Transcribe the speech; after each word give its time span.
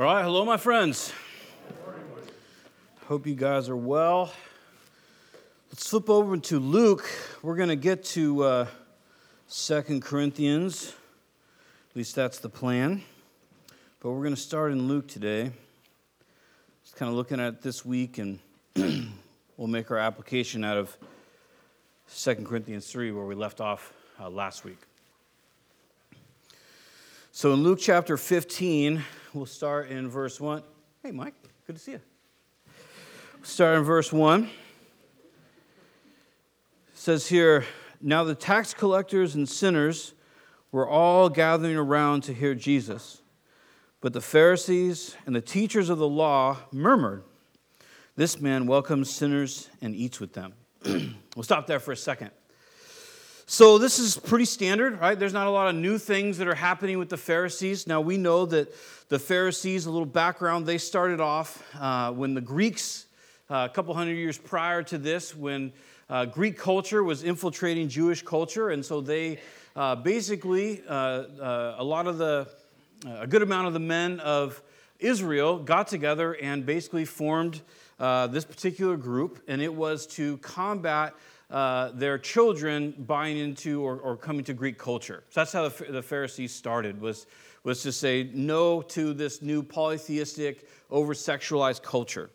All 0.00 0.06
right, 0.06 0.24
hello, 0.24 0.46
my 0.46 0.56
friends. 0.56 1.12
Hope 3.04 3.26
you 3.26 3.34
guys 3.34 3.68
are 3.68 3.76
well. 3.76 4.32
Let's 5.68 5.86
flip 5.90 6.08
over 6.08 6.38
to 6.38 6.58
Luke. 6.58 7.04
We're 7.42 7.56
going 7.56 7.68
to 7.68 7.76
get 7.76 8.04
to 8.04 8.42
uh, 8.44 8.66
2 9.50 10.00
Corinthians. 10.00 10.94
At 11.90 11.96
least 11.96 12.14
that's 12.14 12.38
the 12.38 12.48
plan. 12.48 13.02
But 14.00 14.12
we're 14.12 14.22
going 14.22 14.34
to 14.34 14.40
start 14.40 14.72
in 14.72 14.88
Luke 14.88 15.06
today. 15.06 15.50
Just 16.82 16.96
kind 16.96 17.10
of 17.10 17.14
looking 17.14 17.38
at 17.38 17.60
this 17.60 17.84
week, 17.84 18.16
and 18.16 18.38
we'll 19.58 19.68
make 19.68 19.90
our 19.90 19.98
application 19.98 20.64
out 20.64 20.78
of 20.78 20.96
2 22.16 22.36
Corinthians 22.36 22.90
3, 22.90 23.12
where 23.12 23.26
we 23.26 23.34
left 23.34 23.60
off 23.60 23.92
uh, 24.18 24.30
last 24.30 24.64
week. 24.64 24.78
So 27.40 27.54
in 27.54 27.62
Luke 27.62 27.78
chapter 27.80 28.18
15, 28.18 29.02
we'll 29.32 29.46
start 29.46 29.88
in 29.88 30.10
verse 30.10 30.38
1. 30.38 30.62
Hey, 31.02 31.10
Mike, 31.10 31.32
good 31.66 31.74
to 31.74 31.78
see 31.78 31.92
you. 31.92 32.00
Start 33.42 33.78
in 33.78 33.82
verse 33.82 34.12
1. 34.12 34.44
It 34.44 34.50
says 36.92 37.28
here, 37.28 37.64
Now 37.98 38.24
the 38.24 38.34
tax 38.34 38.74
collectors 38.74 39.36
and 39.36 39.48
sinners 39.48 40.12
were 40.70 40.86
all 40.86 41.30
gathering 41.30 41.78
around 41.78 42.24
to 42.24 42.34
hear 42.34 42.54
Jesus. 42.54 43.22
But 44.02 44.12
the 44.12 44.20
Pharisees 44.20 45.16
and 45.24 45.34
the 45.34 45.40
teachers 45.40 45.88
of 45.88 45.96
the 45.96 46.06
law 46.06 46.58
murmured, 46.70 47.24
This 48.16 48.38
man 48.38 48.66
welcomes 48.66 49.08
sinners 49.08 49.70
and 49.80 49.96
eats 49.96 50.20
with 50.20 50.34
them. 50.34 50.52
we'll 50.84 51.42
stop 51.42 51.66
there 51.66 51.80
for 51.80 51.92
a 51.92 51.96
second. 51.96 52.32
So, 53.52 53.78
this 53.78 53.98
is 53.98 54.16
pretty 54.16 54.44
standard, 54.44 55.00
right? 55.00 55.18
There's 55.18 55.32
not 55.32 55.48
a 55.48 55.50
lot 55.50 55.66
of 55.66 55.74
new 55.74 55.98
things 55.98 56.38
that 56.38 56.46
are 56.46 56.54
happening 56.54 57.00
with 57.00 57.08
the 57.08 57.16
Pharisees. 57.16 57.84
Now, 57.84 58.00
we 58.00 58.16
know 58.16 58.46
that 58.46 58.72
the 59.08 59.18
Pharisees, 59.18 59.86
a 59.86 59.90
little 59.90 60.06
background, 60.06 60.66
they 60.66 60.78
started 60.78 61.18
off 61.18 61.60
uh, 61.76 62.12
when 62.12 62.34
the 62.34 62.40
Greeks, 62.40 63.06
uh, 63.50 63.66
a 63.68 63.74
couple 63.74 63.92
hundred 63.92 64.14
years 64.14 64.38
prior 64.38 64.84
to 64.84 64.98
this, 64.98 65.34
when 65.34 65.72
uh, 66.08 66.26
Greek 66.26 66.56
culture 66.58 67.02
was 67.02 67.24
infiltrating 67.24 67.88
Jewish 67.88 68.22
culture. 68.22 68.70
And 68.70 68.84
so, 68.84 69.00
they 69.00 69.40
uh, 69.74 69.96
basically, 69.96 70.84
uh, 70.88 70.92
uh, 70.92 71.74
a 71.76 71.82
lot 71.82 72.06
of 72.06 72.18
the, 72.18 72.46
a 73.04 73.26
good 73.26 73.42
amount 73.42 73.66
of 73.66 73.72
the 73.72 73.80
men 73.80 74.20
of 74.20 74.62
Israel 75.00 75.58
got 75.58 75.88
together 75.88 76.34
and 76.34 76.64
basically 76.64 77.04
formed 77.04 77.62
this 77.98 78.44
particular 78.44 78.96
group, 78.96 79.40
and 79.48 79.60
it 79.60 79.74
was 79.74 80.06
to 80.06 80.36
combat 80.36 81.14
uh, 81.50 81.90
their 81.92 82.16
children 82.16 82.94
buying 83.06 83.36
into 83.36 83.82
or, 83.82 83.98
or, 83.98 84.16
coming 84.16 84.44
to 84.44 84.54
Greek 84.54 84.78
culture. 84.78 85.24
So 85.30 85.40
that's 85.40 85.52
how 85.52 85.68
the, 85.68 85.92
the 85.92 86.02
Pharisees 86.02 86.54
started, 86.54 87.00
was, 87.00 87.26
was 87.64 87.82
to 87.82 87.90
say 87.90 88.30
no 88.32 88.82
to 88.82 89.12
this 89.12 89.42
new 89.42 89.62
polytheistic, 89.62 90.68
over-sexualized 90.90 91.82
culture. 91.82 92.30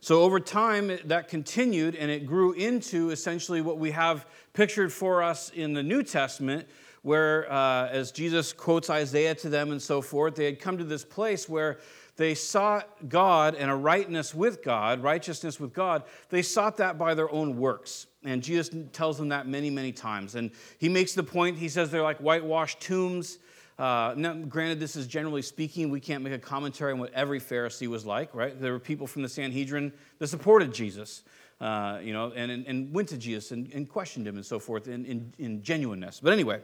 So 0.00 0.22
over 0.22 0.40
time, 0.40 0.98
that 1.04 1.28
continued 1.28 1.96
and 1.96 2.10
it 2.10 2.26
grew 2.26 2.52
into 2.52 3.10
essentially 3.10 3.60
what 3.60 3.78
we 3.78 3.90
have 3.90 4.26
pictured 4.52 4.92
for 4.92 5.22
us 5.22 5.50
in 5.50 5.74
the 5.74 5.82
New 5.82 6.02
Testament, 6.02 6.66
where 7.02 7.50
uh, 7.52 7.88
as 7.88 8.10
Jesus 8.10 8.52
quotes 8.52 8.88
Isaiah 8.88 9.34
to 9.34 9.48
them 9.48 9.70
and 9.70 9.82
so 9.82 10.00
forth, 10.00 10.34
they 10.34 10.46
had 10.46 10.60
come 10.60 10.78
to 10.78 10.84
this 10.84 11.04
place 11.04 11.48
where 11.48 11.78
they 12.16 12.34
sought 12.34 13.08
God 13.08 13.54
and 13.54 13.70
a 13.70 13.74
rightness 13.74 14.34
with 14.34 14.62
God, 14.62 15.02
righteousness 15.02 15.60
with 15.60 15.72
God. 15.72 16.02
They 16.30 16.42
sought 16.42 16.78
that 16.78 16.98
by 16.98 17.14
their 17.14 17.30
own 17.30 17.58
works. 17.58 18.06
And 18.26 18.42
Jesus 18.42 18.70
tells 18.92 19.18
them 19.18 19.28
that 19.28 19.46
many, 19.46 19.70
many 19.70 19.92
times. 19.92 20.34
And 20.34 20.50
he 20.78 20.88
makes 20.88 21.14
the 21.14 21.22
point, 21.22 21.56
he 21.56 21.68
says 21.68 21.90
they're 21.90 22.02
like 22.02 22.18
whitewashed 22.18 22.80
tombs. 22.80 23.38
Uh, 23.78 24.14
now, 24.16 24.32
granted, 24.32 24.80
this 24.80 24.96
is 24.96 25.06
generally 25.06 25.42
speaking. 25.42 25.90
We 25.90 26.00
can't 26.00 26.24
make 26.24 26.32
a 26.32 26.38
commentary 26.38 26.92
on 26.92 26.98
what 26.98 27.12
every 27.12 27.40
Pharisee 27.40 27.88
was 27.88 28.06
like, 28.06 28.34
right? 28.34 28.58
There 28.58 28.72
were 28.72 28.78
people 28.78 29.06
from 29.06 29.22
the 29.22 29.28
Sanhedrin 29.28 29.92
that 30.18 30.28
supported 30.28 30.72
Jesus, 30.72 31.22
uh, 31.60 32.00
you 32.02 32.12
know, 32.12 32.32
and, 32.34 32.50
and, 32.50 32.92
went 32.92 33.08
to 33.10 33.18
Jesus 33.18 33.52
and, 33.52 33.70
and 33.72 33.88
questioned 33.88 34.26
him 34.26 34.36
and 34.36 34.46
so 34.46 34.58
forth 34.58 34.88
in, 34.88 35.04
in, 35.04 35.32
in 35.38 35.62
genuineness. 35.62 36.20
But 36.20 36.32
anyway, 36.32 36.60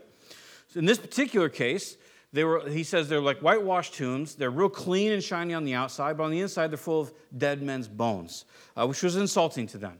so 0.69 0.79
in 0.79 0.85
this 0.85 0.97
particular 0.97 1.49
case, 1.49 1.97
they 2.33 2.43
were, 2.43 2.67
he 2.67 2.83
says 2.83 3.09
they're 3.09 3.21
like 3.21 3.39
whitewashed 3.39 3.93
tombs. 3.93 4.33
They're 4.33 4.49
real 4.49 4.69
clean 4.69 5.11
and 5.11 5.23
shiny 5.23 5.53
on 5.53 5.65
the 5.65 5.75
outside, 5.75 6.17
but 6.17 6.23
on 6.23 6.31
the 6.31 6.39
inside, 6.39 6.71
they're 6.71 6.77
full 6.77 7.01
of 7.01 7.13
dead 7.37 7.61
men's 7.61 7.87
bones, 7.87 8.45
uh, 8.75 8.87
which 8.87 9.03
was 9.03 9.15
insulting 9.15 9.67
to 9.67 9.77
them. 9.77 9.99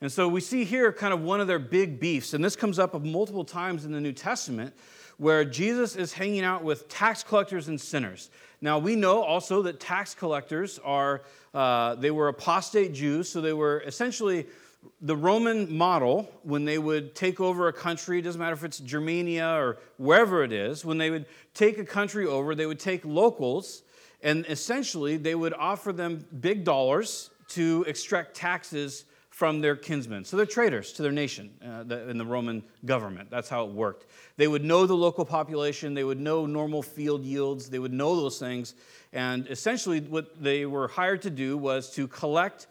And 0.00 0.12
so 0.12 0.28
we 0.28 0.40
see 0.40 0.64
here 0.64 0.92
kind 0.92 1.14
of 1.14 1.22
one 1.22 1.40
of 1.40 1.46
their 1.46 1.58
big 1.58 1.98
beefs, 1.98 2.34
and 2.34 2.44
this 2.44 2.56
comes 2.56 2.78
up 2.78 3.00
multiple 3.02 3.44
times 3.44 3.84
in 3.84 3.92
the 3.92 4.00
New 4.00 4.12
Testament, 4.12 4.74
where 5.16 5.44
Jesus 5.44 5.96
is 5.96 6.12
hanging 6.12 6.42
out 6.42 6.62
with 6.62 6.88
tax 6.88 7.22
collectors 7.22 7.68
and 7.68 7.80
sinners. 7.80 8.30
Now 8.60 8.78
we 8.78 8.96
know 8.96 9.22
also 9.22 9.62
that 9.62 9.80
tax 9.80 10.14
collectors 10.14 10.78
are 10.84 11.22
uh, 11.54 11.94
they 11.94 12.10
were 12.10 12.28
apostate 12.28 12.92
Jews, 12.92 13.28
so 13.28 13.40
they 13.40 13.54
were 13.54 13.82
essentially 13.86 14.46
the 15.00 15.16
Roman 15.16 15.74
model, 15.74 16.30
when 16.42 16.64
they 16.64 16.78
would 16.78 17.14
take 17.14 17.40
over 17.40 17.68
a 17.68 17.72
country, 17.72 18.18
it 18.18 18.22
doesn't 18.22 18.38
matter 18.38 18.54
if 18.54 18.64
it's 18.64 18.78
Germania 18.78 19.48
or 19.48 19.78
wherever 19.96 20.44
it 20.44 20.52
is, 20.52 20.84
when 20.84 20.98
they 20.98 21.10
would 21.10 21.26
take 21.54 21.78
a 21.78 21.84
country 21.84 22.26
over, 22.26 22.54
they 22.54 22.66
would 22.66 22.78
take 22.78 23.04
locals 23.04 23.82
and 24.22 24.46
essentially 24.48 25.16
they 25.16 25.34
would 25.34 25.54
offer 25.54 25.92
them 25.92 26.24
big 26.40 26.64
dollars 26.64 27.30
to 27.48 27.84
extract 27.86 28.34
taxes 28.34 29.04
from 29.36 29.60
their 29.60 29.76
kinsmen. 29.76 30.24
So 30.24 30.38
they're 30.38 30.46
traitors 30.46 30.94
to 30.94 31.02
their 31.02 31.12
nation 31.12 31.50
uh, 31.62 31.82
the, 31.82 32.08
in 32.08 32.16
the 32.16 32.24
Roman 32.24 32.62
government. 32.86 33.28
That's 33.28 33.50
how 33.50 33.66
it 33.66 33.70
worked. 33.70 34.06
They 34.38 34.48
would 34.48 34.64
know 34.64 34.86
the 34.86 34.96
local 34.96 35.26
population, 35.26 35.92
they 35.92 36.04
would 36.04 36.18
know 36.18 36.46
normal 36.46 36.82
field 36.82 37.22
yields, 37.22 37.68
they 37.68 37.78
would 37.78 37.92
know 37.92 38.16
those 38.16 38.38
things. 38.38 38.74
And 39.12 39.46
essentially, 39.48 40.00
what 40.00 40.42
they 40.42 40.64
were 40.64 40.88
hired 40.88 41.20
to 41.20 41.28
do 41.28 41.58
was 41.58 41.90
to 41.96 42.08
collect 42.08 42.66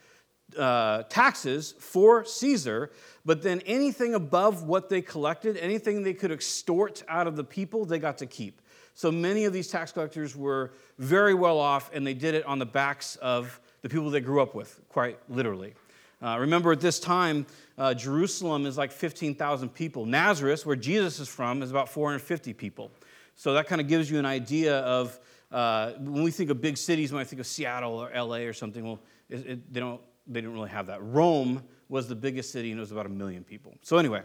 uh, 0.58 1.04
taxes 1.04 1.76
for 1.78 2.26
Caesar, 2.26 2.92
but 3.26 3.44
then 3.44 3.62
anything 3.68 4.16
above 4.16 4.64
what 4.64 4.90
they 4.90 5.04
collected, 5.04 5.58
anything 5.58 6.02
they 6.02 6.16
could 6.16 6.32
extort 6.32 7.04
out 7.08 7.28
of 7.28 7.36
the 7.36 7.44
people, 7.44 7.86
they 7.86 8.00
got 8.00 8.18
to 8.18 8.26
keep. 8.26 8.60
So 8.96 9.12
many 9.12 9.46
of 9.46 9.54
these 9.54 9.68
tax 9.68 9.92
collectors 9.92 10.36
were 10.36 10.74
very 10.98 11.36
well 11.36 11.60
off, 11.60 11.92
and 11.94 12.08
they 12.08 12.16
did 12.16 12.34
it 12.34 12.44
on 12.48 12.58
the 12.58 12.66
backs 12.66 13.18
of 13.18 13.60
the 13.84 13.90
people 13.90 14.10
they 14.10 14.20
grew 14.20 14.42
up 14.42 14.56
with, 14.56 14.82
quite 14.90 15.20
literally. 15.30 15.76
Uh, 16.22 16.38
remember, 16.40 16.72
at 16.72 16.82
this 16.82 17.00
time, 17.00 17.46
uh, 17.78 17.94
Jerusalem 17.94 18.66
is 18.66 18.78
like 18.78 18.92
15,000 18.92 19.70
people. 19.70 20.06
Nazareth, 20.06 20.66
where 20.66 20.76
Jesus 20.76 21.20
is 21.20 21.28
from, 21.28 21.62
is 21.62 21.72
about 21.72 21.90
450 21.90 22.54
people. 22.54 22.92
So 23.36 23.54
that 23.54 23.68
kind 23.68 23.82
of 23.82 23.88
gives 23.88 24.10
you 24.10 24.18
an 24.18 24.26
idea 24.26 24.80
of 24.80 25.20
uh, 25.52 25.92
when 26.00 26.24
we 26.24 26.32
think 26.32 26.50
of 26.50 26.62
big 26.62 26.78
cities, 26.78 27.12
when 27.12 27.22
I 27.22 27.26
think 27.26 27.40
of 27.40 27.48
Seattle 27.48 27.94
or 27.94 28.10
LA 28.16 28.40
or 28.40 28.54
something, 28.54 28.84
well, 28.84 29.00
it, 29.30 29.48
it, 29.48 29.74
they 29.74 29.80
don't 29.80 30.02
they 30.28 30.42
didn't 30.42 30.54
really 30.54 30.70
have 30.70 30.88
that. 30.88 31.04
Rome 31.04 31.64
was 31.88 32.08
the 32.08 32.16
biggest 32.16 32.52
city 32.52 32.72
and 32.72 32.80
it 32.80 32.82
was 32.82 32.92
about 32.92 33.06
a 33.06 33.10
million 33.10 33.44
people. 33.44 33.76
So, 33.82 33.98
anyway, 33.98 34.24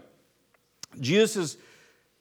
Jesus 0.98 1.36
is 1.36 1.56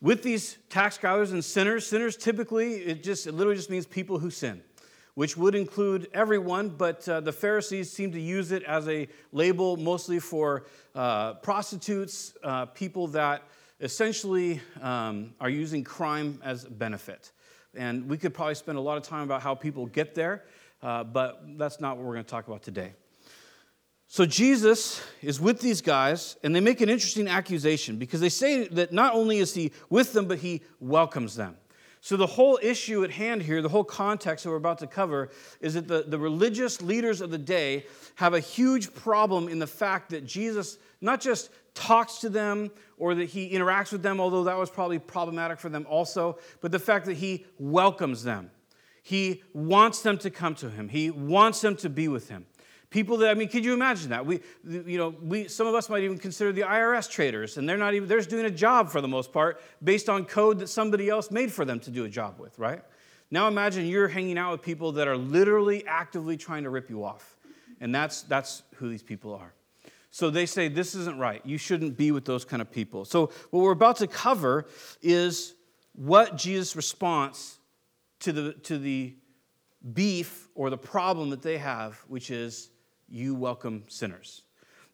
with 0.01 0.21
these 0.23 0.57
tax 0.69 0.97
gatherers 0.97 1.31
and 1.31 1.43
sinners. 1.43 1.85
Sinners 1.85 2.17
typically, 2.17 2.75
it 2.77 3.03
just 3.03 3.27
it 3.27 3.33
literally 3.33 3.55
just 3.55 3.69
means 3.69 3.85
people 3.85 4.19
who 4.19 4.29
sin, 4.29 4.61
which 5.15 5.35
would 5.35 5.55
include 5.55 6.07
everyone, 6.13 6.69
but 6.69 7.07
uh, 7.09 7.19
the 7.19 7.31
Pharisees 7.31 7.91
seem 7.91 8.11
to 8.11 8.19
use 8.19 8.51
it 8.51 8.63
as 8.63 8.87
a 8.87 9.07
label 9.31 9.77
mostly 9.77 10.19
for 10.19 10.65
uh, 10.95 11.33
prostitutes, 11.35 12.33
uh, 12.43 12.65
people 12.67 13.07
that 13.07 13.43
essentially 13.81 14.61
um, 14.81 15.33
are 15.39 15.49
using 15.49 15.83
crime 15.83 16.39
as 16.43 16.65
benefit. 16.65 17.31
And 17.75 18.09
we 18.09 18.17
could 18.17 18.33
probably 18.33 18.55
spend 18.55 18.77
a 18.77 18.81
lot 18.81 18.97
of 18.97 19.03
time 19.03 19.23
about 19.23 19.41
how 19.41 19.55
people 19.55 19.85
get 19.85 20.15
there, 20.15 20.43
uh, 20.81 21.03
but 21.03 21.41
that's 21.57 21.79
not 21.79 21.97
what 21.97 22.05
we're 22.05 22.13
going 22.13 22.25
to 22.25 22.31
talk 22.31 22.47
about 22.47 22.63
today. 22.63 22.93
So 24.11 24.25
Jesus 24.25 25.03
is 25.21 25.39
with 25.39 25.61
these 25.61 25.81
guys, 25.81 26.35
and 26.43 26.55
they 26.55 26.61
make 26.61 26.81
an 26.81 26.89
interesting 26.89 27.27
accusation 27.27 27.97
because 27.97 28.19
they 28.19 28.29
say 28.29 28.67
that 28.69 28.91
not 28.91 29.13
only 29.13 29.37
is 29.37 29.53
he 29.53 29.71
with 29.89 30.13
them, 30.13 30.27
but 30.27 30.39
he 30.39 30.63
welcomes 30.79 31.35
them. 31.35 31.57
So, 32.01 32.15
the 32.15 32.27
whole 32.27 32.57
issue 32.61 33.03
at 33.03 33.11
hand 33.11 33.41
here, 33.41 33.61
the 33.61 33.69
whole 33.69 33.83
context 33.83 34.43
that 34.43 34.49
we're 34.49 34.55
about 34.55 34.79
to 34.79 34.87
cover, 34.87 35.29
is 35.59 35.73
that 35.73 35.87
the, 35.87 36.05
the 36.07 36.17
religious 36.17 36.81
leaders 36.81 37.19
of 37.19 37.29
the 37.29 37.37
day 37.37 37.85
have 38.15 38.33
a 38.33 38.39
huge 38.39 38.93
problem 38.93 39.49
in 39.49 39.59
the 39.59 39.67
fact 39.67 40.11
that 40.11 40.25
Jesus 40.25 40.77
not 41.01 41.19
just 41.19 41.49
talks 41.73 42.19
to 42.19 42.29
them 42.29 42.71
or 42.97 43.15
that 43.15 43.25
he 43.25 43.51
interacts 43.51 43.91
with 43.91 44.01
them, 44.01 44.21
although 44.21 44.45
that 44.45 44.57
was 44.57 44.69
probably 44.69 44.99
problematic 44.99 45.59
for 45.59 45.69
them 45.69 45.85
also, 45.89 46.37
but 46.61 46.71
the 46.71 46.79
fact 46.79 47.05
that 47.05 47.17
he 47.17 47.45
welcomes 47.57 48.23
them. 48.23 48.51
He 49.01 49.43
wants 49.53 50.01
them 50.01 50.17
to 50.19 50.29
come 50.29 50.55
to 50.55 50.69
him, 50.69 50.89
he 50.89 51.09
wants 51.09 51.61
them 51.61 51.75
to 51.77 51.89
be 51.89 52.07
with 52.07 52.29
him. 52.29 52.45
People 52.89 53.17
that, 53.17 53.29
I 53.29 53.33
mean, 53.35 53.49
could 53.49 53.63
you 53.63 53.73
imagine 53.73 54.09
that? 54.09 54.25
We, 54.25 54.39
you 54.67 54.97
know, 54.97 55.13
we, 55.21 55.47
some 55.47 55.67
of 55.67 55.75
us 55.75 55.89
might 55.89 56.01
even 56.03 56.17
consider 56.17 56.51
the 56.51 56.61
IRS 56.61 57.09
traitors, 57.09 57.57
and 57.57 57.69
they're 57.69 57.77
not 57.77 57.93
even, 57.93 58.07
they're 58.07 58.17
just 58.17 58.31
doing 58.31 58.45
a 58.45 58.51
job 58.51 58.89
for 58.89 58.99
the 58.99 59.07
most 59.07 59.31
part 59.31 59.61
based 59.83 60.09
on 60.09 60.25
code 60.25 60.57
that 60.59 60.69
somebody 60.69 61.07
else 61.07 61.29
made 61.29 61.51
for 61.51 61.65
them 61.65 61.79
to 61.81 61.91
do 61.91 62.05
a 62.05 62.09
job 62.09 62.39
with, 62.39 62.57
right? 62.57 62.81
Now 63.29 63.47
imagine 63.47 63.85
you're 63.85 64.07
hanging 64.07 64.39
out 64.39 64.51
with 64.51 64.63
people 64.63 64.93
that 64.93 65.07
are 65.07 65.17
literally 65.17 65.85
actively 65.85 66.35
trying 66.35 66.63
to 66.63 66.71
rip 66.71 66.89
you 66.89 67.03
off. 67.03 67.37
And 67.79 67.93
that's, 67.93 68.23
that's 68.23 68.63
who 68.75 68.89
these 68.89 69.03
people 69.03 69.35
are. 69.35 69.53
So 70.11 70.31
they 70.31 70.47
say, 70.47 70.67
this 70.67 70.95
isn't 70.95 71.17
right. 71.17 71.41
You 71.45 71.57
shouldn't 71.59 71.95
be 71.95 72.11
with 72.11 72.25
those 72.25 72.43
kind 72.43 72.61
of 72.61 72.71
people. 72.71 73.05
So 73.05 73.27
what 73.51 73.61
we're 73.61 73.71
about 73.71 73.97
to 73.97 74.07
cover 74.07 74.65
is 75.03 75.53
what 75.93 76.35
Jesus' 76.35 76.75
response 76.75 77.59
to 78.21 78.31
the, 78.31 78.53
to 78.53 78.79
the 78.79 79.15
beef 79.93 80.47
or 80.55 80.69
the 80.71 80.77
problem 80.77 81.29
that 81.29 81.43
they 81.43 81.59
have, 81.59 81.95
which 82.07 82.31
is 82.31 82.71
you 83.11 83.35
welcome 83.35 83.83
sinners. 83.87 84.43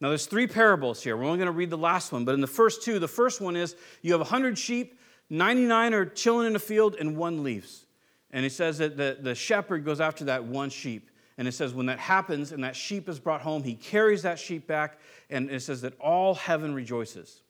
Now, 0.00 0.08
there's 0.08 0.26
three 0.26 0.46
parables 0.46 1.02
here. 1.02 1.16
We're 1.16 1.24
only 1.24 1.38
going 1.38 1.46
to 1.46 1.52
read 1.52 1.70
the 1.70 1.78
last 1.78 2.12
one, 2.12 2.24
but 2.24 2.34
in 2.34 2.40
the 2.40 2.46
first 2.46 2.82
two, 2.82 2.98
the 2.98 3.08
first 3.08 3.40
one 3.40 3.56
is 3.56 3.76
you 4.02 4.12
have 4.12 4.20
100 4.20 4.58
sheep, 4.58 4.98
99 5.30 5.94
are 5.94 6.04
chilling 6.04 6.46
in 6.46 6.52
the 6.52 6.58
field, 6.58 6.96
and 7.00 7.16
one 7.16 7.42
leaves. 7.42 7.86
And 8.30 8.42
he 8.44 8.50
says 8.50 8.78
that 8.78 8.96
the, 8.96 9.16
the 9.20 9.34
shepherd 9.34 9.84
goes 9.84 10.00
after 10.00 10.24
that 10.26 10.44
one 10.44 10.68
sheep. 10.68 11.10
And 11.38 11.48
it 11.48 11.52
says, 11.52 11.74
when 11.74 11.86
that 11.86 11.98
happens 11.98 12.52
and 12.52 12.64
that 12.64 12.76
sheep 12.76 13.08
is 13.08 13.18
brought 13.18 13.40
home, 13.40 13.62
he 13.62 13.74
carries 13.74 14.22
that 14.22 14.38
sheep 14.38 14.66
back, 14.66 14.98
and 15.30 15.50
it 15.50 15.60
says 15.60 15.80
that 15.82 15.98
all 16.00 16.34
heaven 16.34 16.74
rejoices. 16.74 17.42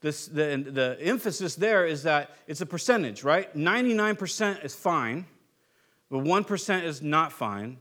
This, 0.00 0.26
the, 0.26 0.56
the 0.70 0.98
emphasis 1.00 1.54
there 1.54 1.86
is 1.86 2.02
that 2.02 2.36
it's 2.46 2.60
a 2.60 2.66
percentage, 2.66 3.24
right? 3.24 3.54
99% 3.56 4.64
is 4.64 4.74
fine, 4.74 5.26
but 6.10 6.22
1% 6.22 6.84
is 6.84 7.02
not 7.02 7.32
fine. 7.32 7.78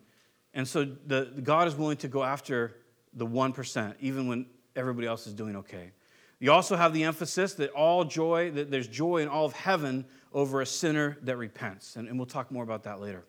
And 0.56 0.66
so 0.68 0.86
the, 0.86 1.32
God 1.44 1.68
is 1.68 1.76
willing 1.76 1.98
to 1.98 2.08
go 2.08 2.24
after 2.24 2.78
the 3.14 3.28
1%, 3.28 3.96
even 4.00 4.28
when 4.28 4.46
everybody 4.76 5.06
else 5.06 5.28
is 5.28 5.34
doing 5.34 5.58
okay. 5.58 5.92
You 6.40 6.52
also 6.52 6.76
have 6.76 6.94
the 6.94 7.04
emphasis 7.04 7.54
that 7.56 7.72
all 7.72 8.06
joy, 8.06 8.52
that 8.52 8.72
there's 8.72 8.88
joy 8.88 9.18
in 9.18 9.28
all 9.28 9.46
of 9.46 9.54
heaven 9.54 10.06
over 10.34 10.62
a 10.62 10.66
sinner 10.66 11.18
that 11.24 11.38
repents. 11.38 11.98
And, 11.98 12.08
and 12.08 12.18
we'll 12.18 12.26
talk 12.26 12.52
more 12.52 12.64
about 12.64 12.84
that 12.84 13.00
later. 13.00 13.26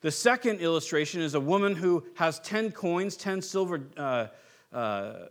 The 0.00 0.10
second 0.10 0.60
illustration 0.60 1.20
is 1.20 1.34
a 1.34 1.40
woman 1.40 1.74
who 1.74 2.04
has 2.14 2.38
10 2.40 2.72
coins, 2.72 3.16
10 3.16 3.42
silver, 3.42 3.80
uh, 3.96 4.26
uh, 4.72 5.26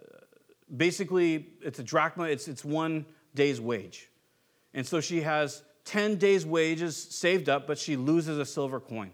basically, 0.75 1.48
it's 1.62 1.80
a 1.80 1.83
drachma, 1.83 2.25
it's, 2.25 2.48
it's 2.48 2.66
one 2.66 3.06
day's 3.33 3.62
wage. 3.62 4.10
And 4.74 4.86
so 4.86 5.00
she 5.00 5.22
has 5.22 5.63
10 5.86 6.18
days' 6.18 6.45
wages 6.45 6.98
saved 6.98 7.48
up, 7.48 7.66
but 7.66 7.78
she 7.78 7.95
loses 7.95 8.40
a 8.40 8.45
silver 8.45 8.80
coin. 8.80 9.12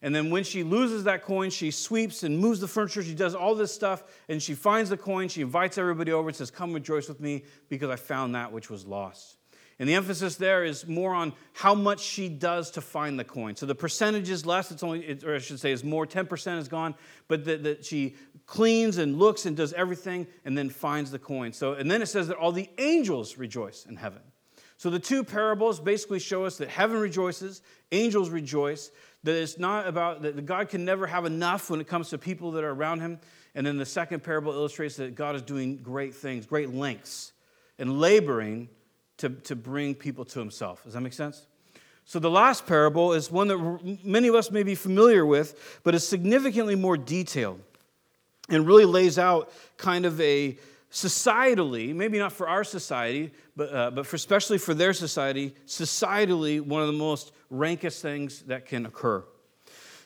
And 0.00 0.14
then 0.14 0.30
when 0.30 0.44
she 0.44 0.62
loses 0.62 1.04
that 1.04 1.22
coin, 1.22 1.50
she 1.50 1.70
sweeps 1.70 2.22
and 2.22 2.38
moves 2.38 2.60
the 2.60 2.68
furniture. 2.68 3.02
She 3.02 3.14
does 3.14 3.34
all 3.34 3.54
this 3.54 3.74
stuff, 3.74 4.04
and 4.28 4.40
she 4.40 4.54
finds 4.54 4.90
the 4.90 4.96
coin. 4.96 5.28
She 5.28 5.42
invites 5.42 5.76
everybody 5.76 6.12
over 6.12 6.28
and 6.28 6.36
says, 6.36 6.50
Come 6.50 6.72
rejoice 6.72 7.08
with 7.08 7.20
me 7.20 7.44
because 7.68 7.90
I 7.90 7.96
found 7.96 8.34
that 8.34 8.52
which 8.52 8.70
was 8.70 8.86
lost. 8.86 9.38
And 9.80 9.88
the 9.88 9.94
emphasis 9.94 10.36
there 10.36 10.64
is 10.64 10.86
more 10.88 11.14
on 11.14 11.32
how 11.52 11.74
much 11.74 12.00
she 12.00 12.28
does 12.28 12.72
to 12.72 12.80
find 12.80 13.18
the 13.18 13.24
coin. 13.24 13.54
So 13.54 13.64
the 13.64 13.76
percentage 13.76 14.28
is 14.28 14.44
less, 14.44 14.72
it's 14.72 14.82
only, 14.82 15.18
or 15.24 15.36
I 15.36 15.38
should 15.38 15.60
say, 15.60 15.70
is 15.70 15.84
more, 15.84 16.04
10% 16.04 16.58
is 16.58 16.66
gone, 16.66 16.96
but 17.28 17.44
that, 17.44 17.62
that 17.62 17.84
she 17.84 18.16
cleans 18.46 18.98
and 18.98 19.18
looks 19.18 19.46
and 19.46 19.56
does 19.56 19.72
everything 19.74 20.26
and 20.44 20.58
then 20.58 20.68
finds 20.68 21.12
the 21.12 21.18
coin. 21.18 21.52
So, 21.52 21.74
and 21.74 21.88
then 21.88 22.02
it 22.02 22.06
says 22.06 22.26
that 22.26 22.36
all 22.36 22.50
the 22.50 22.68
angels 22.78 23.38
rejoice 23.38 23.86
in 23.86 23.94
heaven. 23.94 24.22
So 24.78 24.90
the 24.90 24.98
two 24.98 25.22
parables 25.22 25.80
basically 25.80 26.20
show 26.20 26.44
us 26.44 26.56
that 26.58 26.68
heaven 26.68 26.98
rejoices, 26.98 27.62
angels 27.92 28.30
rejoice, 28.30 28.90
that 29.28 29.42
it's 29.42 29.58
not 29.58 29.86
about 29.86 30.22
that 30.22 30.46
God 30.46 30.70
can 30.70 30.86
never 30.86 31.06
have 31.06 31.26
enough 31.26 31.68
when 31.68 31.80
it 31.80 31.86
comes 31.86 32.08
to 32.10 32.18
people 32.18 32.52
that 32.52 32.64
are 32.64 32.70
around 32.70 33.00
him. 33.00 33.20
And 33.54 33.66
then 33.66 33.76
the 33.76 33.86
second 33.86 34.22
parable 34.24 34.52
illustrates 34.52 34.96
that 34.96 35.14
God 35.14 35.36
is 35.36 35.42
doing 35.42 35.76
great 35.76 36.14
things, 36.14 36.46
great 36.46 36.72
lengths, 36.72 37.32
and 37.78 38.00
laboring 38.00 38.70
to, 39.18 39.28
to 39.28 39.54
bring 39.54 39.94
people 39.94 40.24
to 40.24 40.38
himself. 40.38 40.84
Does 40.84 40.94
that 40.94 41.02
make 41.02 41.12
sense? 41.12 41.46
So 42.06 42.18
the 42.18 42.30
last 42.30 42.66
parable 42.66 43.12
is 43.12 43.30
one 43.30 43.48
that 43.48 43.98
many 44.02 44.28
of 44.28 44.34
us 44.34 44.50
may 44.50 44.62
be 44.62 44.74
familiar 44.74 45.26
with, 45.26 45.80
but 45.84 45.94
is 45.94 46.08
significantly 46.08 46.74
more 46.74 46.96
detailed 46.96 47.60
and 48.48 48.66
really 48.66 48.86
lays 48.86 49.18
out 49.18 49.52
kind 49.76 50.06
of 50.06 50.18
a 50.22 50.56
societally, 50.90 51.94
maybe 51.94 52.18
not 52.18 52.32
for 52.32 52.48
our 52.48 52.64
society, 52.64 53.30
but, 53.56 53.74
uh, 53.74 53.90
but 53.90 54.06
for 54.06 54.16
especially 54.16 54.58
for 54.58 54.74
their 54.74 54.92
society, 54.92 55.54
societally, 55.66 56.60
one 56.60 56.80
of 56.80 56.86
the 56.86 56.94
most 56.94 57.32
rankest 57.50 58.00
things 58.00 58.42
that 58.42 58.66
can 58.66 58.86
occur. 58.86 59.24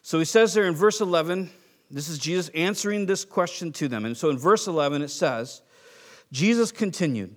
So 0.02 0.18
he 0.18 0.24
says 0.24 0.54
there 0.54 0.64
in 0.64 0.74
verse 0.74 1.00
11, 1.00 1.50
this 1.90 2.08
is 2.08 2.18
Jesus 2.18 2.48
answering 2.54 3.06
this 3.06 3.24
question 3.24 3.70
to 3.72 3.86
them. 3.86 4.04
And 4.04 4.16
so 4.16 4.30
in 4.30 4.38
verse 4.38 4.66
11, 4.66 5.02
it 5.02 5.08
says, 5.08 5.62
Jesus 6.32 6.72
continued, 6.72 7.36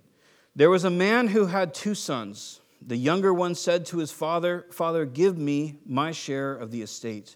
There 0.56 0.70
was 0.70 0.86
a 0.86 0.90
man 0.90 1.28
who 1.28 1.46
had 1.46 1.74
two 1.74 1.94
sons. 1.94 2.62
The 2.82 2.96
younger 2.96 3.34
one 3.34 3.56
said 3.56 3.86
to 3.88 3.98
his 3.98 4.12
father, 4.12 4.66
Father, 4.72 5.06
give 5.06 5.38
me 5.38 5.80
my 5.86 6.12
share 6.12 6.54
of 6.56 6.72
the 6.72 6.82
estate. 6.82 7.36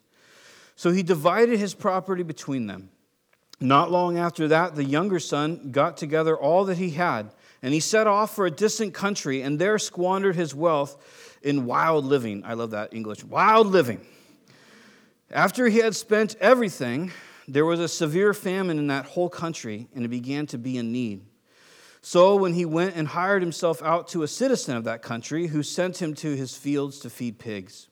So 0.75 0.91
he 0.91 1.03
divided 1.03 1.59
his 1.59 1.73
property 1.73 2.23
between 2.23 2.67
them. 2.67 2.89
Not 3.59 3.91
long 3.91 4.17
after 4.17 4.47
that, 4.47 4.75
the 4.75 4.85
younger 4.85 5.19
son 5.19 5.71
got 5.71 5.97
together 5.97 6.35
all 6.37 6.65
that 6.65 6.77
he 6.77 6.91
had, 6.91 7.31
and 7.61 7.73
he 7.73 7.81
set 7.81 8.07
off 8.07 8.33
for 8.33 8.45
a 8.45 8.51
distant 8.51 8.93
country 8.93 9.41
and 9.41 9.59
there 9.59 9.77
squandered 9.77 10.35
his 10.35 10.55
wealth 10.55 10.97
in 11.41 11.65
wild 11.65 12.05
living. 12.05 12.43
I 12.45 12.53
love 12.53 12.71
that 12.71 12.93
English 12.93 13.23
wild 13.23 13.67
living. 13.67 14.05
After 15.29 15.67
he 15.67 15.79
had 15.79 15.95
spent 15.95 16.35
everything, 16.39 17.11
there 17.47 17.65
was 17.65 17.79
a 17.79 17.87
severe 17.87 18.33
famine 18.33 18.79
in 18.79 18.87
that 18.87 19.05
whole 19.05 19.29
country, 19.29 19.87
and 19.93 20.03
he 20.03 20.07
began 20.07 20.47
to 20.47 20.57
be 20.57 20.77
in 20.77 20.91
need. 20.91 21.21
So, 22.01 22.37
when 22.37 22.53
he 22.53 22.63
went 22.65 22.95
and 22.95 23.09
hired 23.09 23.41
himself 23.41 23.83
out 23.83 24.07
to 24.09 24.23
a 24.23 24.27
citizen 24.27 24.77
of 24.77 24.85
that 24.85 25.01
country 25.01 25.47
who 25.47 25.63
sent 25.63 26.01
him 26.01 26.13
to 26.15 26.35
his 26.35 26.55
fields 26.55 26.99
to 26.99 27.09
feed 27.09 27.39
pigs, 27.39 27.89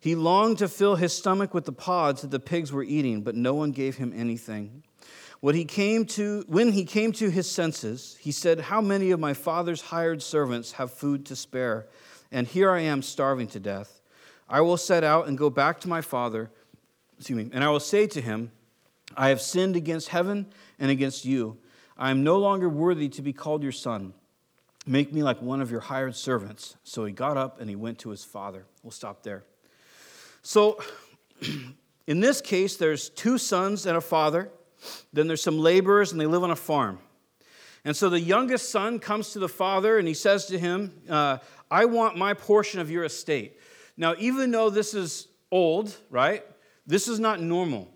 he 0.00 0.14
longed 0.14 0.58
to 0.58 0.68
fill 0.68 0.96
his 0.96 1.12
stomach 1.12 1.52
with 1.52 1.66
the 1.66 1.72
pods 1.72 2.22
that 2.22 2.30
the 2.30 2.40
pigs 2.40 2.72
were 2.72 2.82
eating, 2.82 3.20
but 3.20 3.36
no 3.36 3.52
one 3.52 3.72
gave 3.72 3.96
him 3.96 4.12
anything. 4.16 4.82
When 5.42 5.56
he 5.56 5.64
came 5.64 6.04
to, 6.04 6.44
when 6.46 6.70
he 6.70 6.84
came 6.84 7.10
to 7.14 7.28
his 7.28 7.50
senses, 7.50 8.16
he 8.20 8.30
said, 8.30 8.60
How 8.60 8.80
many 8.80 9.10
of 9.10 9.18
my 9.18 9.34
father's 9.34 9.80
hired 9.80 10.22
servants 10.22 10.70
have 10.72 10.92
food 10.92 11.26
to 11.26 11.34
spare? 11.34 11.88
And 12.30 12.46
here 12.46 12.70
I 12.70 12.82
am 12.82 13.02
starving 13.02 13.48
to 13.48 13.58
death. 13.58 14.00
I 14.48 14.60
will 14.60 14.76
set 14.76 15.02
out 15.02 15.26
and 15.26 15.36
go 15.36 15.50
back 15.50 15.80
to 15.80 15.88
my 15.88 16.00
father, 16.00 16.52
excuse 17.18 17.36
me, 17.36 17.50
and 17.52 17.64
I 17.64 17.70
will 17.70 17.80
say 17.80 18.06
to 18.06 18.20
him, 18.20 18.52
I 19.16 19.30
have 19.30 19.40
sinned 19.40 19.74
against 19.74 20.10
heaven 20.10 20.46
and 20.78 20.92
against 20.92 21.24
you. 21.24 21.58
I 21.98 22.12
am 22.12 22.22
no 22.22 22.38
longer 22.38 22.68
worthy 22.68 23.08
to 23.08 23.20
be 23.20 23.32
called 23.32 23.64
your 23.64 23.72
son. 23.72 24.14
Make 24.86 25.12
me 25.12 25.24
like 25.24 25.42
one 25.42 25.60
of 25.60 25.72
your 25.72 25.80
hired 25.80 26.14
servants. 26.14 26.76
So 26.84 27.04
he 27.04 27.12
got 27.12 27.36
up 27.36 27.60
and 27.60 27.68
he 27.68 27.74
went 27.74 27.98
to 28.00 28.10
his 28.10 28.22
father. 28.22 28.64
We'll 28.84 28.92
stop 28.92 29.24
there. 29.24 29.42
So, 30.42 30.80
in 32.06 32.20
this 32.20 32.40
case, 32.40 32.76
there's 32.76 33.08
two 33.08 33.38
sons 33.38 33.86
and 33.86 33.96
a 33.96 34.00
father. 34.00 34.52
Then 35.12 35.26
there's 35.26 35.42
some 35.42 35.58
laborers, 35.58 36.12
and 36.12 36.20
they 36.20 36.26
live 36.26 36.42
on 36.42 36.50
a 36.50 36.56
farm. 36.56 36.98
And 37.84 37.96
so 37.96 38.08
the 38.08 38.20
youngest 38.20 38.70
son 38.70 38.98
comes 38.98 39.32
to 39.32 39.38
the 39.38 39.48
father 39.48 39.98
and 39.98 40.06
he 40.06 40.14
says 40.14 40.46
to 40.46 40.58
him, 40.58 41.02
uh, 41.08 41.38
I 41.70 41.86
want 41.86 42.16
my 42.16 42.34
portion 42.34 42.80
of 42.80 42.90
your 42.90 43.04
estate. 43.04 43.58
Now, 43.96 44.14
even 44.18 44.50
though 44.50 44.70
this 44.70 44.94
is 44.94 45.28
old, 45.50 45.96
right, 46.10 46.44
this 46.86 47.08
is 47.08 47.18
not 47.18 47.40
normal. 47.40 47.88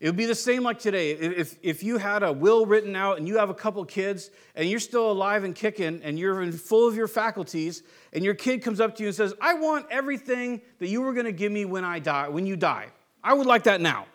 It 0.00 0.06
would 0.06 0.16
be 0.16 0.26
the 0.26 0.34
same 0.34 0.62
like 0.62 0.78
today. 0.78 1.12
If, 1.12 1.56
if 1.62 1.82
you 1.82 1.98
had 1.98 2.22
a 2.22 2.32
will 2.32 2.66
written 2.66 2.96
out 2.96 3.18
and 3.18 3.28
you 3.28 3.38
have 3.38 3.48
a 3.48 3.54
couple 3.54 3.84
kids 3.84 4.30
and 4.54 4.68
you're 4.68 4.80
still 4.80 5.10
alive 5.10 5.44
and 5.44 5.54
kicking 5.54 6.00
and 6.02 6.18
you're 6.18 6.50
full 6.52 6.88
of 6.88 6.96
your 6.96 7.08
faculties, 7.08 7.82
and 8.12 8.24
your 8.24 8.34
kid 8.34 8.62
comes 8.62 8.80
up 8.80 8.96
to 8.96 9.02
you 9.02 9.08
and 9.08 9.16
says, 9.16 9.34
I 9.40 9.54
want 9.54 9.86
everything 9.90 10.62
that 10.78 10.88
you 10.88 11.02
were 11.02 11.12
going 11.12 11.26
to 11.26 11.32
give 11.32 11.52
me 11.52 11.64
when 11.64 11.84
I 11.84 12.00
die, 12.00 12.28
when 12.28 12.46
you 12.46 12.56
die. 12.56 12.88
I 13.22 13.34
would 13.34 13.46
like 13.46 13.64
that 13.64 13.80
now. 13.80 14.06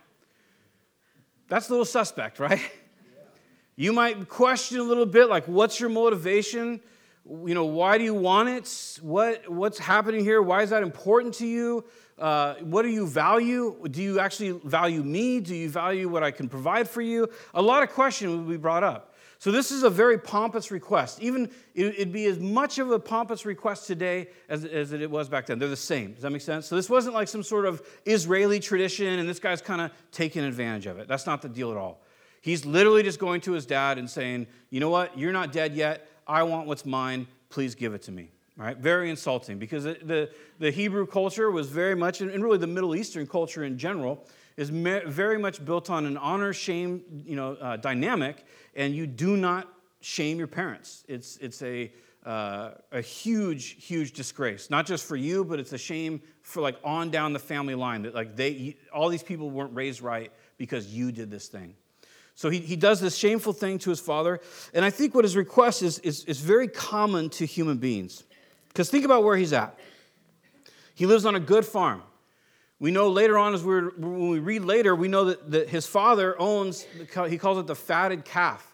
That's 1.50 1.68
a 1.68 1.72
little 1.72 1.86
suspect, 1.86 2.40
right? 2.40 2.62
You 3.76 3.94
might 3.94 4.28
question 4.28 4.78
a 4.80 4.84
little 4.84 5.06
bit, 5.06 5.30
like, 5.30 5.46
what's 5.48 5.80
your 5.80 5.88
motivation? 5.88 6.82
You 7.26 7.54
know, 7.54 7.64
why 7.64 7.98
do 7.98 8.04
you 8.04 8.14
want 8.14 8.50
it? 8.50 9.00
What, 9.02 9.50
what's 9.50 9.80
happening 9.80 10.22
here? 10.26 10.42
Why 10.42 10.64
is 10.64 10.72
that 10.72 10.84
important 10.84 11.36
to 11.36 11.48
you? 11.48 11.86
Uh, 12.18 12.56
what 12.56 12.82
do 12.82 12.90
you 12.90 13.08
value? 13.08 13.88
Do 13.90 14.02
you 14.02 14.20
actually 14.20 14.60
value 14.66 15.02
me? 15.02 15.40
Do 15.40 15.56
you 15.56 15.70
value 15.70 16.10
what 16.10 16.24
I 16.24 16.32
can 16.32 16.50
provide 16.50 16.90
for 16.90 17.02
you? 17.02 17.30
A 17.54 17.62
lot 17.62 17.82
of 17.82 17.92
questions 17.92 18.36
would 18.36 18.50
be 18.50 18.58
brought 18.58 18.84
up. 18.84 19.09
So, 19.40 19.54
this 19.54 19.72
is 19.72 19.84
a 19.84 19.90
very 19.90 20.18
pompous 20.18 20.70
request. 20.70 21.22
Even 21.22 21.50
it'd 21.74 22.12
be 22.12 22.26
as 22.26 22.40
much 22.40 22.78
of 22.78 22.92
a 22.92 23.00
pompous 23.00 23.46
request 23.46 23.88
today 23.88 24.28
as, 24.50 24.66
as 24.66 24.92
it 24.92 25.10
was 25.10 25.30
back 25.30 25.46
then. 25.46 25.60
They're 25.60 25.70
the 25.70 25.78
same. 25.78 26.12
Does 26.12 26.24
that 26.24 26.32
make 26.32 26.42
sense? 26.42 26.68
So, 26.68 26.76
this 26.76 26.90
wasn't 26.90 27.16
like 27.16 27.30
some 27.30 27.44
sort 27.44 27.66
of 27.66 27.82
Israeli 28.06 28.60
tradition 28.60 29.18
and 29.18 29.30
this 29.30 29.40
guy's 29.40 29.62
kind 29.62 29.80
of 29.80 29.92
taking 30.12 30.44
advantage 30.44 30.88
of 30.88 31.00
it. 31.00 31.08
That's 31.08 31.26
not 31.26 31.42
the 31.42 31.48
deal 31.48 31.72
at 31.72 31.78
all. 31.78 32.02
He's 32.42 32.66
literally 32.66 33.02
just 33.02 33.18
going 33.18 33.40
to 33.42 33.54
his 33.54 33.66
dad 33.66 33.98
and 33.98 34.10
saying, 34.10 34.48
You 34.70 34.82
know 34.82 34.90
what? 34.90 35.18
You're 35.18 35.34
not 35.34 35.54
dead 35.54 35.74
yet. 35.74 36.10
I 36.28 36.44
want 36.44 36.68
what's 36.68 36.86
mine. 36.86 37.26
Please 37.50 37.76
give 37.76 37.94
it 37.94 38.02
to 38.04 38.12
me. 38.12 38.32
Right? 38.58 38.76
Very 38.76 39.10
insulting 39.10 39.58
because 39.58 39.86
the, 39.86 40.30
the 40.60 40.70
Hebrew 40.70 41.08
culture 41.08 41.50
was 41.50 41.70
very 41.70 41.96
much, 41.96 42.20
and 42.20 42.44
really 42.44 42.58
the 42.58 42.68
Middle 42.68 42.94
Eastern 42.94 43.26
culture 43.26 43.64
in 43.64 43.78
general, 43.78 44.26
is 44.60 44.70
very 44.70 45.40
much 45.40 45.64
built 45.64 45.90
on 45.90 46.06
an 46.06 46.18
honor 46.18 46.52
shame 46.52 47.02
you 47.26 47.38
know, 47.38 47.54
uh, 47.54 47.78
dynamic, 47.78 48.44
and 48.76 48.94
you 48.94 49.08
do 49.08 49.38
not 49.38 49.74
shame 50.02 50.38
your 50.38 50.48
parents. 50.48 51.06
It's, 51.08 51.38
it's 51.38 51.62
a, 51.62 51.90
uh, 52.26 52.72
a 52.92 53.00
huge, 53.00 53.86
huge 53.86 54.12
disgrace, 54.12 54.70
not 54.70 54.86
just 54.86 55.06
for 55.06 55.16
you, 55.16 55.46
but 55.46 55.60
it's 55.60 55.72
a 55.72 55.78
shame 55.78 56.22
for 56.42 56.62
like 56.62 56.76
on 56.84 57.10
down 57.10 57.32
the 57.32 57.40
family 57.40 57.74
line 57.74 58.02
that 58.02 58.14
like 58.14 58.36
they, 58.36 58.76
all 58.94 59.08
these 59.08 59.24
people 59.24 59.50
weren't 59.50 59.74
raised 59.74 60.02
right 60.02 60.30
because 60.58 60.88
you 60.88 61.14
did 61.14 61.32
this 61.32 61.48
thing. 61.48 61.74
So 62.36 62.50
he, 62.50 62.60
he 62.60 62.76
does 62.76 63.00
this 63.00 63.16
shameful 63.16 63.54
thing 63.54 63.80
to 63.80 63.90
his 63.90 64.02
father. 64.02 64.42
And 64.74 64.84
I 64.84 64.90
think 64.90 65.16
what 65.16 65.24
his 65.24 65.38
request 65.38 65.84
is, 65.84 66.00
is, 66.00 66.26
is 66.26 66.42
very 66.42 66.68
common 66.68 67.30
to 67.32 67.46
human 67.46 67.78
beings. 67.78 68.26
Because 68.68 68.90
think 68.90 69.06
about 69.06 69.24
where 69.24 69.38
he's 69.38 69.54
at. 69.54 69.80
He 70.96 71.06
lives 71.06 71.26
on 71.26 71.36
a 71.36 71.40
good 71.40 71.66
farm 71.66 72.04
We 72.80 72.92
know 72.92 73.10
later 73.10 73.38
on, 73.38 73.54
as 73.54 73.64
we're, 73.64 73.90
when 73.98 74.30
we 74.30 74.40
read 74.40 74.64
later, 74.64 74.96
we 74.96 75.10
know 75.10 75.26
that, 75.26 75.52
that 75.52 75.70
his 75.70 75.86
father 75.86 76.40
owns, 76.40 76.86
he 77.28 77.38
calls 77.38 77.58
it 77.58 77.68
the 77.68 77.76
fatted 77.76 78.24
calf. 78.24 78.66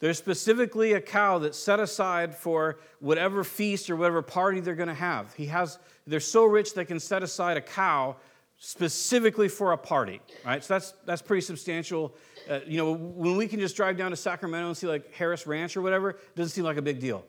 There's 0.00 0.18
specifically 0.18 0.94
a 0.94 1.00
cow 1.00 1.38
that's 1.38 1.58
set 1.58 1.78
aside 1.78 2.34
for 2.34 2.78
whatever 2.98 3.44
feast 3.44 3.88
or 3.88 3.96
whatever 3.96 4.22
party 4.22 4.60
they're 4.60 4.74
going 4.74 4.88
to 4.88 4.94
have. 4.94 5.32
He 5.34 5.46
has, 5.46 5.78
they're 6.06 6.20
so 6.20 6.44
rich 6.44 6.74
they 6.74 6.84
can 6.84 6.98
set 6.98 7.22
aside 7.22 7.56
a 7.56 7.60
cow 7.60 8.16
specifically 8.58 9.48
for 9.48 9.72
a 9.72 9.78
party, 9.78 10.20
right? 10.44 10.62
So 10.64 10.74
that's, 10.74 10.94
that's 11.06 11.22
pretty 11.22 11.42
substantial. 11.42 12.14
Uh, 12.50 12.60
you 12.66 12.76
know, 12.76 12.92
when 12.92 13.36
we 13.36 13.46
can 13.46 13.60
just 13.60 13.76
drive 13.76 13.96
down 13.96 14.10
to 14.10 14.16
Sacramento 14.16 14.68
and 14.68 14.76
see 14.76 14.86
like 14.86 15.14
Harris 15.14 15.46
Ranch 15.46 15.76
or 15.76 15.82
whatever, 15.82 16.10
it 16.10 16.36
doesn't 16.36 16.52
seem 16.52 16.64
like 16.64 16.76
a 16.76 16.82
big 16.82 16.98
deal. 16.98 17.24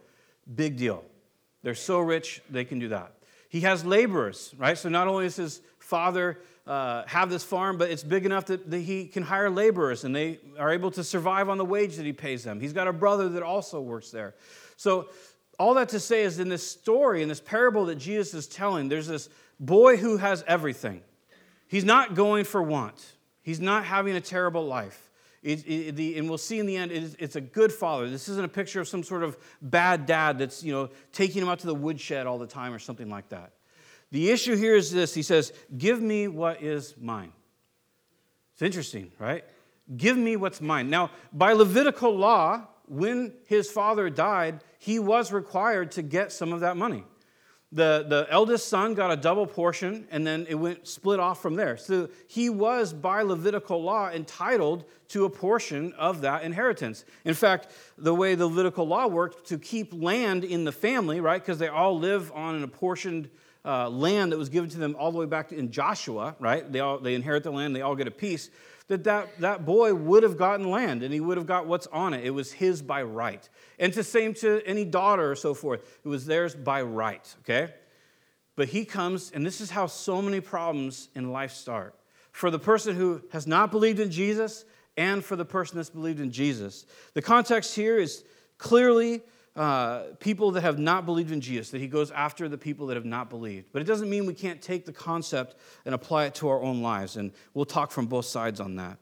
Big 0.55 0.75
deal. 0.75 1.03
They're 1.61 1.75
so 1.75 1.99
rich, 1.99 2.41
they 2.49 2.65
can 2.65 2.79
do 2.79 2.89
that. 2.89 3.13
He 3.49 3.61
has 3.61 3.85
laborers, 3.85 4.53
right? 4.57 4.77
So 4.77 4.89
not 4.89 5.07
only 5.07 5.25
is 5.27 5.37
his 5.37 5.61
father 5.85 6.39
uh, 6.65 7.03
have 7.05 7.29
this 7.29 7.43
farm, 7.43 7.77
but 7.77 7.91
it's 7.91 8.03
big 8.03 8.25
enough 8.25 8.47
that, 8.47 8.69
that 8.71 8.79
he 8.79 9.05
can 9.05 9.21
hire 9.21 9.49
laborers 9.49 10.03
and 10.03 10.15
they 10.15 10.39
are 10.57 10.71
able 10.71 10.89
to 10.91 11.03
survive 11.03 11.47
on 11.47 11.57
the 11.57 11.65
wage 11.65 11.95
that 11.97 12.05
he 12.05 12.13
pays 12.13 12.43
them. 12.43 12.59
He's 12.59 12.73
got 12.73 12.87
a 12.87 12.93
brother 12.93 13.29
that 13.29 13.43
also 13.43 13.79
works 13.79 14.09
there. 14.09 14.33
So, 14.77 15.09
all 15.57 15.75
that 15.75 15.87
to 15.89 16.01
say 16.01 16.23
is 16.23 16.39
in 16.39 16.49
this 16.49 16.69
story, 16.69 17.21
in 17.21 17.29
this 17.29 17.39
parable 17.39 17.85
that 17.85 17.95
Jesus 17.95 18.33
is 18.33 18.47
telling, 18.47 18.89
there's 18.89 19.07
this 19.07 19.29
boy 19.57 19.95
who 19.95 20.17
has 20.17 20.43
everything. 20.47 21.01
He's 21.67 21.85
not 21.85 22.13
going 22.13 22.43
for 22.43 22.61
want, 22.61 23.13
he's 23.41 23.61
not 23.61 23.85
having 23.85 24.15
a 24.15 24.21
terrible 24.21 24.65
life. 24.65 25.09
It, 25.43 25.63
it, 25.69 25.95
the, 25.95 26.17
and 26.17 26.27
we'll 26.27 26.39
see 26.39 26.57
in 26.57 26.65
the 26.65 26.75
end, 26.75 26.91
it, 26.91 27.15
it's 27.19 27.35
a 27.35 27.41
good 27.41 27.71
father. 27.71 28.09
This 28.09 28.27
isn't 28.27 28.43
a 28.43 28.49
picture 28.49 28.81
of 28.81 28.87
some 28.87 29.03
sort 29.03 29.21
of 29.21 29.37
bad 29.61 30.07
dad 30.07 30.39
that's, 30.39 30.63
you 30.63 30.73
know, 30.73 30.89
taking 31.13 31.43
him 31.43 31.47
out 31.47 31.59
to 31.59 31.67
the 31.67 31.75
woodshed 31.75 32.25
all 32.25 32.39
the 32.39 32.47
time 32.47 32.73
or 32.73 32.79
something 32.79 33.09
like 33.09 33.29
that. 33.29 33.51
The 34.15 34.31
issue 34.31 34.55
here 34.55 34.77
is 34.77 34.93
this 34.93 35.13
He 35.13 35.21
says, 35.21 35.51
Give 35.77 36.01
me 36.01 36.29
what 36.29 36.63
is 36.63 36.95
mine. 36.97 37.33
It's 38.53 38.61
interesting, 38.61 39.11
right? 39.19 39.43
Give 39.97 40.15
me 40.15 40.37
what's 40.37 40.61
mine. 40.61 40.89
Now, 40.89 41.11
by 41.33 41.51
Levitical 41.51 42.15
law, 42.15 42.65
when 42.87 43.33
his 43.45 43.69
father 43.69 44.09
died, 44.09 44.63
he 44.79 44.99
was 44.99 45.33
required 45.33 45.91
to 45.91 46.01
get 46.01 46.31
some 46.31 46.53
of 46.53 46.61
that 46.61 46.77
money. 46.77 47.03
The, 47.73 48.05
the 48.07 48.25
eldest 48.29 48.69
son 48.69 48.93
got 48.93 49.11
a 49.11 49.17
double 49.17 49.45
portion, 49.45 50.07
and 50.09 50.25
then 50.25 50.45
it 50.47 50.55
went 50.55 50.87
split 50.87 51.19
off 51.19 51.41
from 51.41 51.57
there. 51.57 51.75
So 51.75 52.07
he 52.29 52.49
was, 52.49 52.93
by 52.93 53.21
Levitical 53.21 53.83
law, 53.83 54.09
entitled 54.09 54.85
to 55.09 55.25
a 55.25 55.29
portion 55.29 55.91
of 55.97 56.21
that 56.21 56.43
inheritance. 56.43 57.03
In 57.25 57.33
fact, 57.33 57.67
the 57.97 58.15
way 58.15 58.35
the 58.35 58.47
Levitical 58.47 58.87
law 58.87 59.07
worked 59.07 59.45
to 59.49 59.59
keep 59.59 59.93
land 59.93 60.45
in 60.45 60.63
the 60.63 60.71
family, 60.71 61.19
right, 61.19 61.41
because 61.41 61.59
they 61.59 61.67
all 61.67 61.99
live 61.99 62.31
on 62.31 62.55
an 62.55 62.63
apportioned 62.63 63.29
uh, 63.65 63.89
land 63.89 64.31
that 64.31 64.37
was 64.37 64.49
given 64.49 64.69
to 64.69 64.77
them 64.77 64.95
all 64.97 65.11
the 65.11 65.17
way 65.17 65.25
back 65.25 65.51
in 65.51 65.71
Joshua, 65.71 66.35
right? 66.39 66.71
They, 66.71 66.79
all, 66.79 66.99
they 66.99 67.15
inherit 67.15 67.43
the 67.43 67.51
land, 67.51 67.75
they 67.75 67.81
all 67.81 67.95
get 67.95 68.07
a 68.07 68.11
piece. 68.11 68.49
That, 68.87 69.03
that 69.05 69.39
that 69.39 69.65
boy 69.65 69.95
would 69.95 70.21
have 70.21 70.37
gotten 70.37 70.69
land 70.69 71.01
and 71.01 71.11
he 71.11 71.19
would 71.19 71.37
have 71.37 71.47
got 71.47 71.65
what's 71.65 71.87
on 71.87 72.13
it. 72.13 72.23
It 72.23 72.29
was 72.29 72.51
his 72.51 72.83
by 72.83 73.01
right. 73.01 73.47
And 73.79 73.91
the 73.91 74.03
same 74.03 74.35
to 74.35 74.61
any 74.65 74.85
daughter 74.85 75.31
or 75.31 75.35
so 75.35 75.55
forth. 75.55 75.99
It 76.03 76.07
was 76.07 76.27
theirs 76.27 76.53
by 76.53 76.83
right, 76.83 77.35
okay? 77.41 77.73
But 78.55 78.69
he 78.69 78.85
comes, 78.85 79.31
and 79.31 79.45
this 79.45 79.59
is 79.59 79.71
how 79.71 79.87
so 79.87 80.21
many 80.21 80.39
problems 80.39 81.09
in 81.15 81.31
life 81.31 81.51
start. 81.51 81.95
For 82.31 82.51
the 82.51 82.59
person 82.59 82.95
who 82.95 83.23
has 83.31 83.47
not 83.47 83.71
believed 83.71 83.99
in 83.99 84.11
Jesus 84.11 84.65
and 84.97 85.25
for 85.25 85.35
the 85.35 85.45
person 85.45 85.77
that's 85.77 85.89
believed 85.89 86.19
in 86.19 86.31
Jesus. 86.31 86.85
The 87.13 87.21
context 87.21 87.75
here 87.75 87.97
is 87.97 88.23
clearly 88.57 89.23
uh, 89.55 90.03
people 90.19 90.51
that 90.51 90.61
have 90.61 90.77
not 90.77 91.05
believed 91.05 91.31
in 91.31 91.39
Jesus, 91.39 91.71
that 91.71 91.79
he 91.79 91.87
goes 91.87 92.11
after 92.11 92.49
the 92.49 92.57
people 92.57 92.87
that 92.87 92.95
have 92.95 93.05
not 93.05 93.29
believed. 93.29 93.67
But 93.71 93.81
it 93.81 93.85
doesn't 93.85 94.09
mean 94.09 94.25
we 94.25 94.33
can't 94.33 94.61
take 94.61 94.85
the 94.85 94.91
concept 94.91 95.55
and 95.85 95.95
apply 95.95 96.25
it 96.25 96.35
to 96.35 96.49
our 96.49 96.61
own 96.61 96.81
lives. 96.81 97.15
And 97.15 97.31
we'll 97.53 97.65
talk 97.65 97.91
from 97.91 98.07
both 98.07 98.25
sides 98.25 98.59
on 98.59 98.75
that. 98.75 98.97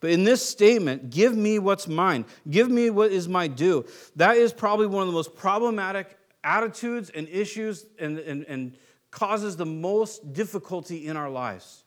But 0.00 0.10
in 0.10 0.24
this 0.24 0.46
statement, 0.46 1.08
give 1.08 1.34
me 1.34 1.58
what's 1.58 1.88
mine, 1.88 2.26
give 2.50 2.70
me 2.70 2.90
what 2.90 3.10
is 3.10 3.26
my 3.26 3.48
due, 3.48 3.86
that 4.16 4.36
is 4.36 4.52
probably 4.52 4.86
one 4.86 5.00
of 5.00 5.06
the 5.06 5.14
most 5.14 5.34
problematic 5.34 6.18
attitudes 6.44 7.10
and 7.10 7.26
issues 7.28 7.86
and, 7.98 8.18
and, 8.18 8.44
and 8.44 8.76
causes 9.10 9.56
the 9.56 9.66
most 9.66 10.34
difficulty 10.34 11.06
in 11.06 11.16
our 11.16 11.30
lives 11.30 11.85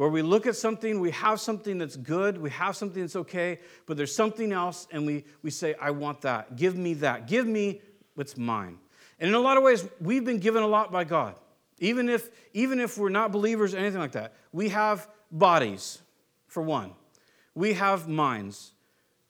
where 0.00 0.08
we 0.08 0.22
look 0.22 0.46
at 0.46 0.56
something, 0.56 0.98
we 0.98 1.10
have 1.10 1.38
something 1.38 1.76
that's 1.76 1.94
good, 1.94 2.38
we 2.40 2.48
have 2.48 2.74
something 2.74 3.02
that's 3.02 3.16
okay, 3.16 3.58
but 3.84 3.98
there's 3.98 4.14
something 4.14 4.50
else, 4.50 4.88
and 4.90 5.04
we, 5.04 5.24
we 5.42 5.50
say, 5.50 5.74
I 5.78 5.90
want 5.90 6.22
that. 6.22 6.56
Give 6.56 6.74
me 6.74 6.94
that. 6.94 7.28
Give 7.28 7.46
me 7.46 7.82
what's 8.14 8.38
mine. 8.38 8.78
And 9.18 9.28
in 9.28 9.34
a 9.34 9.40
lot 9.40 9.58
of 9.58 9.62
ways, 9.62 9.86
we've 10.00 10.24
been 10.24 10.38
given 10.38 10.62
a 10.62 10.66
lot 10.66 10.90
by 10.90 11.04
God. 11.04 11.34
Even 11.80 12.08
if, 12.08 12.30
even 12.54 12.80
if 12.80 12.96
we're 12.96 13.10
not 13.10 13.30
believers 13.30 13.74
or 13.74 13.76
anything 13.76 14.00
like 14.00 14.12
that, 14.12 14.32
we 14.52 14.70
have 14.70 15.06
bodies, 15.30 15.98
for 16.46 16.62
one. 16.62 16.92
We 17.54 17.74
have 17.74 18.08
minds. 18.08 18.72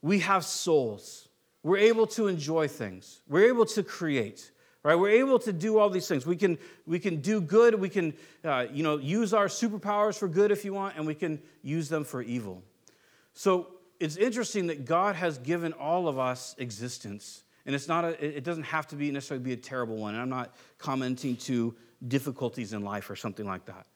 We 0.03 0.21
have 0.21 0.45
souls. 0.45 1.27
We're 1.65 1.79
able 1.79 2.07
to 2.07 2.29
enjoy 2.29 2.69
things. 2.69 3.23
We're 3.29 3.49
able 3.49 3.67
to 3.67 3.83
create 3.83 4.53
right? 4.83 4.95
We're 4.95 5.11
able 5.11 5.39
to 5.41 5.53
do 5.53 5.79
all 5.79 5.91
these 5.91 6.09
things. 6.09 6.27
We 6.27 6.37
can 6.37 6.59
we 6.87 6.99
can 6.99 7.21
do 7.21 7.41
good. 7.41 7.75
We 7.75 7.89
can 7.89 8.15
uh, 8.45 8.67
you 8.73 8.83
know 8.83 8.99
use 8.99 9.35
our 9.35 9.47
superpowers 9.47 10.19
for 10.19 10.29
good 10.29 10.51
if 10.51 10.65
you 10.65 10.73
want 10.73 10.97
and 10.97 11.07
we 11.07 11.15
can 11.15 11.41
use 11.63 11.89
them 11.89 12.05
for 12.05 12.23
evil. 12.23 12.63
So 13.35 13.69
it's 13.99 14.17
interesting 14.17 14.67
that 14.69 14.85
god 14.87 15.15
has 15.15 15.39
given 15.39 15.73
all 15.75 16.09
of 16.09 16.19
us 16.19 16.55
existence 16.59 17.45
and 17.67 17.75
it's 17.75 17.87
not 17.87 18.05
a, 18.05 18.37
it 18.37 18.45
doesn't 18.45 18.65
have 18.65 18.87
to 18.89 18.97
be 18.97 19.11
necessarily 19.11 19.45
be 19.45 19.53
a 19.53 19.57
terrible 19.57 19.97
one 19.97 20.15
and 20.15 20.23
i'm 20.23 20.31
not 20.31 20.57
commenting 20.79 21.37
to 21.37 21.77
difficulties 22.09 22.73
in 22.73 22.83
life 22.83 23.11
or 23.11 23.17
something 23.17 23.47
like 23.47 23.67
that. 23.67 23.87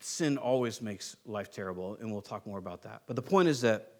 Sin 0.00 0.38
always 0.38 0.82
makes 0.82 1.16
life 1.26 1.50
terrible 1.52 1.96
and 2.00 2.10
we'll 2.10 2.22
talk 2.22 2.46
more 2.46 2.58
about 2.58 2.82
that. 2.82 3.02
But 3.06 3.16
the 3.16 3.22
point 3.22 3.48
is 3.48 3.60
that 3.60 3.92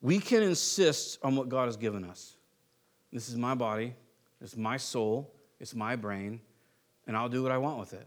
we 0.00 0.18
can 0.18 0.42
insist 0.42 1.18
on 1.22 1.34
what 1.34 1.48
god 1.48 1.66
has 1.66 1.76
given 1.76 2.04
us. 2.04 2.36
This 3.12 3.28
is 3.28 3.36
my 3.36 3.54
body 3.54 3.94
it's 4.40 4.56
my 4.56 4.76
soul, 4.76 5.32
it's 5.60 5.74
my 5.74 5.96
brain, 5.96 6.40
and 7.06 7.16
I'll 7.16 7.28
do 7.28 7.42
what 7.42 7.52
I 7.52 7.58
want 7.58 7.78
with 7.78 7.92
it. 7.92 8.06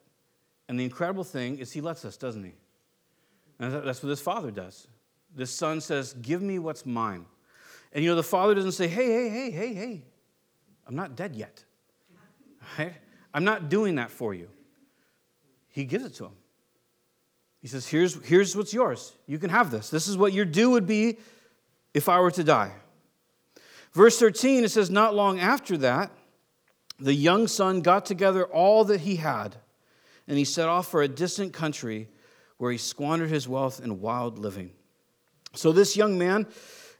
And 0.67 0.79
the 0.79 0.83
incredible 0.83 1.23
thing 1.23 1.57
is, 1.57 1.71
he 1.71 1.81
lets 1.81 2.05
us, 2.05 2.17
doesn't 2.17 2.43
he? 2.43 2.53
And 3.59 3.73
that's 3.73 4.01
what 4.01 4.09
this 4.09 4.21
father 4.21 4.51
does. 4.51 4.87
This 5.35 5.51
son 5.51 5.81
says, 5.81 6.13
Give 6.13 6.41
me 6.41 6.59
what's 6.59 6.85
mine. 6.85 7.25
And 7.93 8.03
you 8.03 8.09
know, 8.09 8.15
the 8.15 8.23
father 8.23 8.55
doesn't 8.55 8.71
say, 8.71 8.87
Hey, 8.87 9.07
hey, 9.07 9.29
hey, 9.29 9.51
hey, 9.51 9.73
hey, 9.73 10.01
I'm 10.87 10.95
not 10.95 11.15
dead 11.15 11.35
yet. 11.35 11.63
Right? 12.77 12.93
I'm 13.33 13.43
not 13.43 13.69
doing 13.69 13.95
that 13.95 14.11
for 14.11 14.33
you. 14.33 14.49
He 15.69 15.85
gives 15.85 16.05
it 16.05 16.13
to 16.15 16.25
him. 16.25 16.33
He 17.61 17.67
says, 17.67 17.87
here's, 17.87 18.23
here's 18.25 18.55
what's 18.55 18.73
yours. 18.73 19.13
You 19.27 19.37
can 19.37 19.49
have 19.49 19.71
this. 19.71 19.89
This 19.89 20.07
is 20.07 20.17
what 20.17 20.33
your 20.33 20.45
due 20.45 20.71
would 20.71 20.87
be 20.87 21.19
if 21.93 22.09
I 22.09 22.19
were 22.19 22.31
to 22.31 22.43
die. 22.43 22.73
Verse 23.93 24.17
13, 24.17 24.63
it 24.63 24.69
says, 24.69 24.89
Not 24.89 25.13
long 25.13 25.39
after 25.39 25.77
that, 25.77 26.11
the 27.01 27.13
young 27.13 27.47
son 27.47 27.81
got 27.81 28.05
together 28.05 28.45
all 28.45 28.85
that 28.85 29.01
he 29.01 29.17
had, 29.17 29.55
and 30.27 30.37
he 30.37 30.45
set 30.45 30.69
off 30.69 30.89
for 30.89 31.01
a 31.01 31.07
distant 31.07 31.53
country 31.53 32.07
where 32.57 32.71
he 32.71 32.77
squandered 32.77 33.29
his 33.29 33.47
wealth 33.47 33.81
in 33.83 34.01
wild 34.01 34.37
living. 34.37 34.71
So, 35.53 35.71
this 35.71 35.97
young 35.97 36.17
man, 36.17 36.45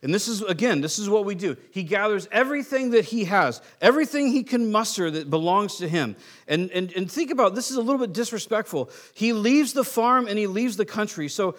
and 0.02 0.14
this 0.14 0.28
is, 0.28 0.42
again, 0.42 0.82
this 0.82 0.98
is 0.98 1.08
what 1.08 1.24
we 1.24 1.36
do. 1.36 1.56
He 1.72 1.84
gathers 1.84 2.28
everything 2.32 2.90
that 2.92 3.06
he 3.06 3.26
has, 3.26 3.62
everything 3.80 4.32
he 4.32 4.44
can 4.44 4.72
muster 4.72 5.12
that 5.12 5.30
belongs 5.30 5.78
to 5.78 5.88
him. 5.88 6.16
And, 6.48 6.72
and, 6.72 6.92
and 6.94 7.10
think 7.10 7.30
about 7.30 7.54
this 7.54 7.70
is 7.70 7.78
a 7.78 7.82
little 7.82 8.00
bit 8.00 8.12
disrespectful. 8.12 8.90
He 9.14 9.34
leaves 9.34 9.74
the 9.74 9.84
farm 9.84 10.28
and 10.28 10.38
he 10.40 10.48
leaves 10.48 10.78
the 10.78 10.86
country. 10.86 11.30
So, 11.30 11.56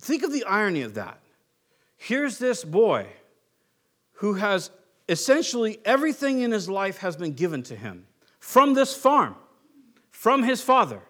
think 0.00 0.24
of 0.24 0.32
the 0.32 0.44
irony 0.44 0.82
of 0.82 0.94
that. 0.94 1.20
Here's 1.96 2.38
this 2.38 2.64
boy 2.64 3.06
who 4.14 4.34
has 4.34 4.70
essentially 5.08 5.78
everything 5.84 6.40
in 6.40 6.50
his 6.50 6.68
life 6.68 6.98
has 6.98 7.16
been 7.16 7.32
given 7.32 7.62
to 7.64 7.76
him 7.76 8.06
from 8.38 8.74
this 8.74 8.94
farm, 8.94 9.36
from 10.10 10.42
his 10.42 10.62
father. 10.62 11.00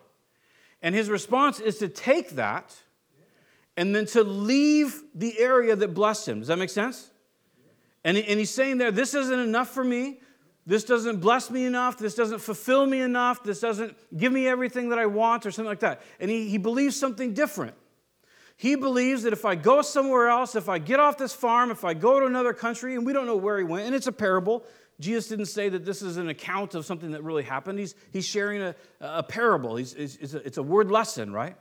And 0.83 0.95
his 0.95 1.09
response 1.09 1.61
is 1.61 1.79
to 1.79 1.89
take 1.89 2.31
that 2.31 2.77
and 3.77 3.95
then 3.95 4.07
to 4.07 4.23
leave 4.23 5.03
the 5.15 5.39
area 5.39 5.77
that 5.77 5.95
blessed 5.95 6.29
him. 6.29 6.39
Does 6.41 6.49
that 6.49 6.59
make 6.59 6.71
sense? 6.71 7.11
And, 8.05 8.17
and 8.17 8.39
he's 8.39 8.51
saying 8.51 8.79
there, 8.79 8.93
this 8.93 9.15
isn't 9.15 9.39
enough 9.39 9.71
for 9.71 9.85
me. 9.85 10.21
This 10.67 10.85
doesn't 10.85 11.21
bless 11.21 11.51
me 11.51 11.65
enough. 11.65 11.99
This 11.99 12.15
doesn't 12.15 12.41
fulfill 12.41 12.87
me 12.87 13.01
enough. 13.01 13.43
This 13.43 13.61
doesn't 13.61 13.97
give 14.17 14.33
me 14.33 14.49
everything 14.49 14.89
that 14.91 14.99
I 14.99 15.07
want, 15.07 15.47
or 15.47 15.51
something 15.51 15.69
like 15.69 15.81
that. 15.81 16.03
And 16.19 16.31
he, 16.31 16.49
he 16.49 16.59
believes 16.59 16.97
something 16.97 17.35
different. 17.35 17.75
He 18.57 18.75
believes 18.75 19.25
that 19.25 19.35
if 19.35 19.45
I 19.45 19.55
go 19.55 19.83
somewhere 19.83 20.29
else, 20.29 20.57
if 20.57 20.69
I 20.69 20.79
get 20.79 20.99
off 20.99 21.19
this 21.19 21.35
farm, 21.35 21.71
if 21.71 21.85
I 21.85 21.93
go 21.93 22.19
to 22.19 22.27
another 22.27 22.55
country, 22.55 22.95
and 22.95 23.05
we 23.05 23.13
don't 23.13 23.27
know 23.27 23.37
where 23.37 23.59
he 23.59 23.65
went, 23.65 23.87
and 23.87 23.95
it's 23.95 24.07
a 24.07 24.13
parable. 24.13 24.65
Jesus 24.99 25.29
didn't 25.29 25.47
say 25.47 25.69
that 25.69 25.85
this 25.85 26.01
is 26.01 26.17
an 26.17 26.31
account 26.31 26.75
of 26.75 26.87
something 26.87 27.11
that 27.11 27.23
really 27.23 27.43
happened. 27.43 27.79
He's, 27.79 27.95
he's 28.13 28.25
sharing 28.25 28.63
a, 28.63 28.75
a 29.01 29.23
parable, 29.23 29.77
he's, 29.77 29.93
it's, 29.93 30.33
a, 30.33 30.39
it's 30.39 30.57
a 30.57 30.63
word 30.63 30.91
lesson, 30.91 31.33
right? 31.33 31.57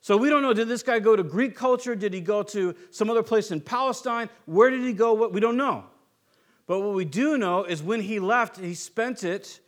So 0.00 0.16
we 0.16 0.28
don't 0.30 0.42
know. 0.42 0.52
Did 0.52 0.68
this 0.68 0.82
guy 0.82 1.00
go 1.00 1.16
to 1.16 1.22
Greek 1.22 1.56
culture? 1.56 1.94
Did 1.94 2.12
he 2.14 2.20
go 2.20 2.42
to 2.44 2.74
some 2.90 3.10
other 3.10 3.22
place 3.22 3.50
in 3.50 3.60
Palestine? 3.60 4.28
Where 4.46 4.70
did 4.70 4.82
he 4.82 4.92
go? 4.92 5.12
What 5.14 5.32
we 5.32 5.40
don't 5.40 5.56
know. 5.56 5.84
But 6.66 6.80
what 6.80 6.94
we 6.94 7.04
do 7.04 7.36
know 7.36 7.64
is 7.64 7.82
when 7.82 8.00
he 8.00 8.20
left, 8.20 8.58
he 8.58 8.74
spent 8.74 9.24
it. 9.24 9.60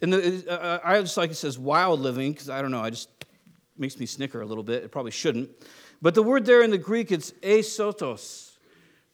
In 0.00 0.10
the, 0.10 0.44
uh, 0.48 0.78
I 0.84 1.00
just 1.00 1.16
like 1.16 1.30
it 1.30 1.36
says 1.36 1.58
wild 1.58 2.00
living 2.00 2.32
because 2.32 2.50
I 2.50 2.62
don't 2.62 2.70
know. 2.70 2.82
I 2.82 2.90
just 2.90 3.08
makes 3.76 3.98
me 3.98 4.06
snicker 4.06 4.40
a 4.40 4.46
little 4.46 4.62
bit. 4.62 4.84
It 4.84 4.92
probably 4.92 5.10
shouldn't. 5.10 5.50
But 6.00 6.14
the 6.14 6.22
word 6.22 6.44
there 6.44 6.62
in 6.62 6.70
the 6.70 6.78
Greek, 6.78 7.10
it's 7.10 7.32
asotos. 7.42 8.52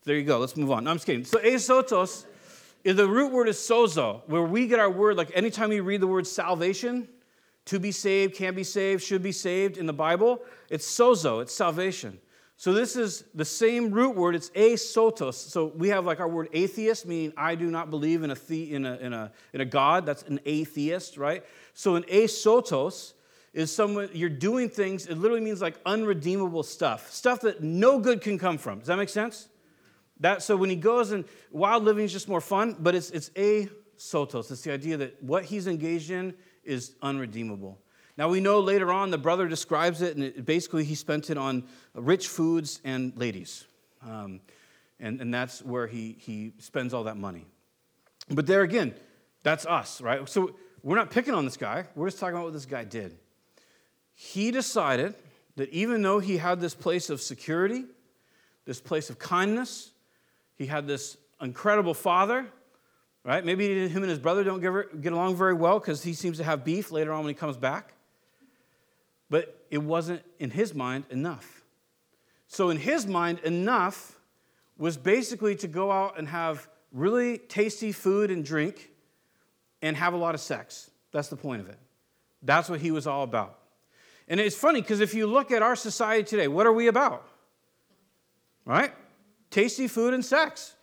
There 0.05 0.17
you 0.17 0.25
go. 0.25 0.39
Let's 0.39 0.57
move 0.57 0.71
on. 0.71 0.85
No, 0.85 0.91
I'm 0.91 0.97
just 0.97 1.07
kidding. 1.07 1.25
So 1.25 1.39
asotos, 1.39 2.27
the 2.83 3.09
root 3.09 3.33
word 3.33 3.49
is 3.49 3.57
sozo, 3.57 4.21
where 4.27 4.43
we 4.43 4.67
get 4.67 4.79
our 4.79 4.91
word, 4.91 5.17
like 5.17 5.31
anytime 5.35 5.73
you 5.73 5.83
read 5.83 6.03
the 6.03 6.07
word 6.07 6.27
salvation, 6.27 7.09
to 7.67 7.81
be 7.81 7.91
saved, 7.91 8.35
can 8.35 8.55
be 8.55 8.65
saved, 8.65 9.03
should 9.03 9.23
be 9.23 9.33
saved 9.33 9.79
in 9.79 9.87
the 9.87 9.93
Bible, 9.93 10.43
it's 10.69 10.87
sozo, 10.87 11.41
it's 11.41 11.55
salvation. 11.55 12.19
So 12.57 12.73
this 12.73 12.95
is 12.95 13.25
the 13.35 13.45
same 13.45 13.91
root 13.91 14.15
word, 14.15 14.35
it's 14.35 14.51
asotos. 14.51 15.35
So 15.35 15.73
we 15.75 15.89
have 15.89 16.05
like 16.05 16.21
our 16.21 16.29
word 16.29 16.49
atheist, 16.53 17.07
meaning 17.07 17.33
I 17.37 17.55
do 17.55 17.71
not 17.71 17.91
believe 17.91 18.23
in 18.23 18.31
a, 18.31 18.35
the, 18.35 18.75
in 18.75 18.85
a, 18.85 18.97
in 18.97 19.13
a, 19.13 19.33
in 19.55 19.61
a 19.61 19.65
God. 19.65 20.07
That's 20.07 20.23
an 20.23 20.41
atheist, 20.45 21.17
right? 21.17 21.45
So 21.73 21.97
an 21.97 22.05
asotos 22.05 23.15
is 23.55 23.75
someone, 23.75 24.11
you're 24.13 24.29
doing 24.29 24.69
things, 24.69 25.07
it 25.07 25.17
literally 25.17 25.41
means 25.41 25.63
like 25.63 25.79
unredeemable 25.87 26.65
stuff, 26.65 27.11
stuff 27.13 27.41
that 27.43 27.63
no 27.63 28.01
good 28.01 28.21
can 28.21 28.37
come 28.37 28.59
from. 28.59 28.81
Does 28.81 28.89
that 28.89 28.97
make 28.97 29.09
sense? 29.09 29.49
That, 30.21 30.43
so 30.43 30.57
when 30.57 30.71
he 30.71 30.77
goes 30.77 31.13
and 31.13 31.25
wild 31.53 31.85
living 31.85 32.05
is 32.05 32.13
just 32.13 32.29
more 32.29 32.41
fun, 32.41 32.77
but 32.81 32.95
it's, 32.95 33.11
it's 33.11 33.31
a 33.37 33.69
sotos 33.97 34.51
It's 34.51 34.63
the 34.63 34.73
idea 34.73 34.97
that 34.97 35.23
what 35.23 35.45
he's 35.45 35.69
engaged 35.69 36.11
in 36.11 36.35
is 36.65 36.97
unredeemable. 37.01 37.79
Now 38.19 38.29
we 38.29 38.41
know 38.41 38.59
later 38.59 38.93
on 38.93 39.11
the 39.11 39.19
brother 39.19 39.47
describes 39.47 40.03
it, 40.03 40.17
and 40.17 40.25
it, 40.25 40.45
basically 40.45 40.85
he 40.85 40.97
spent 40.97 41.31
it 41.31 41.39
on 41.39 41.65
rich 41.95 42.27
foods 42.27 42.81
and 42.85 43.17
ladies. 43.17 43.67
Um, 44.05 44.41
and, 44.99 45.21
and 45.21 45.33
that's 45.33 45.63
where 45.63 45.87
he, 45.87 46.17
he 46.19 46.55
spends 46.59 46.93
all 46.93 47.05
that 47.05 47.17
money. 47.17 47.47
But 48.29 48.47
there 48.47 48.63
again, 48.63 48.95
that's 49.45 49.65
us, 49.65 50.01
right? 50.01 50.29
So 50.29 50.57
we're 50.83 50.97
not 50.97 51.11
picking 51.11 51.35
on 51.35 51.45
this 51.45 51.57
guy, 51.57 51.85
we're 51.95 52.09
just 52.09 52.19
talking 52.19 52.35
about 52.35 52.47
what 52.47 52.53
this 52.53 52.67
guy 52.67 52.83
did. 52.83 53.17
He 54.15 54.51
decided 54.51 55.15
that 55.57 55.69
even 55.71 56.03
though 56.03 56.19
he 56.19 56.37
had 56.37 56.61
this 56.61 56.75
place 56.75 57.11
of 57.11 57.21
security, 57.21 57.85
this 58.65 58.81
place 58.81 59.11
of 59.11 59.19
kindness, 59.19 59.91
he 60.57 60.67
had 60.67 60.87
this 60.87 61.17
incredible 61.41 61.95
father 61.95 62.47
right? 63.25 63.45
Maybe 63.45 63.89
him 63.89 64.03
and 64.03 64.11
his 64.11 64.19
brother 64.19 64.45
don't 64.45 64.61
get 65.01 65.13
along 65.13 65.37
very 65.37 65.55
well 65.55 65.81
because 65.81 66.03
he 66.03 66.13
seems 66.13 66.37
to 66.39 66.45
have 66.45 66.65
beef 66.65 66.93
later 66.93 67.13
on 67.13 67.25
when 67.25 67.29
he 67.29 67.35
comes 67.35 67.57
back. 67.57 67.95
But 69.31 69.67
it 69.71 69.79
wasn't, 69.79 70.23
in 70.39 70.51
his 70.51 70.75
mind, 70.75 71.05
enough. 71.11 71.63
So, 72.47 72.69
in 72.69 72.77
his 72.77 73.07
mind, 73.07 73.41
enough 73.41 74.21
was 74.77 74.97
basically 74.97 75.57
to 75.57 75.67
go 75.67 75.91
out 75.91 76.19
and 76.19 76.29
have 76.29 76.69
really 76.93 77.39
tasty 77.39 77.91
food 77.91 78.31
and 78.31 78.45
drink 78.45 78.91
and 79.83 79.97
have 79.97 80.13
a 80.13 80.17
lot 80.17 80.35
of 80.35 80.41
sex. 80.41 80.91
That's 81.11 81.29
the 81.29 81.37
point 81.37 81.63
of 81.63 81.69
it. 81.69 81.79
That's 82.43 82.69
what 82.69 82.81
he 82.81 82.91
was 82.91 83.07
all 83.07 83.25
about. 83.25 83.59
And 84.29 84.41
it's 84.41 84.57
funny 84.57 84.81
because 84.81 85.01
if 85.01 85.15
you 85.15 85.27
look 85.27 85.51
at 85.51 85.63
our 85.63 85.77
society 85.77 86.25
today, 86.25 86.49
what 86.49 86.67
are 86.67 86.73
we 86.73 86.87
about? 86.89 87.29
Right? 88.65 88.93
Tasty 89.51 89.89
food 89.89 90.15
and 90.15 90.25
sex. 90.25 90.75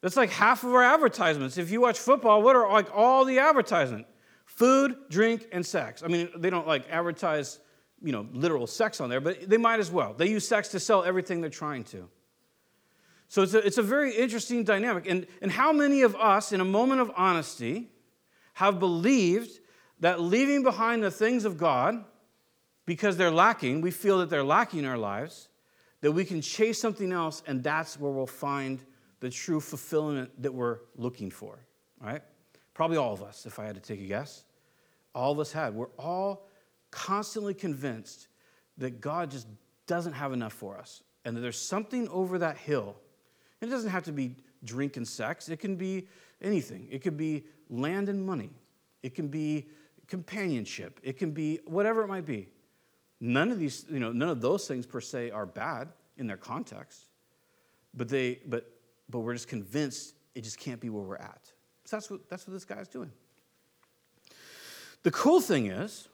That's 0.00 0.16
like 0.16 0.30
half 0.30 0.62
of 0.62 0.72
our 0.74 0.82
advertisements. 0.82 1.58
If 1.58 1.70
you 1.70 1.80
watch 1.80 1.98
football, 1.98 2.42
what 2.42 2.54
are 2.54 2.70
like 2.70 2.94
all 2.94 3.24
the 3.24 3.38
advertisement? 3.38 4.06
Food, 4.44 4.96
drink, 5.10 5.46
and 5.52 5.64
sex. 5.64 6.02
I 6.02 6.08
mean, 6.08 6.28
they 6.36 6.50
don't 6.50 6.66
like 6.66 6.88
advertise, 6.90 7.58
you 8.02 8.12
know, 8.12 8.26
literal 8.32 8.66
sex 8.66 9.00
on 9.00 9.10
there, 9.10 9.20
but 9.20 9.48
they 9.48 9.56
might 9.56 9.80
as 9.80 9.90
well. 9.90 10.14
They 10.14 10.28
use 10.28 10.46
sex 10.46 10.68
to 10.68 10.80
sell 10.80 11.04
everything 11.04 11.40
they're 11.40 11.50
trying 11.50 11.84
to. 11.84 12.08
So 13.28 13.42
it's 13.42 13.54
a, 13.54 13.58
it's 13.58 13.78
a 13.78 13.82
very 13.82 14.14
interesting 14.14 14.64
dynamic. 14.64 15.06
And, 15.06 15.26
and 15.42 15.50
how 15.50 15.72
many 15.72 16.02
of 16.02 16.16
us, 16.16 16.52
in 16.52 16.60
a 16.60 16.64
moment 16.64 17.00
of 17.00 17.10
honesty, 17.16 17.90
have 18.54 18.78
believed 18.78 19.50
that 20.00 20.20
leaving 20.20 20.62
behind 20.62 21.02
the 21.02 21.10
things 21.10 21.44
of 21.44 21.58
God, 21.58 22.04
because 22.88 23.18
they're 23.18 23.30
lacking, 23.30 23.82
we 23.82 23.90
feel 23.90 24.20
that 24.20 24.30
they're 24.30 24.42
lacking 24.42 24.78
in 24.78 24.86
our 24.86 24.96
lives, 24.96 25.50
that 26.00 26.10
we 26.10 26.24
can 26.24 26.40
chase 26.40 26.80
something 26.80 27.12
else, 27.12 27.42
and 27.46 27.62
that's 27.62 28.00
where 28.00 28.10
we'll 28.10 28.26
find 28.26 28.82
the 29.20 29.28
true 29.28 29.60
fulfillment 29.60 30.30
that 30.40 30.54
we're 30.54 30.78
looking 30.96 31.30
for, 31.30 31.58
right? 32.00 32.22
Probably 32.72 32.96
all 32.96 33.12
of 33.12 33.22
us, 33.22 33.44
if 33.44 33.58
I 33.58 33.66
had 33.66 33.74
to 33.74 33.82
take 33.82 34.00
a 34.00 34.06
guess. 34.06 34.42
All 35.14 35.32
of 35.32 35.38
us 35.38 35.52
had. 35.52 35.74
We're 35.74 35.90
all 35.98 36.48
constantly 36.90 37.52
convinced 37.52 38.28
that 38.78 39.02
God 39.02 39.30
just 39.30 39.48
doesn't 39.86 40.14
have 40.14 40.32
enough 40.32 40.54
for 40.54 40.78
us 40.78 41.02
and 41.26 41.36
that 41.36 41.42
there's 41.42 41.60
something 41.60 42.08
over 42.08 42.38
that 42.38 42.56
hill. 42.56 42.96
And 43.60 43.70
it 43.70 43.74
doesn't 43.74 43.90
have 43.90 44.04
to 44.04 44.12
be 44.12 44.34
drink 44.64 44.96
and 44.96 45.06
sex, 45.06 45.50
it 45.50 45.58
can 45.58 45.76
be 45.76 46.08
anything. 46.40 46.88
It 46.90 47.02
could 47.02 47.18
be 47.18 47.44
land 47.68 48.08
and 48.08 48.24
money, 48.24 48.48
it 49.02 49.14
can 49.14 49.28
be 49.28 49.66
companionship, 50.06 51.00
it 51.02 51.18
can 51.18 51.32
be 51.32 51.60
whatever 51.66 52.02
it 52.02 52.08
might 52.08 52.24
be. 52.24 52.48
None 53.20 53.50
of 53.50 53.58
these, 53.58 53.84
you 53.90 54.00
know, 54.00 54.12
none 54.12 54.28
of 54.28 54.40
those 54.40 54.68
things 54.68 54.86
per 54.86 55.00
se 55.00 55.30
are 55.30 55.46
bad 55.46 55.88
in 56.16 56.26
their 56.26 56.36
context. 56.36 57.06
But 57.94 58.08
they, 58.08 58.40
but 58.46 58.70
but 59.08 59.20
we're 59.20 59.34
just 59.34 59.48
convinced 59.48 60.14
it 60.34 60.42
just 60.42 60.58
can't 60.58 60.80
be 60.80 60.90
where 60.90 61.02
we're 61.02 61.16
at. 61.16 61.40
So 61.84 61.96
that's 61.96 62.10
what, 62.10 62.28
that's 62.28 62.46
what 62.46 62.54
this 62.54 62.64
guy's 62.64 62.88
doing. 62.88 63.10
The 65.02 65.10
cool 65.10 65.40
thing 65.40 65.66
is 65.66 66.08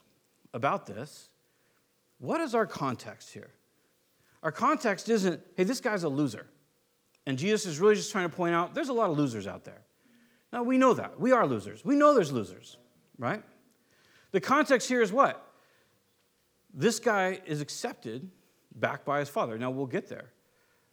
about 0.52 0.86
this, 0.86 1.28
what 2.18 2.40
is 2.40 2.54
our 2.54 2.66
context 2.66 3.32
here? 3.32 3.50
Our 4.42 4.52
context 4.52 5.08
isn't, 5.08 5.40
hey, 5.56 5.64
this 5.64 5.80
guy's 5.80 6.04
a 6.04 6.08
loser. 6.08 6.46
And 7.26 7.38
Jesus 7.38 7.66
is 7.66 7.80
really 7.80 7.94
just 7.94 8.12
trying 8.12 8.28
to 8.28 8.34
point 8.34 8.54
out 8.54 8.74
there's 8.74 8.90
a 8.90 8.92
lot 8.92 9.10
of 9.10 9.18
losers 9.18 9.46
out 9.46 9.64
there. 9.64 9.80
Now, 10.52 10.62
we 10.62 10.78
know 10.78 10.94
that. 10.94 11.18
We 11.18 11.32
are 11.32 11.46
losers. 11.46 11.84
We 11.84 11.96
know 11.96 12.14
there's 12.14 12.30
losers, 12.30 12.76
right? 13.18 13.42
The 14.30 14.40
context 14.40 14.88
here 14.88 15.02
is 15.02 15.10
what? 15.10 15.44
This 16.74 16.98
guy 16.98 17.40
is 17.46 17.60
accepted 17.60 18.28
back 18.74 19.04
by 19.04 19.20
his 19.20 19.28
father. 19.28 19.56
Now, 19.56 19.70
we'll 19.70 19.86
get 19.86 20.08
there. 20.08 20.32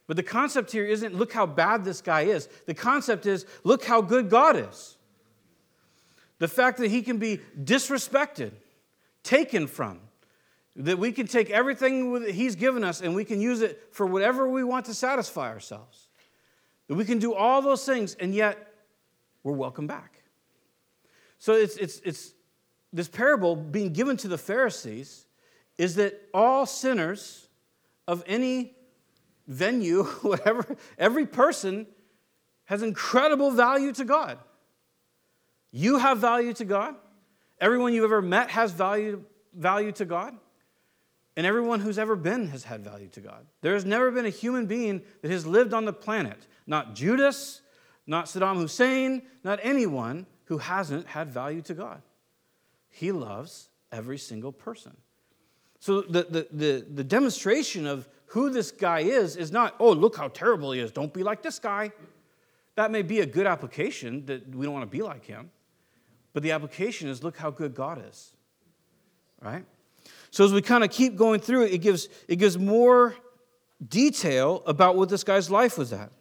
But 0.07 0.17
the 0.17 0.23
concept 0.23 0.71
here 0.71 0.85
isn't 0.85 1.15
look 1.15 1.33
how 1.33 1.45
bad 1.45 1.83
this 1.83 2.01
guy 2.01 2.21
is. 2.21 2.47
The 2.65 2.73
concept 2.73 3.25
is 3.25 3.45
look 3.63 3.83
how 3.83 4.01
good 4.01 4.29
God 4.29 4.55
is. 4.55 4.97
The 6.37 6.47
fact 6.47 6.79
that 6.79 6.89
he 6.89 7.01
can 7.01 7.17
be 7.17 7.39
disrespected, 7.57 8.51
taken 9.23 9.67
from, 9.67 9.99
that 10.75 10.97
we 10.97 11.11
can 11.11 11.27
take 11.27 11.49
everything 11.49 12.13
that 12.13 12.31
he's 12.31 12.55
given 12.55 12.83
us 12.83 13.01
and 13.01 13.15
we 13.15 13.25
can 13.25 13.39
use 13.39 13.61
it 13.61 13.89
for 13.91 14.05
whatever 14.05 14.49
we 14.49 14.63
want 14.63 14.85
to 14.87 14.93
satisfy 14.93 15.49
ourselves. 15.49 16.07
That 16.87 16.95
we 16.95 17.05
can 17.05 17.19
do 17.19 17.33
all 17.33 17.61
those 17.61 17.85
things 17.85 18.15
and 18.15 18.33
yet 18.33 18.73
we're 19.43 19.53
welcome 19.53 19.87
back. 19.87 20.21
So 21.37 21.53
it's, 21.53 21.77
it's, 21.77 21.99
it's 22.03 22.33
this 22.93 23.07
parable 23.07 23.55
being 23.55 23.93
given 23.93 24.17
to 24.17 24.27
the 24.27 24.37
Pharisees 24.37 25.25
is 25.81 25.95
that 25.95 26.29
all 26.31 26.67
sinners 26.67 27.47
of 28.07 28.23
any 28.27 28.75
venue, 29.47 30.03
whatever, 30.21 30.77
every 30.99 31.25
person 31.25 31.87
has 32.65 32.83
incredible 32.83 33.49
value 33.49 33.91
to 33.91 34.05
God. 34.05 34.37
You 35.71 35.97
have 35.97 36.19
value 36.19 36.53
to 36.53 36.65
God. 36.65 36.93
Everyone 37.59 37.93
you've 37.93 38.03
ever 38.03 38.21
met 38.21 38.51
has 38.51 38.71
value, 38.71 39.23
value 39.55 39.91
to 39.93 40.05
God. 40.05 40.37
And 41.35 41.47
everyone 41.47 41.79
who's 41.79 41.97
ever 41.97 42.15
been 42.15 42.49
has 42.49 42.63
had 42.63 42.83
value 42.83 43.07
to 43.13 43.19
God. 43.19 43.47
There 43.61 43.73
has 43.73 43.83
never 43.83 44.11
been 44.11 44.27
a 44.27 44.29
human 44.29 44.67
being 44.67 45.01
that 45.23 45.31
has 45.31 45.47
lived 45.47 45.73
on 45.73 45.85
the 45.85 45.93
planet, 45.93 46.45
not 46.67 46.93
Judas, 46.93 47.61
not 48.05 48.25
Saddam 48.25 48.57
Hussein, 48.57 49.23
not 49.43 49.57
anyone 49.63 50.27
who 50.45 50.59
hasn't 50.59 51.07
had 51.07 51.31
value 51.31 51.63
to 51.63 51.73
God. 51.73 52.03
He 52.91 53.11
loves 53.11 53.69
every 53.91 54.19
single 54.19 54.51
person. 54.51 54.95
So 55.81 56.01
the, 56.01 56.23
the, 56.23 56.47
the, 56.51 56.85
the 56.93 57.03
demonstration 57.03 57.87
of 57.87 58.07
who 58.27 58.51
this 58.51 58.71
guy 58.71 58.99
is 58.99 59.35
is 59.35 59.51
not, 59.51 59.75
oh, 59.79 59.91
look 59.91 60.15
how 60.15 60.27
terrible 60.27 60.71
he 60.71 60.79
is. 60.79 60.91
Don't 60.91 61.11
be 61.11 61.23
like 61.23 61.41
this 61.41 61.57
guy. 61.57 61.91
That 62.75 62.91
may 62.91 63.01
be 63.01 63.21
a 63.21 63.25
good 63.25 63.47
application 63.47 64.27
that 64.27 64.55
we 64.55 64.63
don't 64.65 64.75
want 64.75 64.89
to 64.89 64.97
be 64.97 65.01
like 65.01 65.25
him. 65.25 65.49
But 66.33 66.43
the 66.43 66.51
application 66.51 67.09
is 67.09 67.23
look 67.23 67.35
how 67.35 67.49
good 67.49 67.73
God 67.73 68.01
is. 68.07 68.35
Right? 69.41 69.65
So 70.29 70.45
as 70.45 70.53
we 70.53 70.61
kind 70.61 70.83
of 70.83 70.91
keep 70.91 71.15
going 71.15 71.41
through 71.41 71.63
it, 71.63 71.73
it 71.73 71.79
gives, 71.79 72.09
it 72.27 72.35
gives 72.35 72.59
more 72.59 73.15
detail 73.85 74.61
about 74.67 74.95
what 74.95 75.09
this 75.09 75.23
guy's 75.23 75.49
life 75.49 75.79
was 75.79 75.91
at. 75.91 76.11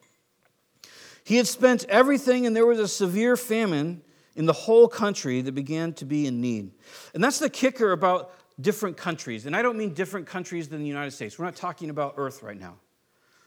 He 1.23 1.37
had 1.37 1.47
spent 1.47 1.85
everything, 1.87 2.47
and 2.47 2.55
there 2.55 2.65
was 2.65 2.79
a 2.79 2.87
severe 2.87 3.37
famine 3.37 4.01
in 4.35 4.47
the 4.47 4.53
whole 4.53 4.87
country 4.87 5.41
that 5.41 5.51
began 5.51 5.93
to 5.93 6.05
be 6.05 6.25
in 6.25 6.41
need. 6.41 6.71
And 7.13 7.23
that's 7.23 7.37
the 7.37 7.49
kicker 7.49 7.91
about 7.91 8.33
different 8.59 8.97
countries. 8.97 9.45
And 9.45 9.55
I 9.55 9.61
don't 9.61 9.77
mean 9.77 9.93
different 9.93 10.27
countries 10.27 10.67
than 10.67 10.81
the 10.81 10.87
United 10.87 11.11
States. 11.11 11.39
We're 11.39 11.45
not 11.45 11.55
talking 11.55 11.89
about 11.89 12.15
earth 12.17 12.43
right 12.43 12.59
now. 12.59 12.75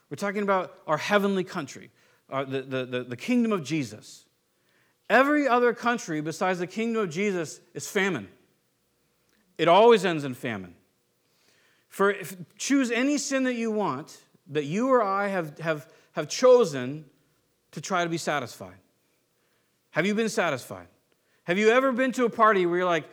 We're 0.09 0.17
talking 0.17 0.43
about 0.43 0.73
our 0.87 0.97
heavenly 0.97 1.43
country, 1.43 1.91
uh, 2.29 2.43
the, 2.43 2.61
the, 2.61 2.85
the, 2.85 3.03
the 3.03 3.17
kingdom 3.17 3.51
of 3.51 3.63
Jesus. 3.63 4.25
Every 5.09 5.47
other 5.47 5.73
country 5.73 6.21
besides 6.21 6.59
the 6.59 6.67
kingdom 6.67 7.03
of 7.03 7.09
Jesus 7.09 7.59
is 7.73 7.87
famine. 7.87 8.27
It 9.57 9.67
always 9.67 10.05
ends 10.05 10.23
in 10.23 10.33
famine. 10.33 10.75
For 11.87 12.11
if, 12.11 12.35
choose 12.57 12.91
any 12.91 13.17
sin 13.17 13.43
that 13.43 13.55
you 13.55 13.71
want 13.71 14.17
that 14.47 14.65
you 14.65 14.89
or 14.89 15.01
I 15.01 15.27
have, 15.27 15.57
have, 15.59 15.87
have 16.11 16.27
chosen 16.27 17.05
to 17.71 17.81
try 17.81 18.03
to 18.03 18.09
be 18.09 18.17
satisfied. 18.17 18.77
Have 19.91 20.05
you 20.05 20.13
been 20.13 20.29
satisfied? 20.29 20.87
Have 21.45 21.57
you 21.57 21.69
ever 21.69 21.91
been 21.91 22.11
to 22.13 22.25
a 22.25 22.29
party 22.29 22.65
where 22.65 22.79
you're 22.79 22.85
like, 22.85 23.05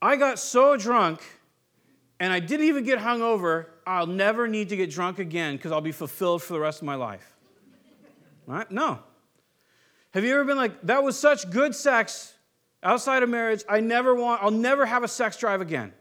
I 0.00 0.16
got 0.16 0.38
so 0.38 0.76
drunk 0.76 1.20
and 2.20 2.34
I 2.34 2.38
didn't 2.38 2.66
even 2.66 2.84
get 2.84 2.98
hungover, 2.98 3.66
I'll 3.86 4.06
never 4.06 4.46
need 4.46 4.68
to 4.68 4.76
get 4.76 4.90
drunk 4.90 5.18
again 5.18 5.56
because 5.56 5.72
I'll 5.72 5.80
be 5.80 5.90
fulfilled 5.90 6.42
for 6.42 6.52
the 6.52 6.60
rest 6.60 6.82
of 6.82 6.86
my 6.86 6.94
life. 6.94 7.34
Right? 8.46 8.70
No. 8.70 8.98
Have 10.12 10.24
you 10.24 10.34
ever 10.34 10.44
been 10.44 10.58
like, 10.58 10.82
that 10.82 11.02
was 11.02 11.18
such 11.18 11.50
good 11.50 11.74
sex 11.74 12.34
outside 12.82 13.22
of 13.22 13.30
marriage, 13.30 13.64
I 13.68 13.80
never 13.80 14.14
want, 14.14 14.42
I'll 14.42 14.50
never 14.50 14.84
have 14.84 15.02
a 15.02 15.08
sex 15.08 15.38
drive 15.38 15.62
again? 15.62 15.94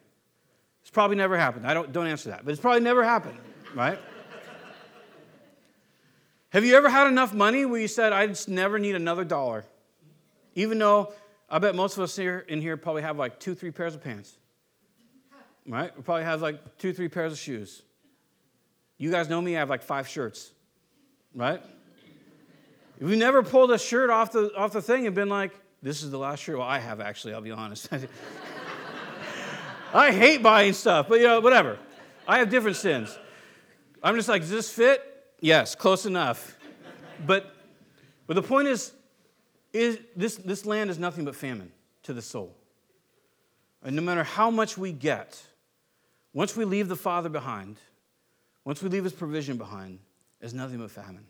It's 0.82 0.92
probably 0.92 1.16
never 1.16 1.38
happened. 1.38 1.66
I 1.66 1.74
don't, 1.74 1.92
don't 1.92 2.08
answer 2.08 2.30
that, 2.30 2.44
but 2.44 2.52
it's 2.52 2.62
probably 2.62 2.82
never 2.82 3.04
happened, 3.04 3.38
right? 3.74 4.00
Have 6.50 6.66
you 6.66 6.76
ever 6.76 6.90
had 6.90 7.08
enough 7.08 7.34
money 7.34 7.66
where 7.66 7.80
you 7.80 7.88
said, 7.88 8.12
I 8.12 8.28
just 8.28 8.50
never 8.50 8.80
need 8.80 8.96
another 8.96 9.24
dollar? 9.24 9.66
Even 10.56 10.80
though 10.80 11.14
I 11.50 11.60
bet 11.60 11.76
most 11.76 11.96
of 11.96 12.04
us 12.04 12.16
here 12.16 12.44
in 12.48 12.60
here 12.60 12.76
probably 12.76 13.04
have 13.04 13.18
like 13.18 13.40
two, 13.40 13.54
three 13.54 13.72
pairs 13.72 13.94
of 13.94 14.04
pants. 14.04 14.40
Right? 15.70 15.96
We 15.96 16.02
probably 16.02 16.24
have 16.24 16.42
like 16.42 16.80
two, 16.80 16.94
three 16.94 17.10
pairs 17.10 17.32
of 17.32 17.38
shoes. 17.38 17.84
You 18.98 19.12
guys 19.12 19.30
know 19.30 19.40
me, 19.40 19.56
I 19.56 19.60
have 19.60 19.70
like 19.70 19.84
five 19.84 20.08
shirts. 20.08 20.52
Right? 21.36 21.62
We've 23.00 23.18
never 23.18 23.44
pulled 23.44 23.72
a 23.72 23.78
shirt 23.78 24.10
off 24.10 24.32
the, 24.32 24.52
off 24.58 24.74
the 24.74 24.82
thing 24.82 25.06
and 25.06 25.16
been 25.16 25.30
like, 25.30 25.54
this 25.82 26.04
is 26.04 26.10
the 26.10 26.18
last 26.18 26.40
shirt. 26.40 26.58
Well, 26.58 26.68
I 26.68 26.80
have 26.80 27.00
actually, 27.00 27.36
I'll 27.36 27.42
be 27.42 27.52
honest. 27.52 27.88
I 29.94 30.12
hate 30.12 30.42
buying 30.42 30.74
stuff, 30.74 31.08
but 31.08 31.20
you 31.20 31.28
know, 31.28 31.40
whatever. 31.40 31.78
I 32.28 32.40
have 32.40 32.50
different 32.50 32.76
sins. 32.76 33.16
I'm 34.02 34.16
just 34.16 34.28
like, 34.28 34.42
does 34.42 34.50
this 34.50 34.72
fit? 34.72 35.04
Yes, 35.40 35.76
close 35.76 36.08
enough. 36.08 36.58
But, 37.26 37.54
but 38.26 38.34
the 38.34 38.42
point 38.42 38.68
is, 38.68 38.92
is 39.72 40.00
this, 40.16 40.36
this 40.36 40.66
land 40.66 40.90
is 40.90 40.98
nothing 40.98 41.26
but 41.26 41.36
famine 41.36 41.72
to 42.04 42.14
the 42.14 42.24
soul. 42.24 42.56
And 43.84 43.96
no 43.96 44.02
matter 44.02 44.24
how 44.24 44.50
much 44.50 44.78
we 44.78 44.92
get, 44.92 45.42
once 46.34 46.56
we 46.56 46.66
leave 46.66 46.88
the 46.88 46.96
Father 46.96 47.30
behind, 47.30 47.78
once 48.66 48.82
we 48.82 48.90
leave 48.90 49.04
His 49.04 49.14
provision 49.14 49.58
behind, 49.58 50.00
there's 50.40 50.54
nothing 50.54 50.78
but 50.78 50.92
famine. 50.92 51.26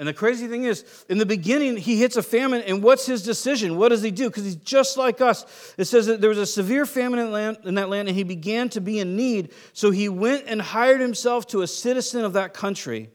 And 0.00 0.08
the 0.08 0.14
crazy 0.14 0.46
thing 0.46 0.64
is, 0.64 1.04
in 1.10 1.18
the 1.18 1.26
beginning, 1.26 1.76
he 1.76 1.98
hits 1.98 2.16
a 2.16 2.22
famine, 2.22 2.62
and 2.62 2.82
what's 2.82 3.04
his 3.04 3.22
decision? 3.22 3.76
What 3.76 3.90
does 3.90 4.00
he 4.00 4.10
do? 4.10 4.30
Because 4.30 4.44
he's 4.44 4.56
just 4.56 4.96
like 4.96 5.20
us. 5.20 5.74
It 5.76 5.84
says 5.84 6.06
that 6.06 6.22
there 6.22 6.30
was 6.30 6.38
a 6.38 6.46
severe 6.46 6.86
famine 6.86 7.18
in, 7.18 7.30
land, 7.30 7.58
in, 7.64 7.74
that 7.74 7.90
land, 7.90 8.08
and 8.08 8.16
he 8.16 8.24
began 8.24 8.70
to 8.70 8.80
be 8.80 8.98
in 8.98 9.14
need. 9.14 9.52
So 9.74 9.90
he 9.90 10.08
went 10.08 10.44
and 10.46 10.62
hired 10.62 11.02
himself 11.02 11.46
to 11.48 11.60
a 11.60 11.66
citizen 11.66 12.24
of 12.24 12.32
that 12.32 12.54
country 12.54 13.10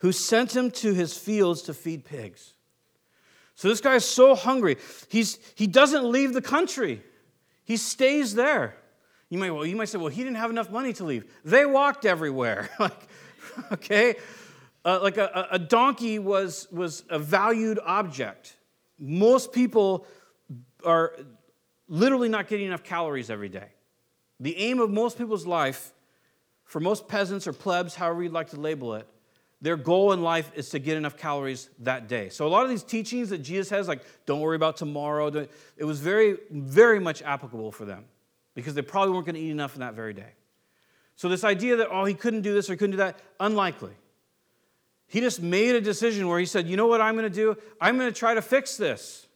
who 0.00 0.12
sent 0.12 0.54
him 0.54 0.70
to 0.72 0.92
his 0.92 1.16
fields 1.16 1.62
to 1.62 1.74
feed 1.74 2.04
pigs. 2.04 2.52
So 3.54 3.68
this 3.68 3.80
guy 3.80 3.94
is 3.94 4.04
so 4.04 4.34
hungry. 4.34 4.76
He's, 5.08 5.38
he 5.54 5.66
doesn't 5.66 6.04
leave 6.04 6.34
the 6.34 6.42
country, 6.42 7.02
he 7.64 7.78
stays 7.78 8.34
there. 8.34 8.76
You 9.28 9.38
might, 9.38 9.50
well, 9.50 9.66
you 9.66 9.76
might 9.76 9.88
say, 9.88 9.98
well, 9.98 10.08
he 10.08 10.22
didn't 10.22 10.36
have 10.36 10.50
enough 10.50 10.70
money 10.70 10.92
to 10.94 11.04
leave. 11.04 11.24
They 11.44 11.66
walked 11.66 12.04
everywhere. 12.04 12.70
like, 12.78 13.08
okay? 13.72 14.16
Uh, 14.84 15.00
like 15.02 15.16
a, 15.16 15.48
a 15.50 15.58
donkey 15.58 16.18
was, 16.18 16.68
was 16.70 17.02
a 17.10 17.18
valued 17.18 17.80
object. 17.84 18.56
Most 18.98 19.52
people 19.52 20.06
are 20.84 21.12
literally 21.88 22.28
not 22.28 22.46
getting 22.46 22.66
enough 22.66 22.84
calories 22.84 23.28
every 23.28 23.48
day. 23.48 23.68
The 24.38 24.56
aim 24.58 24.78
of 24.78 24.90
most 24.90 25.18
people's 25.18 25.46
life, 25.46 25.92
for 26.64 26.78
most 26.78 27.08
peasants 27.08 27.48
or 27.48 27.52
plebs, 27.52 27.96
however 27.96 28.22
you'd 28.22 28.32
like 28.32 28.50
to 28.50 28.60
label 28.60 28.94
it, 28.94 29.08
their 29.60 29.76
goal 29.76 30.12
in 30.12 30.22
life 30.22 30.52
is 30.54 30.68
to 30.68 30.78
get 30.78 30.96
enough 30.96 31.16
calories 31.16 31.70
that 31.80 32.06
day. 32.06 32.28
So 32.28 32.46
a 32.46 32.48
lot 32.48 32.62
of 32.62 32.68
these 32.68 32.82
teachings 32.82 33.30
that 33.30 33.38
Jesus 33.38 33.70
has, 33.70 33.88
like 33.88 34.02
don't 34.26 34.40
worry 34.40 34.54
about 34.54 34.76
tomorrow, 34.76 35.28
it 35.76 35.84
was 35.84 35.98
very, 35.98 36.36
very 36.50 37.00
much 37.00 37.22
applicable 37.22 37.72
for 37.72 37.86
them 37.86 38.04
because 38.56 38.74
they 38.74 38.82
probably 38.82 39.14
weren't 39.14 39.26
going 39.26 39.36
to 39.36 39.40
eat 39.40 39.50
enough 39.50 39.74
in 39.74 39.80
that 39.80 39.94
very 39.94 40.14
day. 40.14 40.32
So 41.14 41.28
this 41.28 41.44
idea 41.44 41.76
that 41.76 41.88
oh 41.92 42.04
he 42.04 42.14
couldn't 42.14 42.42
do 42.42 42.52
this 42.52 42.68
or 42.68 42.74
couldn't 42.74 42.92
do 42.92 42.96
that, 42.96 43.20
unlikely. 43.38 43.92
He 45.06 45.20
just 45.20 45.40
made 45.40 45.76
a 45.76 45.80
decision 45.80 46.26
where 46.26 46.40
he 46.40 46.46
said, 46.46 46.66
you 46.66 46.76
know 46.76 46.88
what 46.88 47.00
I'm 47.00 47.14
going 47.14 47.30
to 47.30 47.34
do? 47.34 47.56
I'm 47.80 47.96
going 47.96 48.12
to 48.12 48.18
try 48.18 48.34
to 48.34 48.42
fix 48.42 48.76
this. 48.76 49.28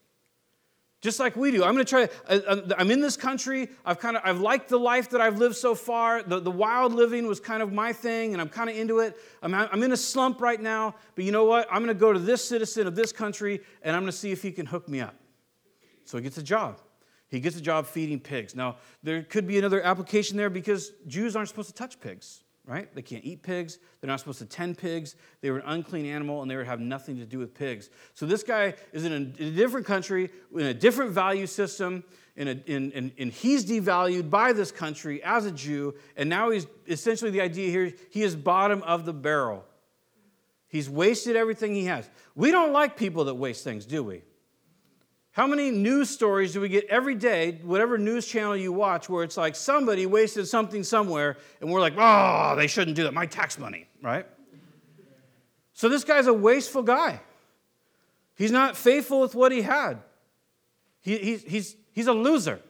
Just 1.00 1.18
like 1.18 1.36
we 1.36 1.50
do. 1.50 1.64
I'm 1.64 1.74
going 1.74 1.86
to 1.86 1.96
uh, 1.96 2.08
uh, 2.28 2.56
try, 2.56 2.76
I'm 2.76 2.90
in 2.90 3.00
this 3.00 3.16
country. 3.16 3.68
I've 3.86 3.98
kind 3.98 4.16
of, 4.16 4.22
I've 4.24 4.40
liked 4.40 4.68
the 4.68 4.78
life 4.78 5.10
that 5.10 5.20
I've 5.20 5.38
lived 5.38 5.56
so 5.56 5.74
far. 5.74 6.22
The, 6.22 6.40
the 6.40 6.50
wild 6.50 6.92
living 6.92 7.26
was 7.26 7.40
kind 7.40 7.62
of 7.62 7.72
my 7.72 7.92
thing, 7.92 8.32
and 8.32 8.40
I'm 8.40 8.50
kind 8.50 8.68
of 8.68 8.76
into 8.76 8.98
it. 8.98 9.16
I'm, 9.42 9.54
I'm 9.54 9.82
in 9.82 9.92
a 9.92 9.96
slump 9.96 10.42
right 10.42 10.60
now, 10.60 10.94
but 11.14 11.24
you 11.24 11.32
know 11.32 11.44
what? 11.44 11.68
I'm 11.70 11.78
going 11.78 11.88
to 11.88 11.94
go 11.94 12.12
to 12.12 12.18
this 12.18 12.46
citizen 12.46 12.86
of 12.86 12.94
this 12.96 13.12
country, 13.12 13.62
and 13.82 13.96
I'm 13.96 14.02
going 14.02 14.12
to 14.12 14.18
see 14.18 14.32
if 14.32 14.42
he 14.42 14.52
can 14.52 14.66
hook 14.66 14.88
me 14.88 15.00
up. 15.00 15.14
So 16.04 16.18
he 16.18 16.22
gets 16.22 16.36
a 16.36 16.42
job. 16.42 16.80
He 17.30 17.40
gets 17.40 17.56
a 17.56 17.60
job 17.60 17.86
feeding 17.86 18.20
pigs. 18.20 18.54
Now, 18.54 18.76
there 19.02 19.22
could 19.22 19.46
be 19.46 19.58
another 19.58 19.82
application 19.82 20.36
there 20.36 20.50
because 20.50 20.92
Jews 21.06 21.36
aren't 21.36 21.48
supposed 21.48 21.68
to 21.68 21.74
touch 21.74 22.00
pigs 22.00 22.42
right? 22.70 22.94
They 22.94 23.02
can't 23.02 23.24
eat 23.24 23.42
pigs. 23.42 23.78
They're 24.00 24.08
not 24.08 24.20
supposed 24.20 24.38
to 24.38 24.44
tend 24.44 24.78
pigs. 24.78 25.16
They 25.40 25.50
were 25.50 25.58
an 25.58 25.64
unclean 25.66 26.06
animal 26.06 26.40
and 26.40 26.50
they 26.50 26.56
would 26.56 26.66
have 26.66 26.78
nothing 26.78 27.16
to 27.16 27.26
do 27.26 27.40
with 27.40 27.52
pigs. 27.52 27.90
So 28.14 28.26
this 28.26 28.44
guy 28.44 28.74
is 28.92 29.04
in 29.04 29.12
a, 29.12 29.16
in 29.16 29.48
a 29.48 29.50
different 29.50 29.86
country, 29.86 30.30
in 30.54 30.66
a 30.66 30.74
different 30.74 31.10
value 31.10 31.48
system, 31.48 32.04
in 32.36 32.46
a, 32.46 32.52
in, 32.66 32.92
in, 32.92 33.12
and 33.18 33.32
he's 33.32 33.66
devalued 33.66 34.30
by 34.30 34.52
this 34.52 34.70
country 34.70 35.20
as 35.24 35.46
a 35.46 35.50
Jew. 35.50 35.94
And 36.16 36.28
now 36.28 36.50
he's 36.50 36.68
essentially 36.86 37.32
the 37.32 37.40
idea 37.40 37.70
here 37.70 37.92
he 38.10 38.22
is 38.22 38.36
bottom 38.36 38.84
of 38.84 39.04
the 39.04 39.12
barrel. 39.12 39.64
He's 40.68 40.88
wasted 40.88 41.34
everything 41.34 41.74
he 41.74 41.86
has. 41.86 42.08
We 42.36 42.52
don't 42.52 42.72
like 42.72 42.96
people 42.96 43.24
that 43.24 43.34
waste 43.34 43.64
things, 43.64 43.84
do 43.84 44.04
we? 44.04 44.22
How 45.32 45.46
many 45.46 45.70
news 45.70 46.10
stories 46.10 46.52
do 46.52 46.60
we 46.60 46.68
get 46.68 46.86
every 46.86 47.14
day, 47.14 47.60
whatever 47.62 47.96
news 47.96 48.26
channel 48.26 48.56
you 48.56 48.72
watch, 48.72 49.08
where 49.08 49.22
it's 49.22 49.36
like 49.36 49.54
somebody 49.54 50.04
wasted 50.04 50.48
something 50.48 50.82
somewhere 50.82 51.36
and 51.60 51.70
we're 51.70 51.80
like, 51.80 51.94
oh, 51.96 52.56
they 52.56 52.66
shouldn't 52.66 52.96
do 52.96 53.04
that, 53.04 53.14
my 53.14 53.26
tax 53.26 53.58
money, 53.58 53.86
right? 54.02 54.26
So 55.72 55.88
this 55.88 56.02
guy's 56.02 56.26
a 56.26 56.34
wasteful 56.34 56.82
guy. 56.82 57.20
He's 58.34 58.50
not 58.50 58.76
faithful 58.76 59.20
with 59.20 59.34
what 59.34 59.52
he 59.52 59.62
had. 59.62 59.98
He, 61.00 61.16
he's, 61.18 61.42
he's, 61.44 61.76
he's 61.92 62.06
a 62.06 62.12
loser, 62.12 62.60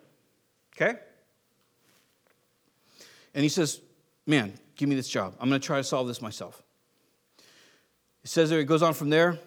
okay? 0.76 0.98
And 3.34 3.42
he 3.42 3.48
says, 3.48 3.80
man, 4.26 4.52
give 4.76 4.88
me 4.88 4.96
this 4.96 5.08
job. 5.08 5.34
I'm 5.40 5.48
going 5.48 5.60
to 5.60 5.66
try 5.66 5.78
to 5.78 5.84
solve 5.84 6.08
this 6.08 6.20
myself. 6.20 6.62
He 8.22 8.28
says 8.28 8.50
there, 8.50 8.60
it 8.60 8.64
goes 8.64 8.82
on 8.82 8.92
from 8.92 9.08
there. 9.08 9.38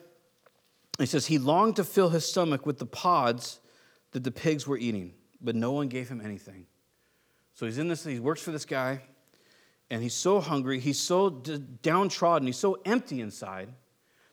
He 1.00 1.06
says, 1.06 1.26
He 1.26 1.38
longed 1.38 1.78
to 1.78 1.84
fill 1.84 2.10
his 2.10 2.26
stomach 2.26 2.66
with 2.66 2.78
the 2.78 2.86
pods 2.86 3.60
that 4.12 4.24
the 4.24 4.32
pigs 4.32 4.68
were 4.68 4.78
eating, 4.78 5.14
but 5.42 5.56
no 5.56 5.72
one 5.72 5.88
gave 5.88 6.08
him 6.10 6.22
anything. 6.22 6.68
So 7.54 7.66
he's 7.66 7.78
in 7.78 7.88
this, 7.88 8.04
he 8.04 8.20
works 8.20 8.42
for 8.42 8.52
this 8.52 8.66
guy, 8.66 9.02
and 9.90 10.02
he's 10.02 10.14
so 10.14 10.40
hungry, 10.40 10.80
he's 10.80 11.00
so 11.00 11.30
downtrodden, 11.30 12.48
he's 12.48 12.58
so 12.58 12.80
empty 12.86 13.22
inside 13.22 13.70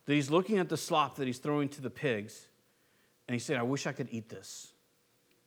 that 0.07 0.15
he's 0.15 0.31
looking 0.31 0.59
at 0.59 0.69
the 0.69 0.77
slop 0.77 1.17
that 1.17 1.27
he's 1.27 1.39
throwing 1.39 1.69
to 1.71 1.83
the 1.83 1.91
pigs, 1.91 2.49
and 3.29 3.35
he's 3.35 3.45
saying, 3.45 3.61
I 3.61 3.65
wish 3.65 3.87
I 3.87 3.93
could 3.93 4.09
eat 4.11 4.29
this. 4.29 4.73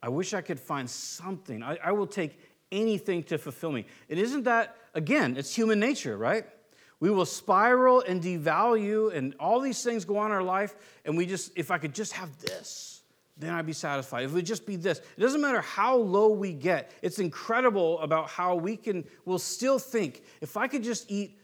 I 0.02 0.10
wish 0.10 0.34
I 0.34 0.41
could 0.41 0.60
find 0.60 0.89
something. 0.89 1.63
I, 1.63 1.78
I 1.84 1.91
will 1.91 2.08
take 2.08 2.39
anything 2.71 3.23
to 3.23 3.38
fulfill 3.38 3.71
me. 3.71 3.86
And 4.10 4.19
isn't 4.19 4.43
that, 4.43 4.76
again, 4.93 5.38
it's 5.38 5.56
human 5.56 5.80
nature, 5.80 6.17
right? 6.17 6.45
We 7.03 7.11
will 7.11 7.25
spiral 7.25 7.99
and 7.99 8.23
devalue, 8.23 9.13
and 9.13 9.35
all 9.37 9.59
these 9.59 9.83
things 9.83 10.05
go 10.05 10.15
on 10.15 10.27
in 10.27 10.31
our 10.31 10.41
life. 10.41 10.73
And 11.03 11.17
we 11.17 11.25
just, 11.25 11.51
if 11.57 11.69
I 11.69 11.77
could 11.77 11.93
just 11.93 12.13
have 12.13 12.29
this, 12.39 13.01
then 13.37 13.53
I'd 13.53 13.65
be 13.65 13.73
satisfied. 13.73 14.23
If 14.23 14.31
it 14.31 14.35
would 14.35 14.45
just 14.45 14.65
be 14.65 14.77
this, 14.77 14.99
it 14.99 15.19
doesn't 15.19 15.41
matter 15.41 15.59
how 15.59 15.97
low 15.97 16.29
we 16.29 16.53
get. 16.53 16.93
It's 17.01 17.19
incredible 17.19 17.99
about 17.99 18.29
how 18.29 18.55
we 18.55 18.77
can, 18.77 19.03
we'll 19.25 19.37
still 19.37 19.79
think, 19.79 20.23
if 20.39 20.55
I 20.55 20.69
could 20.69 20.81
just 20.81 21.11
eat 21.11 21.37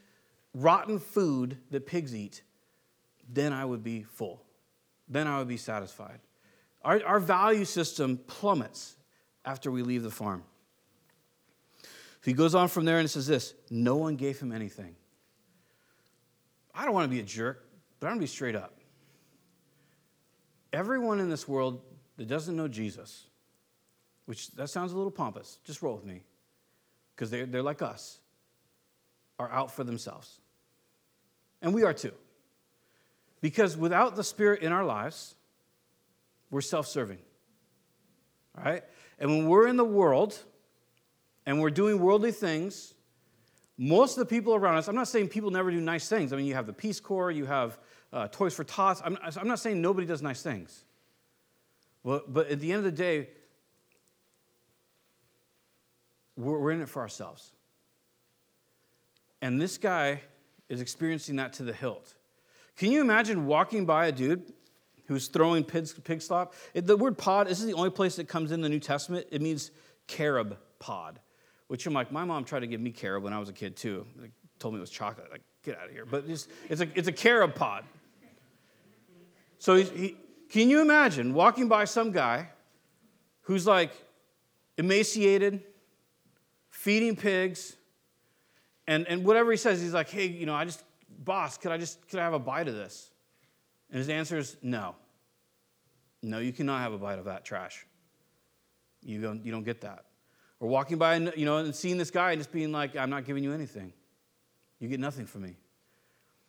rotten 0.54 0.98
food 0.98 1.58
that 1.72 1.86
pigs 1.86 2.16
eat, 2.16 2.42
then 3.28 3.52
I 3.52 3.66
would 3.66 3.84
be 3.84 4.04
full. 4.04 4.42
Then 5.10 5.28
I 5.28 5.40
would 5.40 5.50
be 5.50 5.58
satisfied. 5.58 6.22
Our, 6.84 7.04
our 7.06 7.20
value 7.20 7.66
system 7.66 8.18
plummets 8.28 8.96
after 9.44 9.72
we 9.72 9.82
leave 9.82 10.04
the 10.04 10.10
farm. 10.10 10.46
He 12.24 12.32
goes 12.32 12.56
on 12.56 12.70
from 12.70 12.86
there 12.86 13.00
and 13.00 13.10
says 13.10 13.28
this 13.28 13.56
No 13.70 13.98
one 13.98 14.16
gave 14.16 14.40
him 14.40 14.54
anything. 14.54 14.96
I 16.80 16.86
don't 16.86 16.94
want 16.94 17.04
to 17.04 17.14
be 17.14 17.20
a 17.20 17.24
jerk, 17.24 17.68
but 18.00 18.08
I'm 18.08 18.12
going 18.12 18.20
to 18.22 18.24
be 18.24 18.28
straight 18.28 18.56
up. 18.56 18.74
Everyone 20.72 21.20
in 21.20 21.30
this 21.30 21.46
world 21.46 21.82
that 22.16 22.30
doesn't 22.30 22.56
know 22.56 22.70
Jesus, 22.70 23.26
which 24.28 24.50
that 24.52 24.70
sounds 24.70 24.94
a 24.94 24.96
little 24.96 25.12
pompous, 25.12 25.60
just 25.66 25.82
roll 25.82 25.94
with 25.96 26.06
me, 26.06 26.24
because 27.14 27.32
they're, 27.32 27.46
they're 27.46 27.62
like 27.62 27.82
us, 27.82 28.22
are 29.38 29.52
out 29.52 29.72
for 29.72 29.84
themselves. 29.84 30.40
And 31.62 31.74
we 31.74 31.84
are 31.84 31.94
too. 31.94 32.14
Because 33.42 33.76
without 33.76 34.16
the 34.16 34.24
Spirit 34.24 34.62
in 34.62 34.72
our 34.72 34.86
lives, 34.86 35.36
we're 36.50 36.62
self 36.62 36.88
serving. 36.88 37.20
All 38.58 38.64
right? 38.64 38.86
And 39.20 39.30
when 39.32 39.50
we're 39.50 39.68
in 39.68 39.76
the 39.76 39.84
world 39.84 40.42
and 41.46 41.60
we're 41.60 41.72
doing 41.72 42.00
worldly 42.00 42.32
things, 42.32 42.94
most 43.82 44.18
of 44.18 44.20
the 44.20 44.26
people 44.26 44.54
around 44.54 44.76
us, 44.76 44.90
I'm 44.90 44.96
not 44.96 45.08
saying 45.08 45.30
people 45.30 45.52
never 45.52 45.72
do 45.72 45.80
nice 45.80 46.10
things. 46.10 46.34
I 46.34 46.36
mean, 46.36 46.46
you 46.46 46.54
have 46.54 46.68
the 46.68 46.74
Peace 46.74 47.00
Corps, 47.00 47.32
you 47.32 47.46
have 47.46 47.80
uh, 48.12 48.28
Toys 48.28 48.54
for 48.54 48.66
Tots. 48.66 49.02
I'm, 49.06 49.18
I'm, 49.24 49.48
not 49.48 49.60
saying 49.60 49.82
nobody 49.82 50.06
does 50.06 50.22
nice 50.22 50.44
things. 50.44 50.84
Well, 52.04 52.22
but 52.28 52.50
at 52.50 52.60
the 52.60 52.74
end 52.74 52.80
of 52.80 52.84
the 52.84 52.92
day, 52.92 53.30
we're, 56.36 56.60
we're 56.60 56.72
in 56.72 56.82
it 56.82 56.90
for 56.90 57.02
ourselves. 57.02 57.54
And 59.42 59.62
this 59.62 59.78
guy 59.78 60.24
is 60.68 60.82
experiencing 60.82 61.38
that 61.38 61.54
to 61.54 61.64
the 61.64 61.72
hilt. 61.72 62.16
Can 62.76 62.92
you 62.92 63.00
imagine 63.00 63.46
walking 63.46 63.86
by 63.86 64.08
a 64.08 64.12
dude 64.12 64.52
who's 65.06 65.30
throwing 65.30 65.64
pigs, 65.64 65.94
pig 65.94 66.22
slop? 66.22 66.54
It, 66.74 66.86
the 66.86 66.98
word 66.98 67.18
pod, 67.18 67.48
this 67.48 67.62
is 67.62 67.66
the 67.66 67.76
only 67.76 67.92
place 67.92 68.18
that 68.18 68.28
comes 68.28 68.52
in 68.52 68.60
the 68.60 68.68
New 68.68 68.80
Testament. 68.82 69.28
It 69.32 69.42
means 69.42 69.72
carob 70.08 70.58
pod, 70.80 71.22
which 71.70 71.86
I'm 71.86 71.94
like, 71.94 72.12
my 72.12 72.26
mom 72.26 72.44
tried 72.46 72.62
to 72.62 72.68
give 72.68 72.82
me 72.82 72.90
carob 72.92 73.24
when 73.24 73.32
I 73.32 73.40
was 73.40 73.48
a 73.48 73.54
kid 73.54 73.78
too. 73.78 74.06
Like, 74.20 74.32
told 74.58 74.74
me 74.74 74.80
it 74.80 74.82
was 74.82 74.90
chocolate. 74.90 75.28
Like, 75.32 75.44
get 75.64 75.78
out 75.78 75.86
of 75.86 75.92
here. 75.92 76.04
But 76.04 76.26
it's, 76.28 76.48
it's, 76.68 76.82
a, 76.82 76.88
it's 76.96 77.08
a 77.08 77.12
carob 77.12 77.54
pod. 77.54 77.86
So 79.60 79.76
he, 79.76 80.18
can 80.50 80.68
you 80.68 80.82
imagine 80.82 81.34
walking 81.34 81.68
by 81.68 81.86
some 81.86 82.12
guy 82.12 82.50
who's 83.42 83.68
like 83.68 83.92
emaciated, 84.78 85.62
feeding 86.72 87.16
pigs, 87.16 87.76
and, 88.88 89.08
and 89.08 89.24
whatever 89.24 89.52
he 89.52 89.58
says, 89.58 89.80
he's 89.80 89.94
like, 89.94 90.10
hey, 90.10 90.26
you 90.26 90.48
know, 90.48 90.56
I 90.56 90.66
just, 90.66 90.84
boss, 91.20 91.60
could 91.60 91.72
I 91.72 91.78
just, 91.78 92.08
could 92.10 92.20
I 92.20 92.24
have 92.24 92.34
a 92.34 92.40
bite 92.40 92.68
of 92.68 92.74
this? 92.74 93.12
And 93.92 94.00
his 94.00 94.10
answer 94.10 94.40
is 94.40 94.58
no. 94.64 94.96
No, 96.24 96.40
you 96.40 96.52
cannot 96.52 96.82
have 96.82 96.94
a 96.94 96.98
bite 96.98 97.20
of 97.20 97.26
that 97.26 97.46
trash. 97.46 97.86
You 99.04 99.22
don't, 99.22 99.46
you 99.46 99.52
don't 99.52 99.64
get 99.64 99.82
that. 99.82 100.06
Or 100.60 100.68
walking 100.68 100.98
by, 100.98 101.16
you 101.16 101.46
know, 101.46 101.58
and 101.58 101.74
seeing 101.74 101.98
this 101.98 102.12
guy 102.12 102.32
and 102.32 102.40
just 102.40 102.52
being 102.52 102.72
like, 102.72 102.96
I'm 102.96 103.10
not 103.10 103.26
giving 103.26 103.44
you 103.44 103.54
anything. 103.54 103.94
You 104.80 104.88
get 104.88 105.00
nothing 105.00 105.26
from 105.26 105.44
me. 105.44 105.56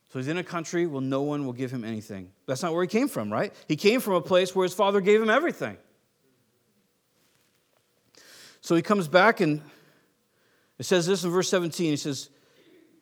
So 0.08 0.18
he's 0.18 0.28
in 0.28 0.38
a 0.38 0.44
country 0.44 0.86
where 0.86 1.00
no 1.00 1.22
one 1.22 1.46
will 1.46 1.52
give 1.52 1.70
him 1.70 1.84
anything. 1.84 2.32
That's 2.46 2.62
not 2.62 2.72
where 2.72 2.82
he 2.82 2.88
came 2.88 3.06
from, 3.06 3.32
right? 3.32 3.54
He 3.68 3.76
came 3.76 4.00
from 4.00 4.14
a 4.14 4.20
place 4.20 4.54
where 4.54 4.64
his 4.64 4.74
father 4.74 5.00
gave 5.00 5.22
him 5.22 5.30
everything. 5.30 5.76
So 8.60 8.74
he 8.74 8.82
comes 8.82 9.06
back 9.06 9.40
and 9.40 9.62
it 10.78 10.84
says 10.84 11.06
this 11.06 11.22
in 11.22 11.30
verse 11.30 11.48
17. 11.48 11.90
He 11.90 11.96
says, 11.96 12.28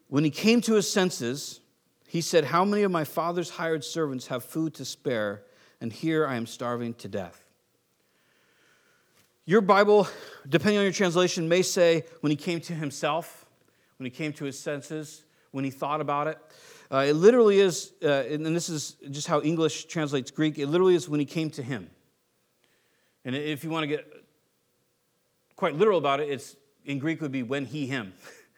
When 0.09 0.23
he 0.23 0.31
came 0.31 0.61
to 0.63 0.75
his 0.75 0.91
senses, 0.91 1.61
he 2.07 2.21
said, 2.21 2.45
How 2.45 2.65
many 2.65 2.83
of 2.83 2.91
my 2.91 3.05
father's 3.05 3.51
hired 3.51 3.85
servants 3.85 4.27
have 4.27 4.45
food 4.45 4.75
to 4.75 4.85
spare? 4.85 5.45
And 5.81 5.93
here 5.93 6.27
I 6.27 6.37
am 6.37 6.47
starving 6.47 6.95
to 6.95 7.09
death. 7.09 7.48
Your 9.49 9.63
Bible, 9.63 10.07
depending 10.47 10.77
on 10.77 10.85
your 10.85 10.93
translation, 10.93 11.49
may 11.49 11.63
say 11.63 12.05
when 12.21 12.29
he 12.29 12.37
came 12.37 12.61
to 12.61 12.75
himself, 12.75 13.47
when 13.97 14.05
he 14.05 14.11
came 14.11 14.31
to 14.35 14.45
his 14.45 14.59
senses, 14.59 15.25
when 15.53 15.65
he 15.65 15.71
thought 15.71 16.03
about 16.03 16.27
it. 16.27 16.39
Uh, 16.93 17.07
it 17.09 17.15
literally 17.15 17.59
is, 17.59 17.95
uh, 18.03 18.25
and 18.29 18.45
this 18.45 18.69
is 18.69 18.97
just 19.11 19.27
how 19.27 19.41
English 19.41 19.87
translates 19.87 20.31
Greek, 20.31 20.59
it 20.59 20.67
literally 20.67 20.95
is 20.95 21.09
when 21.09 21.19
he 21.19 21.25
came 21.25 21.49
to 21.49 21.63
him. 21.63 21.89
And 23.25 23.35
if 23.35 23.65
you 23.65 23.71
want 23.71 23.85
to 23.85 23.87
get 23.87 24.07
quite 25.57 25.75
literal 25.75 25.97
about 25.97 26.21
it, 26.21 26.29
it's 26.29 26.55
in 26.85 26.99
Greek 26.99 27.23
would 27.23 27.33
be 27.33 27.43
when 27.43 27.65
he, 27.65 27.87
him. 27.87 28.13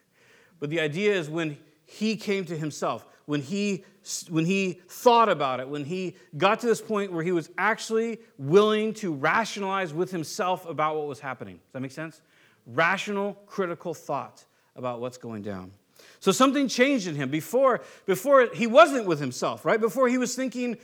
but 0.59 0.70
the 0.70 0.81
idea 0.81 1.14
is 1.14 1.31
when 1.31 1.57
he 1.87 2.16
came 2.16 2.44
to 2.46 2.57
himself, 2.57 3.07
when 3.30 3.40
he, 3.40 3.84
when 4.28 4.44
he 4.44 4.80
thought 4.88 5.28
about 5.28 5.60
it, 5.60 5.68
when 5.68 5.84
he 5.84 6.16
got 6.36 6.58
to 6.58 6.66
this 6.66 6.80
point 6.80 7.12
where 7.12 7.22
he 7.22 7.30
was 7.30 7.48
actually 7.56 8.18
willing 8.38 8.92
to 8.92 9.14
rationalize 9.14 9.94
with 9.94 10.10
himself 10.10 10.66
about 10.66 10.96
what 10.96 11.06
was 11.06 11.20
happening. 11.20 11.54
Does 11.54 11.72
that 11.74 11.80
make 11.80 11.92
sense? 11.92 12.22
Rational, 12.66 13.34
critical 13.46 13.94
thought 13.94 14.44
about 14.74 15.00
what's 15.00 15.16
going 15.16 15.42
down. 15.42 15.70
So 16.18 16.32
something 16.32 16.66
changed 16.66 17.06
in 17.06 17.14
him. 17.14 17.30
Before, 17.30 17.82
before 18.04 18.48
he 18.52 18.66
wasn't 18.66 19.06
with 19.06 19.20
himself, 19.20 19.64
right? 19.64 19.80
Before 19.80 20.08
he 20.08 20.18
was 20.18 20.34
thinking, 20.34 20.76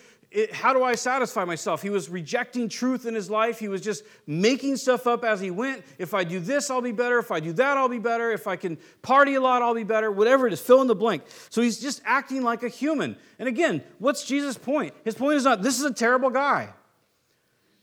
how 0.53 0.75
do 0.75 0.83
I 0.83 0.95
satisfy 0.95 1.45
myself? 1.45 1.81
He 1.81 1.89
was 1.89 2.09
rejecting 2.11 2.69
truth 2.69 3.07
in 3.07 3.15
his 3.15 3.31
life. 3.31 3.59
He 3.59 3.69
was 3.69 3.81
just 3.81 4.05
making 4.27 4.77
stuff 4.77 5.07
up 5.07 5.25
as 5.25 5.41
he 5.41 5.51
went. 5.51 5.83
If 5.99 6.13
I 6.13 6.25
do 6.25 6.41
this, 6.41 6.71
I'll 6.71 6.83
be 6.83 6.93
better. 6.93 7.19
If 7.19 7.31
I 7.31 7.41
do 7.41 7.53
that, 7.55 7.79
I'll 7.79 7.89
be 7.89 7.99
better. 7.99 8.31
If 8.33 8.47
I 8.47 8.57
can 8.57 8.77
party 9.03 9.35
a 9.35 9.41
lot, 9.41 9.63
I'll 9.63 9.75
be 9.75 9.85
better. 9.85 10.11
Whatever 10.11 10.47
it 10.47 10.53
is, 10.53 10.61
fill 10.61 10.83
in 10.83 10.89
the 10.89 10.95
blank. 10.95 11.23
So 11.49 11.63
he's 11.63 11.81
just 11.81 12.03
acting 12.05 12.43
like 12.43 12.63
a 12.63 12.69
human. 12.69 13.17
And 13.39 13.49
again, 13.49 13.83
what's 13.99 14.25
Jesus' 14.27 14.59
point? 14.59 14.95
His 15.05 15.15
point 15.15 15.37
is 15.37 15.45
not, 15.45 15.63
this 15.63 15.79
is 15.79 15.85
a 15.85 15.95
terrible 15.95 16.31
guy. 16.31 16.71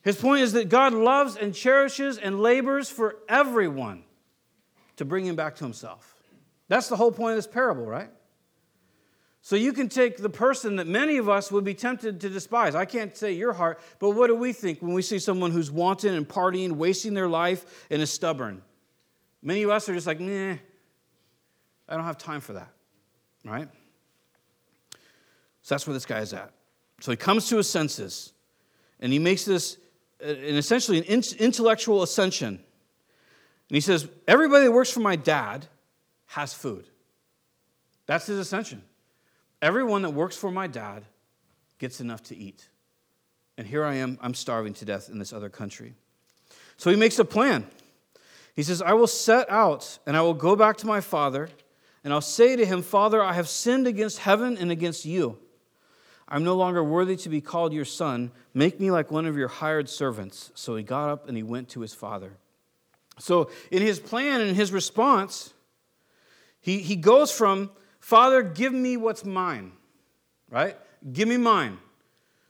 His 0.03 0.17
point 0.17 0.43
is 0.43 0.53
that 0.53 0.69
God 0.69 0.93
loves 0.93 1.37
and 1.37 1.55
cherishes 1.55 2.17
and 2.17 2.39
labors 2.39 2.89
for 2.89 3.17
everyone 3.27 4.03
to 4.97 5.05
bring 5.05 5.25
him 5.25 5.35
back 5.35 5.55
to 5.55 5.63
himself. 5.63 6.15
That's 6.67 6.87
the 6.87 6.97
whole 6.97 7.11
point 7.11 7.31
of 7.31 7.37
this 7.37 7.47
parable, 7.47 7.85
right? 7.85 8.09
So 9.45 9.57
you 9.57 9.73
can 9.73 9.89
take 9.89 10.15
the 10.15 10.29
person 10.29 10.77
that 10.77 10.87
many 10.87 11.17
of 11.17 11.27
us 11.27 11.51
would 11.51 11.65
be 11.65 11.73
tempted 11.73 12.21
to 12.21 12.29
despise. 12.29 12.75
I 12.75 12.85
can't 12.85 13.15
say 13.15 13.33
your 13.33 13.51
heart, 13.51 13.81
but 13.99 14.11
what 14.11 14.27
do 14.27 14.35
we 14.37 14.53
think 14.53 14.81
when 14.81 14.93
we 14.93 15.01
see 15.01 15.19
someone 15.19 15.51
who's 15.51 15.69
wanton 15.69 16.13
and 16.13 16.25
partying, 16.25 16.71
wasting 16.71 17.13
their 17.13 17.27
life, 17.27 17.85
and 17.89 18.01
is 18.01 18.09
stubborn? 18.09 18.61
Many 19.41 19.63
of 19.63 19.69
us 19.69 19.89
are 19.89 19.93
just 19.93 20.07
like, 20.07 20.21
nah, 20.21 20.53
I 21.89 21.95
don't 21.95 22.05
have 22.05 22.17
time 22.17 22.39
for 22.39 22.53
that, 22.53 22.69
right? 23.43 23.67
So 25.61 25.75
that's 25.75 25.85
where 25.85 25.93
this 25.93 26.05
guy 26.05 26.19
is 26.19 26.31
at. 26.31 26.53
So 27.01 27.11
he 27.11 27.17
comes 27.17 27.49
to 27.49 27.57
his 27.57 27.69
senses, 27.69 28.31
and 29.01 29.11
he 29.11 29.19
makes 29.19 29.43
this, 29.43 29.75
uh, 30.23 30.27
an 30.29 30.55
essentially 30.55 30.99
an 30.99 31.23
intellectual 31.37 32.01
ascension. 32.01 32.47
And 32.47 33.75
he 33.75 33.81
says, 33.81 34.07
Everybody 34.25 34.67
that 34.67 34.71
works 34.71 34.89
for 34.89 35.01
my 35.01 35.17
dad 35.17 35.67
has 36.27 36.53
food. 36.53 36.87
That's 38.05 38.27
his 38.27 38.39
ascension. 38.39 38.83
Everyone 39.63 40.01
that 40.01 40.09
works 40.09 40.35
for 40.35 40.51
my 40.51 40.67
dad 40.67 41.05
gets 41.79 42.01
enough 42.01 42.21
to 42.23 42.35
eat. 42.35 42.67
And 43.57 43.65
here 43.65 43.85
I 43.85 43.95
am, 43.95 44.19
I'm 44.21 44.33
starving 44.33 44.73
to 44.73 44.85
death 44.85 45.07
in 45.07 45.19
this 45.19 45.31
other 45.31 45.47
country. 45.47 45.93
So 46.75 46.89
he 46.89 46.97
makes 46.97 47.17
a 47.17 47.23
plan. 47.23 47.65
He 48.57 48.63
says, 48.63 48.81
I 48.81 48.91
will 48.91 49.07
set 49.07 49.49
out 49.49 49.99
and 50.05 50.17
I 50.17 50.21
will 50.21 50.33
go 50.33 50.57
back 50.57 50.75
to 50.77 50.85
my 50.85 50.99
father, 50.99 51.47
and 52.03 52.11
I'll 52.11 52.19
say 52.19 52.57
to 52.57 52.65
him, 52.65 52.81
Father, 52.81 53.23
I 53.23 53.31
have 53.31 53.47
sinned 53.47 53.87
against 53.87 54.19
heaven 54.19 54.57
and 54.57 54.69
against 54.69 55.05
you. 55.05 55.37
I'm 56.27 56.43
no 56.43 56.57
longer 56.57 56.83
worthy 56.83 57.15
to 57.15 57.29
be 57.29 57.39
called 57.39 57.71
your 57.71 57.85
son. 57.85 58.31
Make 58.53 58.81
me 58.81 58.91
like 58.91 59.11
one 59.11 59.25
of 59.25 59.37
your 59.37 59.47
hired 59.47 59.87
servants. 59.87 60.51
So 60.55 60.75
he 60.75 60.83
got 60.83 61.09
up 61.09 61.29
and 61.29 61.37
he 61.37 61.43
went 61.43 61.69
to 61.69 61.79
his 61.79 61.93
father. 61.93 62.33
So, 63.17 63.49
in 63.71 63.81
his 63.81 63.97
plan 63.99 64.41
and 64.41 64.57
his 64.57 64.73
response, 64.73 65.53
he, 66.59 66.79
he 66.79 66.97
goes 66.97 67.31
from, 67.31 67.69
Father, 68.03 68.43
give 68.43 68.73
me 68.73 68.97
what's 68.97 69.23
mine, 69.23 69.71
right? 70.49 70.75
Give 71.13 71.25
me 71.25 71.37
mine. 71.37 71.77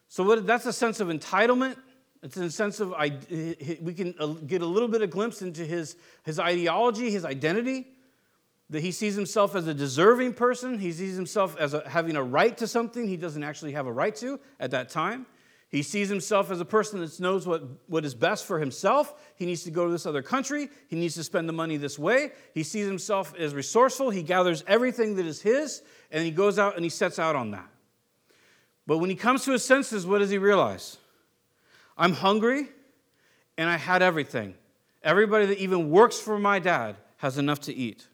So 0.08 0.24
what, 0.24 0.48
that's 0.48 0.66
a 0.66 0.74
sense 0.74 1.00
of 1.00 1.10
entitlement. 1.10 1.78
It's 2.24 2.36
a 2.38 2.50
sense 2.50 2.80
of, 2.80 2.92
I, 2.94 3.20
we 3.80 3.94
can 3.94 4.16
get 4.48 4.64
a 4.64 4.66
little 4.66 4.90
bit 4.90 5.04
of 5.04 5.12
glimpse 5.12 5.44
into 5.44 5.64
his, 5.64 5.96
his 6.24 6.40
ideology, 6.40 7.12
his 7.12 7.24
identity, 7.24 7.86
that 8.72 8.82
he 8.82 8.92
sees 8.92 9.14
himself 9.14 9.56
as 9.56 9.68
a 9.68 9.76
deserving 9.76 10.34
person. 10.34 10.80
He 10.80 10.92
sees 10.92 11.16
himself 11.16 11.56
as 11.60 11.76
a, 11.76 11.88
having 11.88 12.16
a 12.16 12.24
right 12.24 12.58
to 12.58 12.66
something 12.66 13.08
he 13.08 13.16
doesn't 13.16 13.44
actually 13.44 13.74
have 13.74 13.86
a 13.86 13.94
right 13.94 14.16
to 14.16 14.40
at 14.60 14.72
that 14.72 14.90
time. 14.90 15.28
He 15.74 15.82
sees 15.82 16.08
himself 16.08 16.52
as 16.52 16.62
a 16.62 16.66
person 16.66 17.00
that 17.00 17.20
knows 17.20 17.48
what, 17.48 17.64
what 17.88 18.06
is 18.06 18.14
best 18.14 18.46
for 18.46 18.60
himself. 18.60 19.16
He 19.36 19.48
needs 19.48 19.64
to 19.64 19.72
go 19.72 19.88
to 19.88 19.92
this 19.92 20.06
other 20.06 20.22
country. 20.22 20.70
He 20.88 20.96
needs 20.96 21.16
to 21.16 21.24
spend 21.24 21.50
the 21.50 21.54
money 21.54 21.78
this 21.78 21.98
way. 21.98 22.34
He 22.54 22.62
sees 22.62 22.86
himself 22.86 23.34
as 23.40 23.56
resourceful. 23.56 24.12
He 24.12 24.22
gathers 24.22 24.64
everything 24.68 25.16
that 25.16 25.26
is 25.26 25.42
his, 25.42 25.82
and 26.12 26.24
he 26.24 26.30
goes 26.30 26.60
out 26.60 26.76
and 26.76 26.84
he 26.84 26.90
sets 26.90 27.18
out 27.18 27.36
on 27.36 27.50
that. 27.52 27.68
But 28.86 29.00
when 29.00 29.10
he 29.10 29.16
comes 29.16 29.46
to 29.46 29.52
his 29.52 29.66
senses, 29.66 30.06
what 30.06 30.20
does 30.20 30.30
he 30.30 30.38
realize? 30.38 30.98
I'm 31.98 32.14
hungry, 32.14 32.70
and 33.58 33.68
I 33.68 33.78
had 33.78 34.04
everything. 34.04 34.54
Everybody 35.02 35.48
that 35.48 35.58
even 35.58 35.90
works 35.90 36.20
for 36.20 36.38
my 36.38 36.60
dad 36.60 36.98
has 37.18 37.40
enough 37.40 37.62
to 37.62 37.74
eat. 37.74 38.08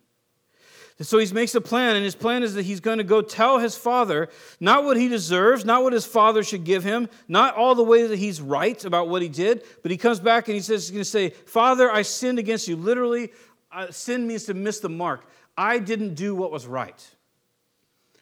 So 1.01 1.17
he 1.17 1.33
makes 1.33 1.55
a 1.55 1.61
plan, 1.61 1.95
and 1.95 2.03
his 2.03 2.15
plan 2.15 2.43
is 2.43 2.55
that 2.55 2.63
he's 2.63 2.81
going 2.81 2.97
to 2.97 3.05
go 3.05 3.21
tell 3.21 3.59
his 3.59 3.77
father 3.77 4.27
not 4.59 4.83
what 4.83 4.97
he 4.97 5.07
deserves, 5.07 5.63
not 5.63 5.81
what 5.81 5.93
his 5.93 6.05
father 6.05 6.43
should 6.43 6.65
give 6.65 6.83
him, 6.83 7.07
not 7.29 7.55
all 7.55 7.73
the 7.73 7.83
ways 7.83 8.09
that 8.09 8.19
he's 8.19 8.41
right 8.41 8.83
about 8.83 9.07
what 9.07 9.21
he 9.21 9.29
did, 9.29 9.63
but 9.81 9.91
he 9.91 9.97
comes 9.97 10.19
back 10.19 10.49
and 10.49 10.55
he 10.55 10.61
says, 10.61 10.87
he's 10.87 10.91
going 10.91 11.01
to 11.01 11.05
say, 11.05 11.29
Father, 11.29 11.89
I 11.89 12.01
sinned 12.01 12.37
against 12.37 12.67
you. 12.67 12.75
Literally, 12.75 13.31
uh, 13.71 13.89
sin 13.91 14.27
means 14.27 14.43
to 14.45 14.53
miss 14.53 14.81
the 14.81 14.89
mark. 14.89 15.23
I 15.57 15.79
didn't 15.79 16.15
do 16.15 16.35
what 16.35 16.51
was 16.51 16.67
right. 16.67 17.09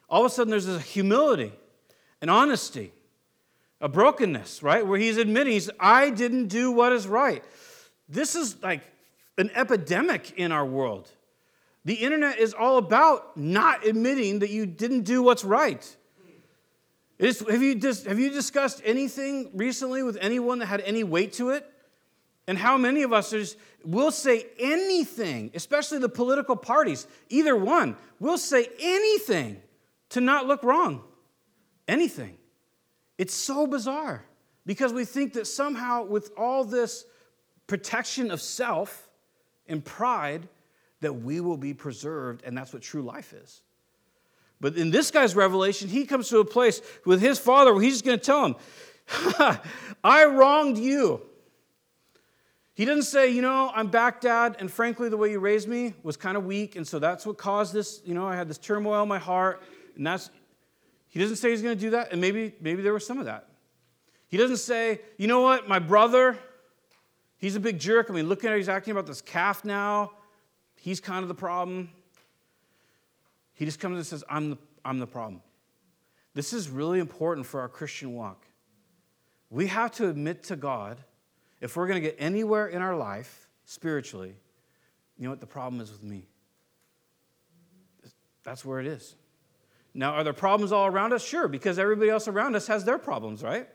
All 0.07 0.23
of 0.23 0.31
a 0.31 0.33
sudden, 0.33 0.51
there's 0.51 0.67
a 0.67 0.79
humility, 0.79 1.53
an 2.21 2.29
honesty, 2.29 2.91
a 3.81 3.89
brokenness, 3.89 4.61
right? 4.61 4.85
Where 4.85 4.99
he's 4.99 5.17
admitting, 5.17 5.53
he's, 5.53 5.71
I 5.79 6.11
didn't 6.11 6.47
do 6.47 6.71
what 6.71 6.93
is 6.93 7.07
right. 7.07 7.43
This 8.07 8.35
is 8.35 8.61
like 8.61 8.81
an 9.39 9.49
epidemic 9.55 10.33
in 10.37 10.51
our 10.51 10.65
world. 10.65 11.09
The 11.87 11.93
internet 11.93 12.37
is 12.37 12.53
all 12.53 12.77
about 12.79 13.37
not 13.37 13.87
admitting 13.87 14.39
that 14.39 14.49
you 14.49 14.65
didn't 14.65 15.03
do 15.03 15.23
what's 15.23 15.45
right. 15.45 15.95
Is, 17.17 17.39
have, 17.39 17.61
you 17.61 17.75
dis, 17.75 18.03
have 18.03 18.19
you 18.19 18.29
discussed 18.29 18.81
anything 18.83 19.51
recently 19.53 20.03
with 20.03 20.17
anyone 20.19 20.59
that 20.59 20.65
had 20.65 20.81
any 20.81 21.05
weight 21.05 21.31
to 21.33 21.51
it? 21.51 21.65
And 22.45 22.57
how 22.57 22.77
many 22.77 23.03
of 23.03 23.13
us 23.13 23.33
will 23.85 24.11
say 24.11 24.47
anything, 24.59 25.49
especially 25.53 25.99
the 25.99 26.09
political 26.09 26.57
parties, 26.57 27.07
either 27.29 27.55
one, 27.55 27.95
will 28.19 28.37
say 28.37 28.67
anything 28.81 29.61
to 30.09 30.19
not 30.19 30.45
look 30.45 30.63
wrong. 30.63 31.05
Anything. 31.87 32.37
It's 33.17 33.33
so 33.33 33.65
bizarre 33.65 34.25
because 34.65 34.91
we 34.91 35.05
think 35.05 35.31
that 35.35 35.47
somehow, 35.47 36.03
with 36.03 36.31
all 36.37 36.65
this 36.65 37.05
protection 37.65 38.29
of 38.29 38.41
self 38.41 39.09
and 39.67 39.85
pride, 39.85 40.49
that 41.01 41.13
we 41.13 41.41
will 41.41 41.57
be 41.57 41.73
preserved, 41.73 42.43
and 42.43 42.57
that's 42.57 42.73
what 42.73 42.81
true 42.81 43.01
life 43.01 43.33
is. 43.33 43.61
But 44.59 44.75
in 44.75 44.89
this 44.89 45.11
guy's 45.11 45.35
revelation, 45.35 45.87
he 45.87 46.05
comes 46.05 46.29
to 46.29 46.39
a 46.39 46.45
place 46.45 46.81
with 47.05 47.21
his 47.21 47.37
father 47.37 47.73
where 47.73 47.81
he's 47.81 47.93
just 47.93 48.05
going 48.05 48.19
to 48.19 48.25
tell 48.25 48.45
him, 48.45 48.55
I 50.03 50.25
wronged 50.25 50.77
you. 50.77 51.21
He 52.73 52.85
doesn't 52.85 53.03
say, 53.03 53.29
you 53.29 53.41
know, 53.41 53.71
I'm 53.73 53.87
back, 53.87 54.21
Dad, 54.21 54.57
and 54.59 54.71
frankly, 54.71 55.09
the 55.09 55.17
way 55.17 55.31
you 55.31 55.39
raised 55.39 55.67
me 55.67 55.95
was 56.03 56.15
kind 56.15 56.37
of 56.37 56.45
weak, 56.45 56.75
and 56.75 56.87
so 56.87 56.99
that's 56.99 57.25
what 57.25 57.37
caused 57.37 57.73
this. 57.73 58.01
You 58.05 58.13
know, 58.13 58.27
I 58.27 58.35
had 58.35 58.47
this 58.47 58.59
turmoil 58.59 59.01
in 59.01 59.09
my 59.09 59.17
heart, 59.17 59.63
and 59.95 60.05
that's. 60.05 60.29
He 61.09 61.19
doesn't 61.19 61.37
say 61.37 61.49
he's 61.49 61.63
going 61.63 61.75
to 61.75 61.81
do 61.81 61.89
that, 61.91 62.11
and 62.11 62.21
maybe 62.21 62.53
maybe 62.61 62.83
there 62.83 62.93
was 62.93 63.05
some 63.05 63.17
of 63.17 63.25
that. 63.25 63.47
He 64.27 64.37
doesn't 64.37 64.57
say, 64.57 65.01
you 65.17 65.25
know 65.27 65.41
what, 65.41 65.67
my 65.67 65.79
brother, 65.79 66.37
he's 67.37 67.55
a 67.55 67.59
big 67.59 67.79
jerk. 67.79 68.11
I 68.11 68.13
mean, 68.13 68.27
look 68.27 68.43
at 68.43 68.51
how 68.51 68.57
he's 68.57 68.69
acting 68.69 68.91
about 68.91 69.07
this 69.07 69.21
calf 69.21 69.65
now. 69.65 70.11
He's 70.77 70.99
kind 70.99 71.23
of 71.23 71.27
the 71.27 71.35
problem. 71.35 71.89
He 73.53 73.65
just 73.65 73.79
comes 73.79 73.97
and 73.97 74.05
says, 74.05 74.23
I'm 74.29 74.51
the, 74.51 74.57
I'm 74.85 74.99
the 74.99 75.07
problem. 75.07 75.41
This 76.33 76.53
is 76.53 76.69
really 76.69 76.99
important 76.99 77.47
for 77.47 77.59
our 77.59 77.67
Christian 77.67 78.13
walk. 78.13 78.45
We 79.49 79.67
have 79.67 79.91
to 79.93 80.09
admit 80.09 80.43
to 80.43 80.55
God 80.55 80.97
if 81.61 81.75
we're 81.75 81.87
going 81.87 82.01
to 82.01 82.07
get 82.07 82.15
anywhere 82.19 82.67
in 82.67 82.81
our 82.81 82.95
life 82.95 83.47
spiritually, 83.65 84.35
you 85.17 85.23
know 85.23 85.31
what 85.31 85.39
the 85.39 85.47
problem 85.47 85.81
is 85.81 85.91
with 85.91 86.03
me? 86.03 86.27
That's 88.43 88.63
where 88.63 88.79
it 88.79 88.87
is. 88.87 89.15
Now, 89.93 90.13
are 90.13 90.23
there 90.23 90.33
problems 90.33 90.71
all 90.71 90.85
around 90.85 91.11
us? 91.11 91.25
Sure, 91.25 91.47
because 91.47 91.79
everybody 91.79 92.11
else 92.11 92.27
around 92.27 92.55
us 92.55 92.67
has 92.67 92.85
their 92.85 92.99
problems, 92.99 93.41
right? 93.41 93.67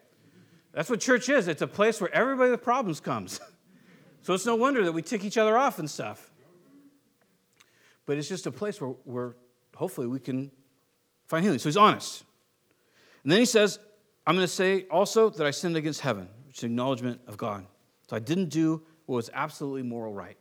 That's 0.73 0.89
what 0.89 1.01
church 1.01 1.29
is. 1.29 1.49
It's 1.49 1.63
a 1.63 1.67
place 1.67 2.01
where 2.01 2.15
everybody 2.15 2.51
with 2.51 2.63
problems 2.63 3.01
comes. 3.01 3.41
so 4.23 4.33
it's 4.33 4.47
no 4.47 4.55
wonder 4.55 4.85
that 4.85 4.93
we 4.93 5.03
tick 5.03 5.25
each 5.25 5.37
other 5.37 5.59
off 5.59 5.79
and 5.79 5.91
stuff. 5.91 6.32
But 8.07 8.19
it's 8.19 8.29
just 8.29 8.47
a 8.47 8.53
place 8.53 8.81
where, 8.81 8.91
where 9.05 9.37
hopefully 9.75 10.07
we 10.07 10.19
can 10.19 10.51
find 11.27 11.45
healing. 11.45 11.59
So 11.59 11.69
he's 11.69 11.77
honest. 11.77 12.25
And 13.23 13.31
then 13.31 13.39
he 13.39 13.45
says, 13.45 13.79
I'm 14.27 14.35
going 14.35 14.47
to 14.47 14.53
say 14.53 14.87
also 14.91 15.31
that 15.31 15.47
I 15.47 15.51
sinned 15.51 15.77
against 15.77 16.01
heaven, 16.01 16.29
which 16.47 16.59
is 16.59 16.65
acknowledgement 16.65 17.21
of 17.27 17.37
God. 17.37 17.67
So 18.09 18.17
I 18.17 18.19
didn't 18.19 18.49
do 18.49 18.83
what 19.07 19.17
was 19.17 19.31
absolutely 19.33 19.83
moral 19.83 20.13
right. 20.13 20.37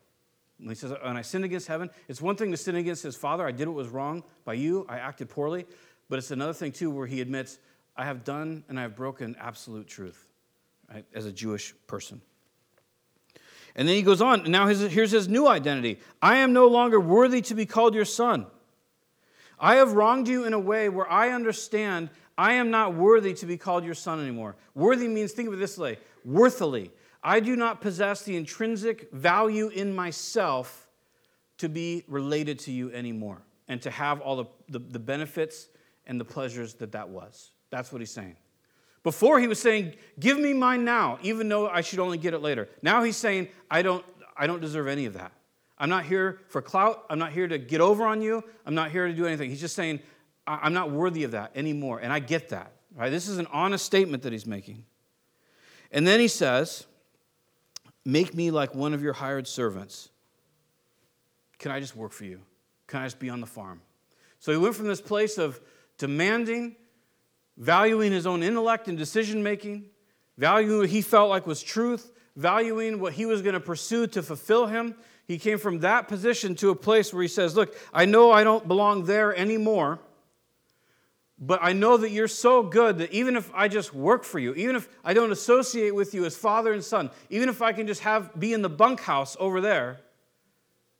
When 0.57 0.69
he 0.69 0.75
says, 0.75 0.93
and 1.03 1.17
I 1.17 1.21
sinned 1.21 1.45
against 1.45 1.67
heaven, 1.67 1.89
it's 2.07 2.21
one 2.21 2.35
thing 2.35 2.51
to 2.51 2.57
sin 2.57 2.75
against 2.75 3.01
his 3.01 3.15
father. 3.15 3.45
I 3.47 3.51
did 3.51 3.67
what 3.67 3.75
was 3.77 3.89
wrong 3.89 4.23
by 4.45 4.53
you. 4.53 4.85
I 4.87 4.97
acted 4.97 5.29
poorly. 5.29 5.65
But 6.09 6.19
it's 6.19 6.31
another 6.31 6.53
thing, 6.53 6.71
too, 6.71 6.91
where 6.91 7.07
he 7.07 7.21
admits, 7.21 7.57
I 7.95 8.05
have 8.05 8.23
done 8.23 8.63
and 8.69 8.77
I 8.77 8.83
have 8.83 8.95
broken 8.95 9.35
absolute 9.39 9.87
truth 9.87 10.27
right, 10.93 11.05
as 11.13 11.25
a 11.25 11.31
Jewish 11.31 11.73
person. 11.87 12.21
And 13.75 13.87
then 13.87 13.95
he 13.95 14.01
goes 14.01 14.21
on. 14.21 14.49
Now 14.51 14.67
his, 14.67 14.81
here's 14.81 15.11
his 15.11 15.27
new 15.27 15.47
identity 15.47 15.99
I 16.21 16.37
am 16.37 16.53
no 16.53 16.67
longer 16.67 16.99
worthy 16.99 17.41
to 17.43 17.55
be 17.55 17.65
called 17.65 17.95
your 17.95 18.05
son. 18.05 18.47
I 19.59 19.75
have 19.75 19.93
wronged 19.93 20.27
you 20.27 20.45
in 20.45 20.53
a 20.53 20.59
way 20.59 20.89
where 20.89 21.09
I 21.09 21.29
understand 21.29 22.09
I 22.37 22.53
am 22.53 22.71
not 22.71 22.95
worthy 22.95 23.33
to 23.35 23.45
be 23.45 23.57
called 23.57 23.85
your 23.85 23.93
son 23.93 24.19
anymore. 24.19 24.55
Worthy 24.73 25.07
means, 25.07 25.31
think 25.31 25.47
of 25.47 25.53
it 25.53 25.57
this 25.57 25.77
way 25.77 25.99
worthily. 26.25 26.91
I 27.23 27.39
do 27.39 27.55
not 27.55 27.81
possess 27.81 28.23
the 28.23 28.35
intrinsic 28.35 29.11
value 29.11 29.67
in 29.67 29.93
myself 29.93 30.89
to 31.59 31.69
be 31.69 32.03
related 32.07 32.57
to 32.59 32.71
you 32.71 32.91
anymore 32.91 33.43
and 33.67 33.79
to 33.83 33.91
have 33.91 34.21
all 34.21 34.35
the, 34.37 34.45
the, 34.69 34.79
the, 34.79 34.99
benefits 34.99 35.67
and 36.07 36.19
the 36.19 36.25
pleasures 36.25 36.73
that 36.75 36.91
that 36.93 37.07
was. 37.07 37.51
That's 37.69 37.91
what 37.91 38.01
he's 38.01 38.11
saying. 38.11 38.35
Before 39.03 39.39
he 39.39 39.47
was 39.47 39.59
saying, 39.59 39.95
Give 40.19 40.39
me 40.39 40.53
mine 40.53 40.85
now, 40.85 41.17
even 41.21 41.49
though 41.49 41.67
I 41.67 41.81
should 41.81 41.99
only 41.99 42.17
get 42.17 42.33
it 42.33 42.39
later. 42.39 42.69
Now 42.81 43.03
he's 43.03 43.17
saying, 43.17 43.47
I 43.69 43.81
don't, 43.81 44.05
I 44.37 44.47
don't 44.47 44.61
deserve 44.61 44.87
any 44.87 45.05
of 45.05 45.13
that. 45.13 45.31
I'm 45.77 45.89
not 45.89 46.05
here 46.05 46.41
for 46.47 46.61
clout. 46.61 47.05
I'm 47.09 47.17
not 47.17 47.31
here 47.31 47.47
to 47.47 47.57
get 47.57 47.81
over 47.81 48.05
on 48.05 48.21
you. 48.21 48.43
I'm 48.65 48.75
not 48.75 48.91
here 48.91 49.07
to 49.07 49.13
do 49.13 49.25
anything. 49.25 49.49
He's 49.49 49.59
just 49.59 49.75
saying, 49.75 49.99
I'm 50.45 50.73
not 50.73 50.91
worthy 50.91 51.23
of 51.23 51.31
that 51.31 51.51
anymore. 51.55 51.99
And 51.99 52.13
I 52.13 52.19
get 52.19 52.49
that. 52.49 52.73
Right? 52.95 53.09
This 53.09 53.27
is 53.27 53.37
an 53.37 53.47
honest 53.51 53.85
statement 53.85 54.23
that 54.23 54.31
he's 54.31 54.45
making. 54.45 54.85
And 55.91 56.05
then 56.05 56.19
he 56.19 56.27
says, 56.27 56.85
Make 58.03 58.33
me 58.33 58.49
like 58.49 58.73
one 58.73 58.93
of 58.93 59.03
your 59.03 59.13
hired 59.13 59.47
servants. 59.47 60.09
Can 61.59 61.71
I 61.71 61.79
just 61.79 61.95
work 61.95 62.11
for 62.11 62.25
you? 62.25 62.41
Can 62.87 63.01
I 63.01 63.05
just 63.05 63.19
be 63.19 63.29
on 63.29 63.41
the 63.41 63.47
farm? 63.47 63.81
So 64.39 64.51
he 64.51 64.57
went 64.57 64.75
from 64.75 64.87
this 64.87 65.01
place 65.01 65.37
of 65.37 65.61
demanding, 65.99 66.75
valuing 67.57 68.11
his 68.11 68.25
own 68.25 68.43
intellect 68.43 68.87
and 68.87 68.97
decision 68.97 69.43
making, 69.43 69.85
valuing 70.37 70.79
what 70.79 70.89
he 70.89 71.01
felt 71.01 71.29
like 71.29 71.45
was 71.45 71.61
truth, 71.61 72.11
valuing 72.35 72.99
what 72.99 73.13
he 73.13 73.25
was 73.25 73.41
going 73.41 73.53
to 73.53 73.59
pursue 73.59 74.07
to 74.07 74.23
fulfill 74.23 74.67
him. 74.67 74.95
He 75.27 75.37
came 75.37 75.57
from 75.57 75.79
that 75.79 76.07
position 76.07 76.55
to 76.55 76.69
a 76.69 76.75
place 76.75 77.13
where 77.13 77.21
he 77.21 77.27
says, 77.27 77.55
Look, 77.55 77.75
I 77.93 78.05
know 78.05 78.31
I 78.31 78.43
don't 78.43 78.67
belong 78.67 79.05
there 79.05 79.35
anymore. 79.35 79.99
But 81.43 81.59
I 81.63 81.73
know 81.73 81.97
that 81.97 82.11
you're 82.11 82.27
so 82.27 82.61
good 82.61 82.99
that 82.99 83.11
even 83.11 83.35
if 83.35 83.49
I 83.55 83.67
just 83.67 83.95
work 83.95 84.23
for 84.23 84.37
you, 84.37 84.53
even 84.53 84.75
if 84.75 84.87
I 85.03 85.15
don't 85.15 85.31
associate 85.31 85.95
with 85.95 86.13
you 86.13 86.23
as 86.25 86.37
father 86.37 86.71
and 86.71 86.83
son, 86.83 87.09
even 87.31 87.49
if 87.49 87.63
I 87.63 87.73
can 87.73 87.87
just 87.87 88.01
have 88.01 88.39
be 88.39 88.53
in 88.53 88.61
the 88.61 88.69
bunkhouse 88.69 89.35
over 89.39 89.59
there, 89.59 90.01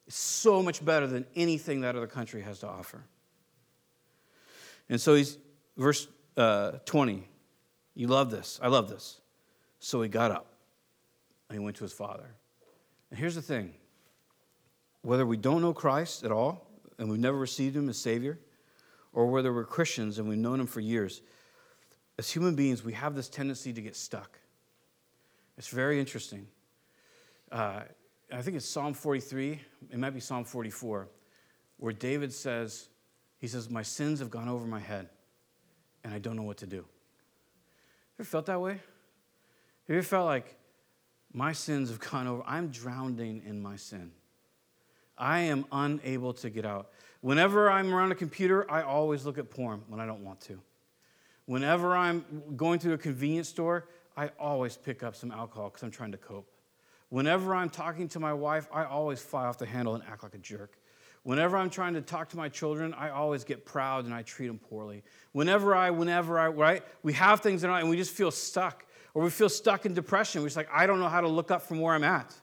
it's 0.08 0.16
so 0.16 0.64
much 0.64 0.84
better 0.84 1.06
than 1.06 1.28
anything 1.36 1.82
that 1.82 1.96
other 1.96 2.08
country 2.08 2.42
has 2.42 2.58
to 2.60 2.68
offer. 2.68 3.04
And 4.90 5.00
so 5.00 5.14
he's 5.14 5.38
verse 5.78 6.08
uh, 6.38 6.72
20. 6.86 7.28
You 7.96 8.08
love 8.08 8.32
this. 8.32 8.60
I 8.62 8.68
love 8.68 8.90
this. 8.90 9.20
So 9.80 10.02
he 10.02 10.10
got 10.10 10.32
up 10.32 10.54
and 11.50 11.58
he 11.58 11.64
went 11.64 11.78
to 11.78 11.84
his 11.84 11.94
father. 11.94 12.36
And 13.10 13.20
here's 13.20 13.36
the 13.36 13.42
thing 13.42 13.74
whether 15.02 15.26
we 15.26 15.38
don't 15.38 15.62
know 15.62 15.74
Christ 15.74 16.24
at 16.24 16.32
all 16.32 16.68
and 17.00 17.10
we've 17.10 17.20
never 17.20 17.38
received 17.38 17.76
him 17.76 17.90
as 17.90 17.98
Savior, 17.98 18.40
or 19.14 19.28
whether 19.28 19.54
we're 19.54 19.66
Christians 19.66 20.20
and 20.20 20.28
we've 20.28 20.38
known 20.38 20.60
Him 20.60 20.68
for 20.68 20.80
years, 20.80 21.22
as 22.18 22.30
human 22.30 22.56
beings, 22.56 22.84
we 22.84 22.94
have 22.94 23.16
this 23.16 23.28
tendency 23.28 23.74
to 23.74 23.82
get 23.82 23.96
stuck. 23.96 24.40
It's 25.58 25.68
very 25.68 26.00
interesting. 26.00 26.48
Uh, 27.52 27.82
I 28.32 28.42
think 28.42 28.56
it's 28.56 28.70
Psalm 28.70 28.94
43, 28.94 29.60
it 29.90 30.00
might 30.00 30.12
be 30.12 30.20
Psalm 30.20 30.46
44, 30.46 31.10
where 31.78 31.94
David 31.94 32.32
says, 32.32 32.90
He 33.40 33.48
says, 33.48 33.70
My 33.70 33.82
sins 33.82 34.20
have 34.20 34.30
gone 34.30 34.48
over 34.48 34.66
my 34.66 34.80
head, 34.80 35.10
and 36.04 36.14
I 36.14 36.20
don't 36.20 36.36
know 36.36 36.44
what 36.44 36.58
to 36.58 36.68
do. 36.68 36.86
Ever 38.20 38.28
felt 38.28 38.46
that 38.48 38.62
way? 38.62 38.74
Have 38.74 38.80
you 39.88 39.96
ever 39.96 40.04
felt 40.04 40.26
like 40.26 40.58
my 41.34 41.54
sins 41.54 41.90
have 41.90 42.00
gone 42.12 42.28
over? 42.28 42.44
I'm 42.46 42.70
drowning 42.70 43.42
in 43.46 43.62
my 43.62 43.76
sin. 43.76 44.12
I 45.18 45.42
am 45.42 45.66
unable 45.72 46.34
to 46.34 46.50
get 46.50 46.66
out. 46.66 46.90
Whenever 47.22 47.70
I'm 47.70 47.94
around 47.94 48.12
a 48.12 48.16
computer, 48.16 48.70
I 48.70 48.82
always 48.82 49.26
look 49.26 49.38
at 49.38 49.50
porn 49.50 49.84
when 49.88 50.00
I 50.00 50.06
don't 50.06 50.24
want 50.24 50.42
to. 50.42 50.60
Whenever 51.46 51.96
I'm 51.96 52.26
going 52.56 52.80
to 52.80 52.94
a 52.94 52.98
convenience 52.98 53.50
store, 53.50 53.88
I 54.18 54.30
always 54.40 54.78
pick 54.78 55.04
up 55.04 55.16
some 55.16 55.32
alcohol 55.32 55.70
because 55.70 55.84
I'm 55.84 55.92
trying 55.92 56.12
to 56.12 56.18
cope. 56.18 56.48
Whenever 57.10 57.54
I'm 57.54 57.70
talking 57.70 58.08
to 58.10 58.20
my 58.20 58.34
wife, 58.34 58.68
I 58.74 58.86
always 58.86 59.20
fly 59.20 59.46
off 59.46 59.58
the 59.58 59.66
handle 59.66 59.96
and 59.96 60.04
act 60.06 60.24
like 60.24 60.34
a 60.34 60.40
jerk. 60.40 60.78
Whenever 61.24 61.56
I'm 61.56 61.70
trying 61.70 61.94
to 61.94 62.02
talk 62.02 62.30
to 62.30 62.38
my 62.38 62.50
children, 62.50 62.94
I 62.96 63.10
always 63.10 63.44
get 63.44 63.64
proud 63.64 64.06
and 64.06 64.14
I 64.14 64.24
treat 64.24 64.48
them 64.48 64.58
poorly. 64.58 65.04
Whenever 65.34 65.76
I, 65.76 65.92
whenever 65.92 66.40
I, 66.40 66.48
right? 66.48 66.84
We 67.04 67.14
have 67.14 67.42
things 67.42 67.64
in 67.64 67.70
our, 67.70 67.80
and 67.80 67.90
we 67.90 67.98
just 67.98 68.12
feel 68.12 68.32
stuck, 68.32 68.86
or 69.14 69.24
we 69.24 69.30
feel 69.30 69.50
stuck 69.50 69.86
in 69.86 69.94
depression. 69.94 70.42
We're 70.42 70.48
just 70.48 70.58
like, 70.58 70.70
I 70.74 70.88
don't 70.88 71.00
know 71.00 71.10
how 71.10 71.22
to 71.22 71.28
look 71.28 71.52
up 71.52 71.62
from 71.62 71.80
where 71.80 71.94
I'm 71.94 72.04
at. 72.04 72.34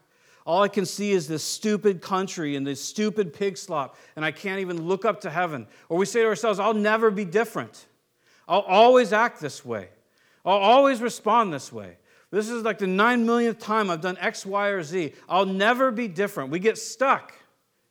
All 0.45 0.63
I 0.63 0.69
can 0.69 0.85
see 0.85 1.11
is 1.11 1.27
this 1.27 1.43
stupid 1.43 2.01
country 2.01 2.55
and 2.55 2.65
this 2.65 2.81
stupid 2.81 3.33
pig 3.33 3.57
slop, 3.57 3.97
and 4.15 4.23
I 4.23 4.31
can't 4.31 4.61
even 4.61 4.87
look 4.87 5.03
up 5.03 5.21
to 5.21 5.29
heaven. 5.29 5.67
Or 5.89 5.97
we 5.97 6.05
say 6.05 6.21
to 6.21 6.27
ourselves, 6.27 6.57
I'll 6.57 6.73
never 6.73 7.11
be 7.11 7.25
different. 7.25 7.85
I'll 8.47 8.61
always 8.61 9.11
act 9.11 9.41
this 9.41 9.65
way. 9.65 9.89
I'll 10.45 10.57
always 10.57 11.01
respond 11.01 11.53
this 11.53 11.71
way. 11.71 11.97
This 12.31 12.49
is 12.49 12.63
like 12.63 12.77
the 12.77 12.87
nine 12.87 13.25
millionth 13.25 13.59
time 13.59 13.89
I've 13.89 14.01
done 14.01 14.17
X, 14.19 14.45
Y, 14.45 14.67
or 14.69 14.83
Z. 14.83 15.13
I'll 15.27 15.45
never 15.45 15.91
be 15.91 16.07
different. 16.07 16.49
We 16.49 16.59
get 16.59 16.77
stuck 16.77 17.33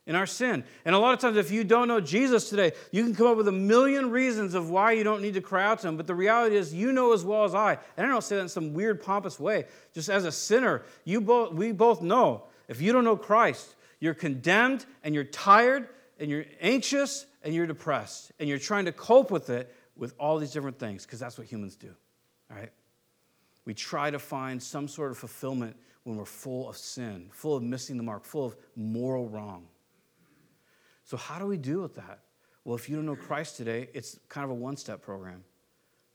in 0.09 0.15
our 0.15 0.25
sin. 0.25 0.63
And 0.85 0.95
a 0.95 0.97
lot 0.97 1.13
of 1.13 1.19
times, 1.19 1.37
if 1.37 1.51
you 1.51 1.63
don't 1.63 1.87
know 1.87 2.01
Jesus 2.01 2.49
today, 2.49 2.71
you 2.91 3.03
can 3.03 3.13
come 3.13 3.27
up 3.27 3.37
with 3.37 3.47
a 3.47 3.51
million 3.51 4.09
reasons 4.09 4.55
of 4.55 4.71
why 4.71 4.93
you 4.93 5.03
don't 5.03 5.21
need 5.21 5.35
to 5.35 5.41
cry 5.41 5.63
out 5.63 5.81
to 5.81 5.87
him. 5.87 5.97
But 5.97 6.07
the 6.07 6.15
reality 6.15 6.55
is, 6.55 6.73
you 6.73 6.91
know 6.91 7.13
as 7.13 7.23
well 7.23 7.43
as 7.43 7.53
I, 7.53 7.77
and 7.95 8.07
I 8.07 8.09
don't 8.09 8.23
say 8.23 8.37
that 8.37 8.41
in 8.41 8.49
some 8.49 8.73
weird, 8.73 9.03
pompous 9.03 9.39
way, 9.39 9.65
just 9.93 10.09
as 10.09 10.25
a 10.25 10.31
sinner, 10.31 10.81
you 11.05 11.21
both, 11.21 11.53
we 11.53 11.71
both 11.71 12.01
know 12.01 12.45
if 12.67 12.81
you 12.81 12.91
don't 12.91 13.03
know 13.03 13.15
Christ, 13.15 13.75
you're 13.99 14.15
condemned 14.15 14.83
and 15.03 15.13
you're 15.13 15.25
tired 15.25 15.87
and 16.19 16.27
you're 16.27 16.45
anxious 16.59 17.27
and 17.43 17.53
you're 17.53 17.67
depressed 17.67 18.31
and 18.39 18.49
you're 18.49 18.57
trying 18.57 18.85
to 18.85 18.91
cope 18.91 19.29
with 19.29 19.51
it 19.51 19.75
with 19.95 20.15
all 20.19 20.39
these 20.39 20.51
different 20.51 20.79
things 20.79 21.05
because 21.05 21.19
that's 21.19 21.37
what 21.37 21.45
humans 21.45 21.75
do. 21.75 21.93
All 22.49 22.57
right? 22.57 22.71
We 23.65 23.75
try 23.75 24.09
to 24.09 24.17
find 24.17 24.61
some 24.61 24.87
sort 24.87 25.11
of 25.11 25.19
fulfillment 25.19 25.75
when 26.03 26.17
we're 26.17 26.25
full 26.25 26.67
of 26.67 26.77
sin, 26.77 27.29
full 27.31 27.55
of 27.55 27.61
missing 27.61 27.95
the 27.95 28.01
mark, 28.01 28.25
full 28.25 28.47
of 28.47 28.55
moral 28.75 29.29
wrong. 29.29 29.67
So, 31.09 31.17
how 31.17 31.39
do 31.39 31.47
we 31.47 31.57
deal 31.57 31.81
with 31.81 31.95
that? 31.95 32.19
Well, 32.63 32.75
if 32.75 32.87
you 32.87 32.95
don't 32.95 33.07
know 33.07 33.15
Christ 33.15 33.57
today, 33.57 33.89
it's 33.95 34.19
kind 34.29 34.45
of 34.45 34.51
a 34.51 34.53
one 34.53 34.77
step 34.77 35.01
program. 35.01 35.43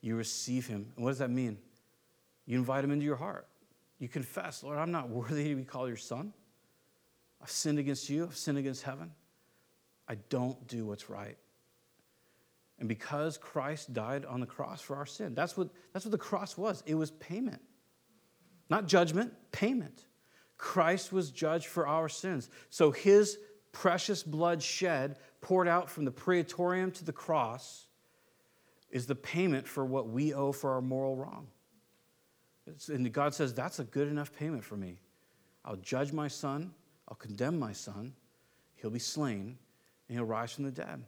You 0.00 0.14
receive 0.14 0.68
Him. 0.68 0.92
And 0.94 1.04
what 1.04 1.10
does 1.10 1.18
that 1.18 1.30
mean? 1.30 1.58
You 2.46 2.58
invite 2.58 2.84
Him 2.84 2.92
into 2.92 3.04
your 3.04 3.16
heart. 3.16 3.48
You 3.98 4.08
confess, 4.08 4.62
Lord, 4.62 4.78
I'm 4.78 4.92
not 4.92 5.08
worthy 5.10 5.48
to 5.48 5.56
be 5.56 5.64
called 5.64 5.88
your 5.88 5.96
son. 5.96 6.32
I've 7.42 7.50
sinned 7.50 7.80
against 7.80 8.08
you, 8.08 8.26
I've 8.26 8.36
sinned 8.36 8.56
against 8.56 8.84
heaven. 8.84 9.10
I 10.06 10.14
don't 10.28 10.64
do 10.68 10.84
what's 10.84 11.10
right. 11.10 11.38
And 12.78 12.88
because 12.88 13.36
Christ 13.36 13.92
died 13.94 14.24
on 14.24 14.38
the 14.38 14.46
cross 14.46 14.80
for 14.80 14.94
our 14.94 15.06
sin, 15.06 15.34
that's 15.34 15.56
what, 15.56 15.70
that's 15.92 16.04
what 16.04 16.12
the 16.12 16.18
cross 16.18 16.56
was. 16.56 16.84
It 16.86 16.94
was 16.94 17.10
payment. 17.10 17.62
Not 18.70 18.86
judgment, 18.86 19.32
payment. 19.50 20.04
Christ 20.56 21.12
was 21.12 21.32
judged 21.32 21.66
for 21.66 21.84
our 21.84 22.08
sins. 22.08 22.48
So 22.70 22.92
his 22.92 23.38
precious 23.74 24.22
blood 24.22 24.62
shed, 24.62 25.16
poured 25.42 25.68
out 25.68 25.90
from 25.90 26.06
the 26.06 26.10
praetorium 26.10 26.90
to 26.92 27.04
the 27.04 27.12
cross, 27.12 27.88
is 28.90 29.06
the 29.06 29.14
payment 29.14 29.68
for 29.68 29.84
what 29.84 30.08
we 30.08 30.32
owe 30.32 30.52
for 30.52 30.70
our 30.70 30.80
moral 30.80 31.16
wrong. 31.16 31.48
It's, 32.66 32.88
and 32.88 33.12
God 33.12 33.34
says, 33.34 33.52
that's 33.52 33.80
a 33.80 33.84
good 33.84 34.08
enough 34.08 34.32
payment 34.38 34.64
for 34.64 34.76
me. 34.76 35.00
I'll 35.64 35.76
judge 35.76 36.12
my 36.12 36.28
son, 36.28 36.72
I'll 37.08 37.16
condemn 37.16 37.58
my 37.58 37.72
son, 37.72 38.14
he'll 38.76 38.90
be 38.90 38.98
slain, 38.98 39.58
and 40.08 40.16
he'll 40.16 40.24
rise 40.24 40.52
from 40.52 40.64
the 40.64 40.70
dead. 40.70 41.02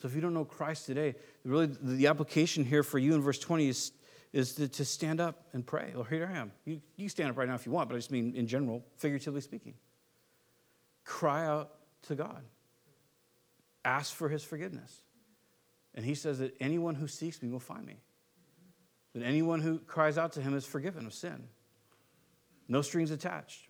So 0.00 0.06
if 0.06 0.14
you 0.14 0.20
don't 0.20 0.34
know 0.34 0.44
Christ 0.44 0.86
today, 0.86 1.14
really 1.44 1.66
the 1.66 2.06
application 2.06 2.64
here 2.64 2.82
for 2.82 2.98
you 2.98 3.14
in 3.14 3.22
verse 3.22 3.38
20 3.38 3.68
is, 3.68 3.92
is 4.32 4.54
to, 4.54 4.68
to 4.68 4.84
stand 4.84 5.20
up 5.20 5.44
and 5.52 5.66
pray. 5.66 5.92
Well, 5.94 6.04
here 6.04 6.30
I 6.32 6.38
am. 6.38 6.52
You, 6.64 6.80
you 6.96 7.08
stand 7.08 7.30
up 7.30 7.38
right 7.38 7.48
now 7.48 7.54
if 7.54 7.66
you 7.66 7.72
want, 7.72 7.88
but 7.88 7.94
I 7.94 7.98
just 7.98 8.10
mean 8.10 8.34
in 8.34 8.46
general, 8.46 8.84
figuratively 8.96 9.40
speaking. 9.40 9.74
Cry 11.04 11.46
out 11.46 11.79
to 12.02 12.14
God. 12.14 12.42
Ask 13.84 14.14
for 14.14 14.28
his 14.28 14.42
forgiveness. 14.42 15.02
And 15.94 16.04
he 16.04 16.14
says 16.14 16.38
that 16.38 16.54
anyone 16.60 16.94
who 16.94 17.08
seeks 17.08 17.42
me 17.42 17.48
will 17.48 17.58
find 17.58 17.84
me. 17.84 17.96
That 19.14 19.24
anyone 19.24 19.60
who 19.60 19.78
cries 19.78 20.18
out 20.18 20.32
to 20.32 20.42
him 20.42 20.54
is 20.54 20.64
forgiven 20.64 21.06
of 21.06 21.14
sin. 21.14 21.48
No 22.68 22.82
strings 22.82 23.10
attached. 23.10 23.68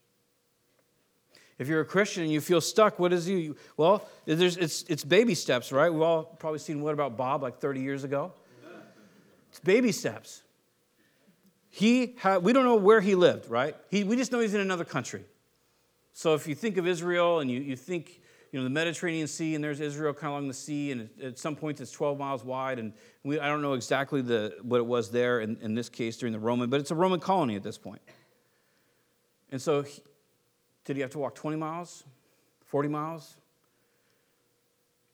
If 1.58 1.68
you're 1.68 1.80
a 1.80 1.86
Christian 1.86 2.22
and 2.22 2.32
you 2.32 2.40
feel 2.40 2.60
stuck, 2.60 2.98
what 2.98 3.12
is 3.12 3.28
you? 3.28 3.56
Well, 3.76 4.06
it's, 4.26 4.82
it's 4.88 5.04
baby 5.04 5.34
steps, 5.34 5.72
right? 5.72 5.92
We've 5.92 6.02
all 6.02 6.24
probably 6.24 6.58
seen 6.58 6.80
What 6.80 6.94
About 6.94 7.16
Bob 7.16 7.42
like 7.42 7.58
30 7.58 7.80
years 7.80 8.04
ago. 8.04 8.32
It's 9.50 9.60
baby 9.60 9.92
steps. 9.92 10.42
He 11.68 12.14
had, 12.18 12.42
we 12.42 12.52
don't 12.52 12.64
know 12.64 12.76
where 12.76 13.00
he 13.00 13.14
lived, 13.14 13.48
right? 13.50 13.76
He, 13.90 14.04
we 14.04 14.16
just 14.16 14.32
know 14.32 14.40
he's 14.40 14.54
in 14.54 14.60
another 14.60 14.84
country. 14.84 15.24
So 16.12 16.34
if 16.34 16.46
you 16.46 16.54
think 16.54 16.76
of 16.76 16.86
Israel 16.86 17.40
and 17.40 17.50
you, 17.50 17.60
you 17.60 17.76
think, 17.76 18.19
you 18.52 18.58
know, 18.58 18.64
the 18.64 18.70
Mediterranean 18.70 19.28
Sea 19.28 19.54
and 19.54 19.62
there's 19.62 19.80
Israel 19.80 20.12
kind 20.12 20.26
of 20.26 20.32
along 20.32 20.48
the 20.48 20.54
sea, 20.54 20.90
and 20.90 21.08
at 21.22 21.38
some 21.38 21.54
points 21.54 21.80
it's 21.80 21.92
12 21.92 22.18
miles 22.18 22.44
wide, 22.44 22.78
and 22.78 22.92
we, 23.22 23.38
I 23.38 23.46
don't 23.46 23.62
know 23.62 23.74
exactly 23.74 24.22
the, 24.22 24.56
what 24.62 24.78
it 24.78 24.86
was 24.86 25.10
there 25.10 25.40
in, 25.40 25.56
in 25.60 25.74
this 25.74 25.88
case 25.88 26.16
during 26.16 26.32
the 26.32 26.38
Roman, 26.38 26.68
but 26.68 26.80
it's 26.80 26.90
a 26.90 26.94
Roman 26.94 27.20
colony 27.20 27.54
at 27.54 27.62
this 27.62 27.78
point. 27.78 28.02
And 29.52 29.62
so, 29.62 29.82
he, 29.82 30.02
did 30.84 30.96
he 30.96 31.02
have 31.02 31.10
to 31.10 31.18
walk 31.18 31.34
20 31.36 31.56
miles, 31.56 32.04
40 32.66 32.88
miles? 32.88 33.36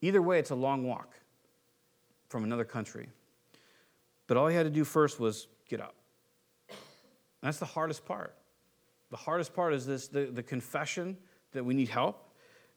Either 0.01 0.23
way, 0.23 0.39
it's 0.39 0.51
a 0.51 0.55
long 0.55 0.85
walk 0.85 1.15
from 2.29 2.45
another 2.45 2.65
country. 2.65 3.09
But 4.27 4.37
all 4.37 4.49
he 4.49 4.57
had 4.57 4.65
to 4.65 4.71
do 4.71 4.85
first 4.85 5.21
was 5.21 5.47
get 5.69 5.81
up. 5.81 5.95
And 6.69 6.77
that's 7.43 7.59
the 7.59 7.67
hardest 7.67 8.05
part. 8.07 8.35
The 9.11 9.17
hardest 9.17 9.55
part 9.55 9.75
is 9.75 9.87
this 9.87 10.09
the, 10.09 10.27
the 10.27 10.43
confession 10.43 11.17
that 11.53 11.65
we 11.65 11.75
need 11.75 11.89
help 11.89 12.26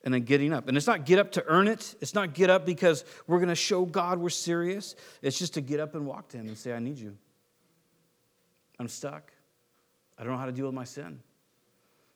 and 0.03 0.13
then 0.13 0.21
getting 0.21 0.53
up. 0.53 0.67
And 0.67 0.77
it's 0.77 0.87
not 0.87 1.05
get 1.05 1.19
up 1.19 1.31
to 1.33 1.43
earn 1.47 1.67
it. 1.67 1.95
It's 2.01 2.13
not 2.13 2.33
get 2.33 2.49
up 2.49 2.65
because 2.65 3.03
we're 3.27 3.39
going 3.39 3.49
to 3.49 3.55
show 3.55 3.85
God 3.85 4.19
we're 4.19 4.29
serious. 4.29 4.95
It's 5.21 5.37
just 5.37 5.55
to 5.55 5.61
get 5.61 5.79
up 5.79 5.95
and 5.95 6.05
walk 6.05 6.29
to 6.29 6.37
Him 6.37 6.47
and 6.47 6.57
say, 6.57 6.73
I 6.73 6.79
need 6.79 6.97
you. 6.97 7.17
I'm 8.79 8.87
stuck. 8.87 9.31
I 10.17 10.23
don't 10.23 10.33
know 10.33 10.39
how 10.39 10.45
to 10.45 10.51
deal 10.51 10.65
with 10.65 10.75
my 10.75 10.85
sin. 10.85 11.19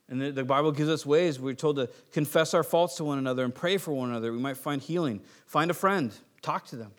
And 0.10 0.22
the, 0.22 0.32
the, 0.32 0.44
Bible 0.44 0.72
gives 0.72 0.90
us 0.90 1.06
ways. 1.06 1.40
We're 1.40 1.54
told 1.54 1.78
to 1.78 1.90
confess 2.12 2.54
our 2.54 2.64
faults 2.64 2.96
to 2.98 3.04
one 3.04 3.18
another 3.18 3.44
and 3.44 3.54
pray 3.56 3.78
for 3.78 3.94
one 3.94 4.10
another. 4.10 4.32
We 4.32 4.40
might 4.40 4.58
find 4.58 4.82
healing. 4.82 5.22
Find 5.46 5.72
a 5.72 5.74
friend, 5.74 6.14
talk 6.42 6.66
to 6.68 6.76
them, 6.76 6.92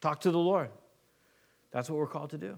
talk 0.00 0.20
to 0.20 0.30
the 0.30 0.38
Lord. 0.38 0.70
That's 1.70 1.88
what 1.88 1.98
we're 1.98 2.06
called 2.06 2.30
to 2.30 2.38
do. 2.38 2.56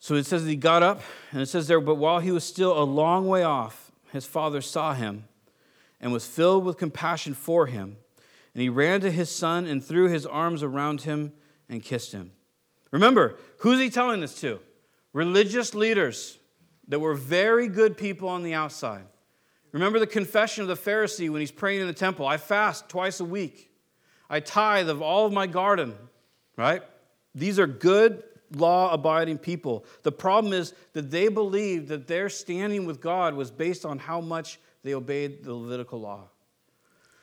So 0.00 0.16
it 0.16 0.26
says 0.26 0.44
he 0.44 0.56
got 0.56 0.82
up, 0.82 1.00
and 1.32 1.40
it 1.40 1.46
says 1.46 1.66
there, 1.66 1.80
but 1.80 1.94
while 1.94 2.18
he 2.18 2.30
was 2.30 2.44
still 2.44 2.78
a 2.78 2.84
long 2.84 3.26
way 3.26 3.42
off, 3.42 3.83
his 4.14 4.24
father 4.24 4.60
saw 4.60 4.94
him 4.94 5.24
and 6.00 6.12
was 6.12 6.24
filled 6.24 6.64
with 6.64 6.78
compassion 6.78 7.34
for 7.34 7.66
him. 7.66 7.96
And 8.54 8.62
he 8.62 8.68
ran 8.68 9.00
to 9.00 9.10
his 9.10 9.28
son 9.28 9.66
and 9.66 9.84
threw 9.84 10.08
his 10.08 10.24
arms 10.24 10.62
around 10.62 11.02
him 11.02 11.32
and 11.68 11.82
kissed 11.82 12.12
him. 12.12 12.30
Remember, 12.92 13.36
who's 13.58 13.80
he 13.80 13.90
telling 13.90 14.20
this 14.20 14.40
to? 14.40 14.60
Religious 15.12 15.74
leaders 15.74 16.38
that 16.86 17.00
were 17.00 17.14
very 17.14 17.66
good 17.66 17.98
people 17.98 18.28
on 18.28 18.44
the 18.44 18.54
outside. 18.54 19.02
Remember 19.72 19.98
the 19.98 20.06
confession 20.06 20.62
of 20.62 20.68
the 20.68 20.90
Pharisee 20.90 21.28
when 21.28 21.40
he's 21.40 21.50
praying 21.50 21.80
in 21.80 21.88
the 21.88 21.92
temple 21.92 22.24
I 22.24 22.36
fast 22.36 22.88
twice 22.88 23.18
a 23.18 23.24
week, 23.24 23.72
I 24.30 24.38
tithe 24.38 24.88
of 24.88 25.02
all 25.02 25.26
of 25.26 25.32
my 25.32 25.48
garden, 25.48 25.96
right? 26.56 26.84
These 27.34 27.58
are 27.58 27.66
good 27.66 28.22
law 28.54 28.92
abiding 28.92 29.38
people. 29.38 29.84
The 30.02 30.12
problem 30.12 30.52
is 30.52 30.74
that 30.92 31.10
they 31.10 31.28
believed 31.28 31.88
that 31.88 32.06
their 32.06 32.28
standing 32.28 32.86
with 32.86 33.00
God 33.00 33.34
was 33.34 33.50
based 33.50 33.84
on 33.84 33.98
how 33.98 34.20
much 34.20 34.58
they 34.82 34.94
obeyed 34.94 35.44
the 35.44 35.54
Levitical 35.54 36.00
law. 36.00 36.28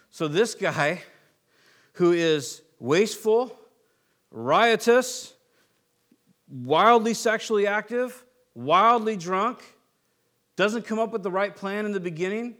So 0.09 0.27
this 0.27 0.55
guy, 0.55 1.01
who 1.93 2.11
is 2.11 2.61
wasteful, 2.79 3.57
riotous, 4.31 5.33
wildly 6.49 7.13
sexually 7.13 7.67
active, 7.67 8.25
wildly 8.55 9.15
drunk, 9.15 9.59
doesn't 10.55 10.85
come 10.85 10.99
up 10.99 11.11
with 11.11 11.23
the 11.23 11.31
right 11.31 11.55
plan 11.55 11.85
in 11.85 11.91
the 11.91 11.99
beginning, 11.99 12.55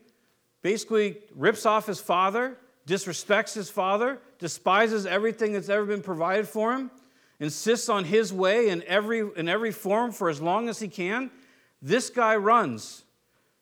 basically 0.61 1.17
rips 1.35 1.65
off 1.65 1.87
his 1.87 1.99
father, 1.99 2.57
disrespects 2.87 3.53
his 3.53 3.69
father, 3.69 4.19
despises 4.39 5.05
everything 5.05 5.53
that's 5.53 5.69
ever 5.69 5.85
been 5.85 6.01
provided 6.01 6.47
for 6.47 6.73
him, 6.73 6.89
insists 7.41 7.89
on 7.89 8.05
his 8.05 8.31
way 8.31 8.69
in 8.69 8.83
every, 8.83 9.27
in 9.35 9.49
every 9.49 9.71
form 9.71 10.11
for 10.11 10.29
as 10.29 10.39
long 10.39 10.69
as 10.69 10.79
he 10.79 10.87
can, 10.87 11.31
this 11.81 12.11
guy 12.11 12.35
runs, 12.35 13.03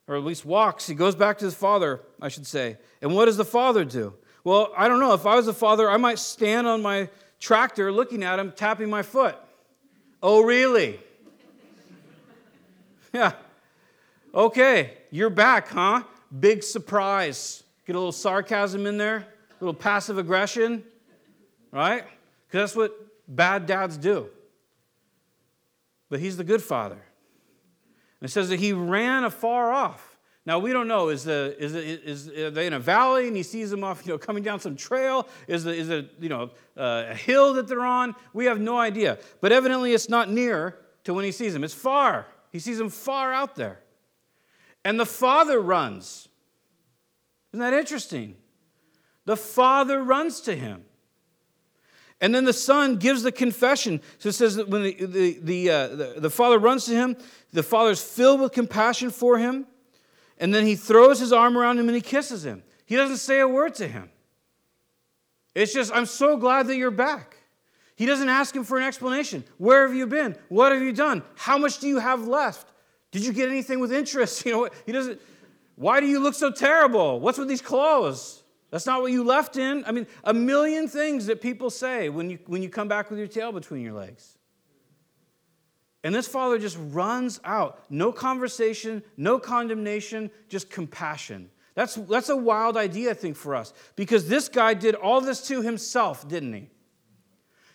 or 0.06 0.16
at 0.18 0.24
least 0.24 0.46
walks. 0.46 0.86
He 0.86 0.94
goes 0.94 1.16
back 1.16 1.38
to 1.40 1.46
his 1.46 1.56
father, 1.56 2.02
I 2.22 2.28
should 2.28 2.46
say. 2.46 2.78
And 3.02 3.16
what 3.16 3.26
does 3.26 3.38
the 3.38 3.46
father 3.46 3.86
do? 3.86 4.14
Well, 4.44 4.74
I 4.78 4.90
don't 4.90 5.00
know. 5.00 5.14
If 5.14 5.26
I 5.26 5.36
was 5.36 5.48
a 5.48 5.54
father, 5.54 5.90
I 5.90 5.96
might 5.96 6.20
stand 6.20 6.68
on 6.68 6.82
my 6.82 7.10
tractor 7.40 7.90
looking 7.92 8.22
at 8.22 8.38
him, 8.38 8.52
tapping 8.52 8.90
my 8.90 9.02
foot. 9.02 9.38
Oh, 10.22 10.44
really? 10.44 11.00
yeah. 13.14 13.32
Okay, 14.36 14.98
you're 15.10 15.30
back, 15.30 15.70
huh? 15.70 16.04
Big 16.38 16.64
surprise. 16.64 17.64
Get 17.88 17.96
a 17.96 18.00
little 18.00 18.12
sarcasm 18.12 18.86
in 18.86 18.98
there, 18.98 19.18
a 19.18 19.26
little 19.62 19.74
passive 19.74 20.18
aggression, 20.18 20.84
right? 21.72 22.04
Because 22.48 22.72
that's 22.72 22.76
what 22.76 23.09
bad 23.30 23.66
dads 23.66 23.98
do. 23.98 24.30
But 26.10 26.20
he's 26.20 26.36
the 26.36 26.44
good 26.44 26.62
father. 26.62 26.96
And 26.96 28.28
it 28.28 28.32
says 28.32 28.50
that 28.50 28.60
he 28.60 28.74
ran 28.74 29.24
afar 29.24 29.72
off. 29.72 30.18
Now 30.46 30.58
we 30.58 30.74
don't 30.74 30.88
know. 30.88 31.10
Is 31.10 31.26
the 31.26 31.56
is 31.60 31.76
it, 31.76 32.02
is 32.04 32.28
are 32.30 32.50
they 32.50 32.66
in 32.66 32.74
a 32.74 32.80
valley 32.80 33.28
and 33.28 33.38
he 33.38 33.44
sees 33.44 33.70
them 33.70 33.84
off, 33.84 34.06
you 34.06 34.14
know, 34.14 34.18
coming 34.18 34.42
down 34.42 34.60
some 34.60 34.76
trail? 34.76 35.28
Is 35.48 35.66
it, 35.66 35.78
is 35.78 35.90
it 35.90 36.10
you 36.20 36.30
know 36.30 36.50
uh, 36.76 37.06
a 37.10 37.16
hill 37.16 37.54
that 37.54 37.68
they're 37.68 37.86
on? 37.86 38.16
We 38.34 38.46
have 38.46 38.60
no 38.60 38.78
idea. 38.78 39.20
But 39.42 39.52
evidently 39.52 39.94
it's 39.94 40.10
not 40.10 40.30
near 40.30 40.80
to 41.04 41.14
when 41.14 41.24
he 41.24 41.32
sees 41.32 41.54
them. 41.54 41.64
It's 41.64 41.74
far. 41.74 42.26
He 42.52 42.58
sees 42.60 42.80
them 42.80 42.90
far 42.90 43.32
out 43.32 43.56
there. 43.56 43.80
And 44.84 45.00
the 45.00 45.06
father 45.06 45.60
runs. 45.60 46.30
Isn't 47.54 47.60
that 47.60 47.74
interesting? 47.74 48.36
The 49.26 49.38
father 49.38 50.02
runs 50.02 50.42
to 50.42 50.56
him. 50.56 50.84
And 52.22 52.36
then 52.36 52.44
the 52.44 52.54
son 52.54 52.98
gives 52.98 53.24
the 53.24 53.32
confession. 53.32 54.02
So 54.18 54.30
it 54.30 54.34
says 54.34 54.56
that 54.56 54.68
when 54.68 54.84
the, 54.84 55.06
the, 55.06 55.40
the, 55.42 55.70
uh, 55.70 55.88
the, 55.88 56.14
the 56.18 56.30
father 56.30 56.60
runs 56.60 56.86
to 56.86 56.92
him, 56.92 57.16
the 57.54 57.64
father's 57.64 58.02
filled 58.02 58.42
with 58.42 58.52
compassion 58.52 59.10
for 59.10 59.38
him. 59.38 59.66
And 60.38 60.54
then 60.54 60.66
he 60.66 60.76
throws 60.76 61.20
his 61.20 61.32
arm 61.32 61.58
around 61.58 61.80
him 61.80 61.88
and 61.88 61.96
he 61.96 62.02
kisses 62.02 62.46
him. 62.46 62.64
He 62.86 62.96
doesn't 62.96 63.18
say 63.18 63.40
a 63.40 63.48
word 63.48 63.76
to 63.76 63.88
him. 63.88 64.10
It's 65.56 65.74
just, 65.74 65.94
I'm 65.94 66.06
so 66.06 66.38
glad 66.38 66.68
that 66.68 66.78
you're 66.78 66.92
back. 66.92 67.38
He 67.96 68.06
doesn't 68.06 68.30
ask 68.30 68.56
him 68.56 68.64
for 68.64 68.78
an 68.78 68.86
explanation. 68.86 69.44
Where 69.58 69.86
have 69.86 69.96
you 69.96 70.08
been? 70.08 70.38
What 70.48 70.72
have 70.72 70.82
you 70.82 70.94
done? 70.94 71.22
How 71.36 71.58
much 71.58 71.80
do 71.80 71.88
you 71.88 72.00
have 72.00 72.28
left? 72.28 72.72
Did 73.12 73.26
you 73.26 73.34
get 73.34 73.50
anything 73.50 73.80
with 73.80 73.92
interest? 73.92 74.46
You 74.46 74.52
know, 74.54 74.70
he 74.86 74.92
doesn't. 74.92 75.20
Why 75.76 76.00
do 76.00 76.08
you 76.08 76.20
look 76.20 76.34
so 76.34 76.52
terrible? 76.52 77.20
What's 77.20 77.38
with 77.38 77.48
these 77.48 77.62
clothes? 77.62 78.39
That's 78.72 78.86
not 78.86 79.02
what 79.02 79.12
you 79.12 79.24
left 79.24 79.58
in. 79.58 79.84
I 79.86 79.92
mean, 79.92 80.08
a 80.24 80.34
million 80.34 80.88
things 80.88 81.26
that 81.26 81.42
people 81.42 81.70
say 81.70 82.10
when 82.10 82.30
you, 82.30 82.40
when 82.46 82.62
you 82.62 82.70
come 82.70 82.88
back 82.88 83.10
with 83.10 83.18
your 83.18 83.28
tail 83.28 83.52
between 83.52 83.82
your 83.82 83.94
legs. 83.94 84.38
And 86.04 86.14
this 86.14 86.28
father 86.28 86.58
just 86.60 86.78
runs 86.80 87.42
out. 87.44 87.84
No 87.90 88.12
conversation, 88.12 89.04
no 89.18 89.40
condemnation, 89.40 90.32
just 90.48 90.70
compassion. 90.70 91.50
That's, 91.74 91.96
that's 91.96 92.30
a 92.30 92.36
wild 92.36 92.78
idea, 92.78 93.12
I 93.12 93.14
think, 93.16 93.36
for 93.36 93.56
us. 93.56 93.74
Because 93.96 94.28
this 94.28 94.50
guy 94.50 94.74
did 94.76 94.96
all 94.96 95.20
this 95.20 95.48
to 95.48 95.62
himself, 95.62 96.28
didn't 96.28 96.54
he? 96.54 96.70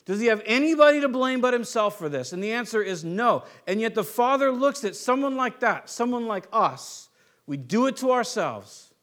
Does 0.06 0.20
he 0.20 0.26
have 0.26 0.42
anybody 0.44 1.00
to 1.00 1.08
blame 1.08 1.40
but 1.40 1.54
himself 1.54 1.98
for 1.98 2.08
this? 2.08 2.32
And 2.32 2.42
the 2.42 2.52
answer 2.52 2.82
is 2.82 3.04
no. 3.04 3.44
And 3.66 3.80
yet 3.80 3.94
the 3.94 4.04
father 4.04 4.50
looks 4.52 4.84
at 4.84 4.94
someone 4.94 5.36
like 5.36 5.60
that, 5.60 5.88
someone 5.88 6.26
like 6.26 6.46
us. 6.52 7.08
We 7.46 7.56
do 7.56 7.86
it 7.86 7.96
to 7.96 8.12
ourselves 8.12 8.93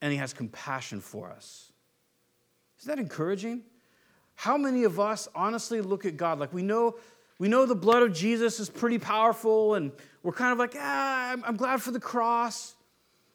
and 0.00 0.12
he 0.12 0.18
has 0.18 0.32
compassion 0.32 1.00
for 1.00 1.30
us. 1.30 1.72
Isn't 2.80 2.96
that 2.96 3.00
encouraging? 3.00 3.62
How 4.34 4.56
many 4.56 4.84
of 4.84 4.98
us 4.98 5.28
honestly 5.34 5.80
look 5.80 6.04
at 6.04 6.16
God 6.16 6.38
like 6.38 6.52
we 6.52 6.62
know 6.62 6.96
we 7.38 7.48
know 7.48 7.66
the 7.66 7.74
blood 7.74 8.02
of 8.02 8.14
Jesus 8.14 8.60
is 8.60 8.70
pretty 8.70 8.98
powerful 8.98 9.74
and 9.74 9.90
we're 10.22 10.32
kind 10.32 10.52
of 10.52 10.58
like, 10.58 10.74
ah, 10.78 11.32
I'm, 11.32 11.42
I'm 11.44 11.56
glad 11.56 11.82
for 11.82 11.90
the 11.90 12.00
cross. 12.00 12.74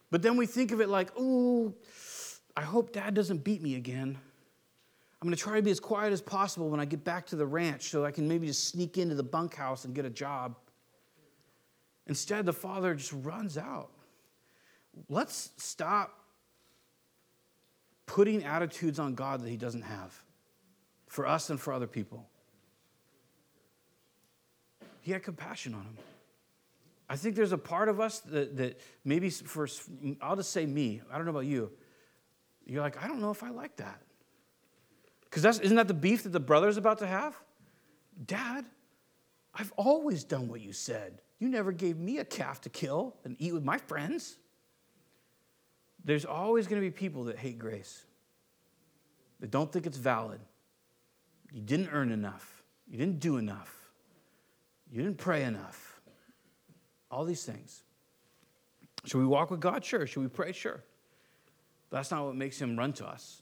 But 0.09 0.21
then 0.21 0.37
we 0.37 0.45
think 0.45 0.71
of 0.71 0.79
it 0.79 0.87
like, 0.89 1.09
oh, 1.17 1.73
I 2.55 2.61
hope 2.61 2.93
dad 2.93 3.13
doesn't 3.13 3.43
beat 3.43 3.61
me 3.61 3.75
again. 3.75 4.17
I'm 5.21 5.27
going 5.27 5.35
to 5.35 5.41
try 5.41 5.57
to 5.57 5.61
be 5.61 5.71
as 5.71 5.81
quiet 5.81 6.13
as 6.13 6.21
possible 6.21 6.69
when 6.69 6.79
I 6.79 6.85
get 6.85 7.03
back 7.03 7.25
to 7.27 7.35
the 7.35 7.45
ranch 7.45 7.89
so 7.89 8.05
I 8.05 8.11
can 8.11 8.25
maybe 8.25 8.47
just 8.47 8.69
sneak 8.69 8.97
into 8.97 9.15
the 9.15 9.23
bunkhouse 9.23 9.83
and 9.83 9.93
get 9.93 10.05
a 10.05 10.09
job. 10.09 10.55
Instead, 12.07 12.45
the 12.45 12.53
father 12.53 12.95
just 12.95 13.11
runs 13.11 13.57
out. 13.57 13.91
Let's 15.09 15.51
stop 15.57 16.18
putting 18.09 18.43
attitudes 18.43 18.97
on 18.97 19.13
God 19.13 19.41
that 19.41 19.49
he 19.49 19.55
doesn't 19.55 19.83
have 19.83 20.23
for 21.05 21.27
us 21.27 21.51
and 21.51 21.59
for 21.59 21.71
other 21.71 21.85
people. 21.85 22.27
He 25.01 25.11
had 25.11 25.21
compassion 25.21 25.75
on 25.75 25.81
him. 25.81 25.97
I 27.07 27.17
think 27.17 27.35
there's 27.35 27.51
a 27.51 27.57
part 27.57 27.87
of 27.87 27.99
us 27.99 28.21
that, 28.21 28.57
that 28.57 28.81
maybe 29.05 29.29
for, 29.29 29.67
I'll 30.21 30.35
just 30.35 30.51
say 30.51 30.65
me, 30.65 31.01
I 31.11 31.17
don't 31.17 31.25
know 31.25 31.31
about 31.31 31.45
you. 31.45 31.71
You're 32.65 32.81
like, 32.81 33.01
I 33.03 33.07
don't 33.07 33.21
know 33.21 33.29
if 33.29 33.43
I 33.43 33.51
like 33.51 33.77
that. 33.77 34.01
Because 35.25 35.43
that's 35.43 35.59
isn't 35.59 35.77
that 35.77 35.87
the 35.87 35.93
beef 35.93 36.23
that 36.23 36.29
the 36.29 36.39
brother's 36.39 36.77
about 36.77 36.97
to 36.99 37.07
have? 37.07 37.37
Dad, 38.25 38.65
I've 39.53 39.71
always 39.77 40.23
done 40.23 40.47
what 40.47 40.61
you 40.61 40.73
said. 40.73 41.21
You 41.37 41.47
never 41.47 41.71
gave 41.71 41.97
me 41.97 42.17
a 42.17 42.25
calf 42.25 42.61
to 42.61 42.69
kill 42.69 43.17
and 43.23 43.35
eat 43.37 43.53
with 43.53 43.63
my 43.63 43.77
friends. 43.77 44.39
There's 46.03 46.25
always 46.25 46.67
going 46.67 46.81
to 46.81 46.87
be 46.87 46.91
people 46.91 47.25
that 47.25 47.37
hate 47.37 47.59
grace, 47.59 48.05
that 49.39 49.51
don't 49.51 49.71
think 49.71 49.85
it's 49.85 49.97
valid. 49.97 50.39
You 51.51 51.61
didn't 51.61 51.89
earn 51.91 52.11
enough, 52.11 52.63
you 52.87 52.97
didn't 52.97 53.19
do 53.19 53.37
enough, 53.37 53.75
you 54.91 55.01
didn't 55.01 55.17
pray 55.17 55.43
enough. 55.43 56.01
All 57.11 57.25
these 57.25 57.43
things. 57.43 57.83
Should 59.05 59.17
we 59.17 59.25
walk 59.25 59.49
with 59.49 59.59
God? 59.59 59.83
Sure. 59.83 60.05
Should 60.05 60.21
we 60.21 60.27
pray? 60.27 60.51
Sure. 60.51 60.83
But 61.89 61.97
that's 61.97 62.11
not 62.11 62.25
what 62.25 62.35
makes 62.35 62.61
him 62.61 62.77
run 62.77 62.93
to 62.93 63.07
us. 63.07 63.41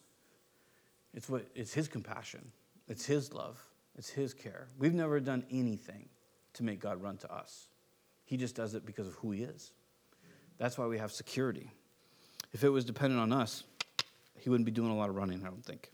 It's, 1.17 1.27
what, 1.27 1.47
it's 1.55 1.73
His 1.73 1.87
compassion, 1.87 2.51
it's 2.87 3.03
His 3.03 3.33
love, 3.33 3.59
it's 3.97 4.09
His 4.09 4.35
care. 4.35 4.67
We've 4.77 4.93
never 4.93 5.19
done 5.19 5.43
anything 5.49 6.09
to 6.53 6.63
make 6.63 6.79
God 6.79 7.01
run 7.01 7.17
to 7.17 7.33
us. 7.33 7.69
He 8.25 8.37
just 8.37 8.55
does 8.55 8.75
it 8.75 8.85
because 8.85 9.07
of 9.07 9.15
who 9.15 9.31
He 9.31 9.41
is. 9.41 9.71
That's 10.59 10.77
why 10.77 10.85
we 10.85 10.99
have 10.99 11.11
security. 11.11 11.71
If 12.57 12.63
it 12.63 12.69
was 12.69 12.85
dependent 12.85 13.21
on 13.21 13.31
us, 13.31 13.63
He 14.39 14.49
wouldn't 14.49 14.65
be 14.65 14.71
doing 14.71 14.89
a 14.89 14.95
lot 14.95 15.09
of 15.09 15.15
running, 15.15 15.43
I 15.43 15.45
don't 15.45 15.63
think. 15.63 15.91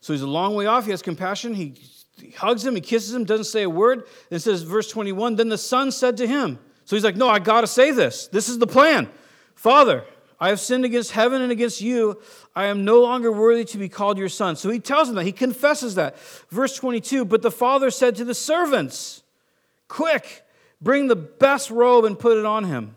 So 0.00 0.14
he's 0.14 0.22
a 0.22 0.26
long 0.26 0.54
way 0.54 0.64
off. 0.64 0.86
He 0.86 0.90
has 0.90 1.02
compassion. 1.02 1.52
He, 1.52 1.74
he 2.18 2.30
hugs 2.30 2.64
him, 2.64 2.74
he 2.74 2.80
kisses 2.80 3.12
him, 3.12 3.24
doesn't 3.24 3.44
say 3.44 3.64
a 3.64 3.68
word. 3.68 4.04
It 4.30 4.38
says, 4.38 4.62
verse 4.62 4.90
21 4.90 5.36
Then 5.36 5.50
the 5.50 5.58
son 5.58 5.92
said 5.92 6.16
to 6.16 6.26
him, 6.26 6.58
So 6.86 6.96
he's 6.96 7.04
like, 7.04 7.14
No, 7.14 7.28
I 7.28 7.40
got 7.40 7.60
to 7.60 7.66
say 7.66 7.90
this. 7.90 8.26
This 8.28 8.48
is 8.48 8.58
the 8.58 8.66
plan. 8.66 9.10
Father, 9.54 10.02
I 10.40 10.48
have 10.48 10.60
sinned 10.60 10.86
against 10.86 11.10
heaven 11.10 11.42
and 11.42 11.52
against 11.52 11.82
you. 11.82 12.18
I 12.56 12.68
am 12.68 12.86
no 12.86 13.02
longer 13.02 13.30
worthy 13.30 13.66
to 13.66 13.76
be 13.76 13.90
called 13.90 14.16
your 14.16 14.30
son. 14.30 14.56
So 14.56 14.70
he 14.70 14.80
tells 14.80 15.10
him 15.10 15.16
that. 15.16 15.24
He 15.24 15.32
confesses 15.32 15.94
that. 15.96 16.18
Verse 16.48 16.74
22 16.74 17.26
But 17.26 17.42
the 17.42 17.50
father 17.50 17.90
said 17.90 18.16
to 18.16 18.24
the 18.24 18.34
servants, 18.34 19.22
Quick, 19.88 20.42
bring 20.80 21.08
the 21.08 21.16
best 21.16 21.70
robe 21.70 22.06
and 22.06 22.18
put 22.18 22.38
it 22.38 22.46
on 22.46 22.64
him. 22.64 22.94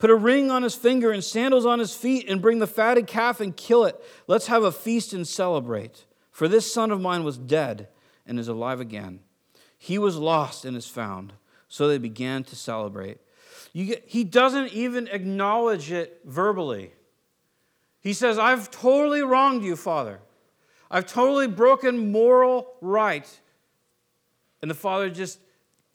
Put 0.00 0.10
a 0.10 0.16
ring 0.16 0.50
on 0.50 0.62
his 0.62 0.74
finger 0.74 1.12
and 1.12 1.22
sandals 1.22 1.66
on 1.66 1.78
his 1.78 1.94
feet, 1.94 2.28
and 2.28 2.42
bring 2.42 2.58
the 2.58 2.66
fatted 2.66 3.06
calf 3.06 3.38
and 3.40 3.54
kill 3.54 3.84
it. 3.84 4.02
Let's 4.26 4.48
have 4.48 4.64
a 4.64 4.72
feast 4.72 5.12
and 5.12 5.28
celebrate. 5.28 6.06
For 6.32 6.48
this 6.48 6.72
son 6.72 6.90
of 6.90 7.00
mine 7.02 7.22
was 7.22 7.36
dead 7.36 7.86
and 8.26 8.38
is 8.38 8.48
alive 8.48 8.80
again. 8.80 9.20
He 9.76 9.98
was 9.98 10.16
lost 10.16 10.64
and 10.64 10.74
is 10.74 10.86
found. 10.86 11.34
So 11.68 11.86
they 11.86 11.98
began 11.98 12.44
to 12.44 12.56
celebrate. 12.56 13.18
Get, 13.74 14.04
he 14.06 14.24
doesn't 14.24 14.72
even 14.72 15.06
acknowledge 15.08 15.92
it 15.92 16.20
verbally. 16.24 16.92
He 18.00 18.14
says, 18.14 18.38
I've 18.38 18.70
totally 18.70 19.22
wronged 19.22 19.62
you, 19.62 19.76
Father. 19.76 20.20
I've 20.90 21.06
totally 21.06 21.46
broken 21.46 22.10
moral 22.10 22.72
right. 22.80 23.28
And 24.62 24.70
the 24.70 24.74
father 24.74 25.10
just, 25.10 25.38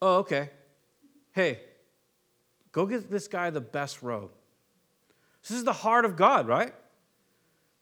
oh, 0.02 0.18
okay. 0.18 0.52
Hey, 1.32 1.60
go 2.76 2.86
get 2.86 3.10
this 3.10 3.30
guy 3.30 3.50
the 3.50 3.62
best 3.62 4.04
robe. 4.04 4.32
This 5.42 5.52
is 5.58 5.64
the 5.64 5.72
heart 5.72 6.04
of 6.04 6.18
God, 6.18 6.46
right? 6.46 6.74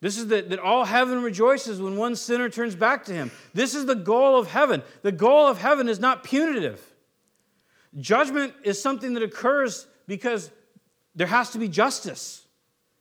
This 0.01 0.19
is 0.19 0.27
the, 0.27 0.43
that 0.43 0.59
all 0.59 0.85
heaven 0.85 1.23
rejoices 1.23 1.81
when 1.81 1.97
one 1.97 2.15
sinner 2.15 2.47
turns 2.47 2.75
back 2.75 3.05
to 3.05 3.13
him. 3.13 3.31
This 3.55 3.73
is 3.73 3.87
the 3.87 3.95
goal 3.95 4.37
of 4.37 4.47
heaven. 4.47 4.83
The 5.01 5.11
goal 5.11 5.47
of 5.47 5.57
heaven 5.57 5.89
is 5.89 5.99
not 5.99 6.23
punitive. 6.23 6.79
Judgment 7.97 8.53
is 8.63 8.79
something 8.79 9.15
that 9.15 9.23
occurs 9.23 9.87
because 10.07 10.51
there 11.15 11.25
has 11.25 11.49
to 11.51 11.57
be 11.57 11.67
justice, 11.67 12.45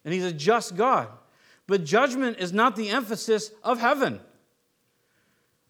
and 0.02 0.14
He's 0.14 0.24
a 0.24 0.32
just 0.32 0.76
God. 0.76 1.08
But 1.66 1.84
judgment 1.84 2.38
is 2.38 2.54
not 2.54 2.74
the 2.74 2.88
emphasis 2.88 3.50
of 3.62 3.80
heaven. 3.80 4.20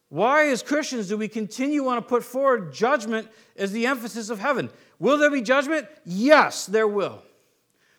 Why, 0.09 0.49
as 0.49 0.62
Christians, 0.62 1.09
do 1.09 1.16
we 1.16 1.27
continue 1.27 1.83
want 1.83 2.05
to 2.05 2.07
put 2.07 2.23
forward 2.23 2.75
judgment 2.75 3.29
as 3.57 3.73
the 3.73 3.87
emphasis 3.87 4.29
of 4.29 4.39
heaven? 4.39 4.68
Will 5.03 5.18
there 5.18 5.32
be 5.32 5.42
judgment? 5.42 5.88
Yes, 6.05 6.64
there 6.64 6.86
will. 6.86 7.24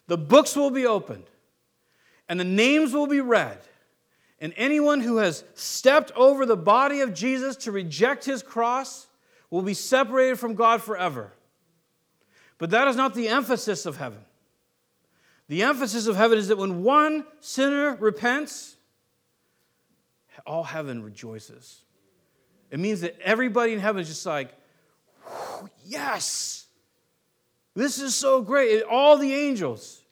The 0.07 0.17
books 0.17 0.55
will 0.55 0.69
be 0.69 0.85
opened, 0.85 1.25
and 2.29 2.39
the 2.39 2.45
names 2.45 2.93
will 2.93 3.07
be 3.07 3.19
read. 3.19 3.59
And 4.39 4.53
anyone 4.55 5.01
who 5.01 5.17
has 5.17 5.43
stepped 5.53 6.13
over 6.15 6.45
the 6.45 6.55
body 6.55 7.01
of 7.01 7.13
Jesus 7.13 7.57
to 7.57 7.73
reject 7.73 8.23
his 8.23 8.41
cross 8.41 9.07
will 9.49 9.63
be 9.63 9.73
separated 9.73 10.39
from 10.39 10.55
God 10.55 10.81
forever. 10.81 11.33
But 12.57 12.69
that 12.69 12.87
is 12.87 12.95
not 12.95 13.13
the 13.15 13.27
emphasis 13.27 13.85
of 13.85 13.97
heaven. 13.97 14.19
The 15.49 15.63
emphasis 15.63 16.07
of 16.07 16.15
heaven 16.15 16.37
is 16.37 16.47
that 16.47 16.57
when 16.57 16.83
one 16.83 17.25
sinner 17.41 17.97
repents, 17.97 18.77
all 20.45 20.63
heaven 20.63 21.03
rejoices. 21.03 21.81
It 22.71 22.79
means 22.79 23.01
that 23.01 23.19
everybody 23.19 23.73
in 23.73 23.79
heaven 23.79 24.01
is 24.01 24.07
just 24.07 24.25
like, 24.25 24.53
yes, 25.85 26.62
this 27.76 27.99
is 27.99 28.13
so 28.13 28.41
great. 28.41 28.84
All 28.84 29.17
the 29.17 29.34
angels, 29.34 30.03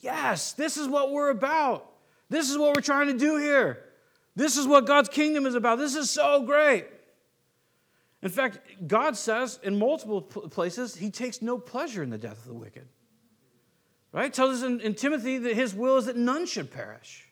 yes, 0.00 0.52
this 0.52 0.76
is 0.76 0.88
what 0.88 1.10
we're 1.10 1.30
about. 1.30 1.90
This 2.30 2.50
is 2.50 2.58
what 2.58 2.74
we're 2.74 2.82
trying 2.82 3.08
to 3.08 3.18
do 3.18 3.36
here. 3.36 3.84
This 4.36 4.56
is 4.56 4.66
what 4.66 4.86
God's 4.86 5.08
kingdom 5.08 5.46
is 5.46 5.54
about. 5.54 5.78
This 5.78 5.96
is 5.96 6.10
so 6.10 6.42
great. 6.42 6.86
In 8.22 8.30
fact, 8.30 8.58
God 8.86 9.16
says 9.16 9.58
in 9.62 9.78
multiple 9.78 10.22
places, 10.22 10.94
He 10.94 11.10
takes 11.10 11.40
no 11.40 11.58
pleasure 11.58 12.02
in 12.02 12.10
the 12.10 12.18
death 12.18 12.38
of 12.38 12.46
the 12.46 12.54
wicked. 12.54 12.86
Right? 14.12 14.32
Tells 14.32 14.58
us 14.58 14.62
in, 14.62 14.80
in 14.80 14.94
Timothy 14.94 15.38
that 15.38 15.54
His 15.54 15.74
will 15.74 15.98
is 15.98 16.06
that 16.06 16.16
none 16.16 16.46
should 16.46 16.70
perish. 16.70 17.24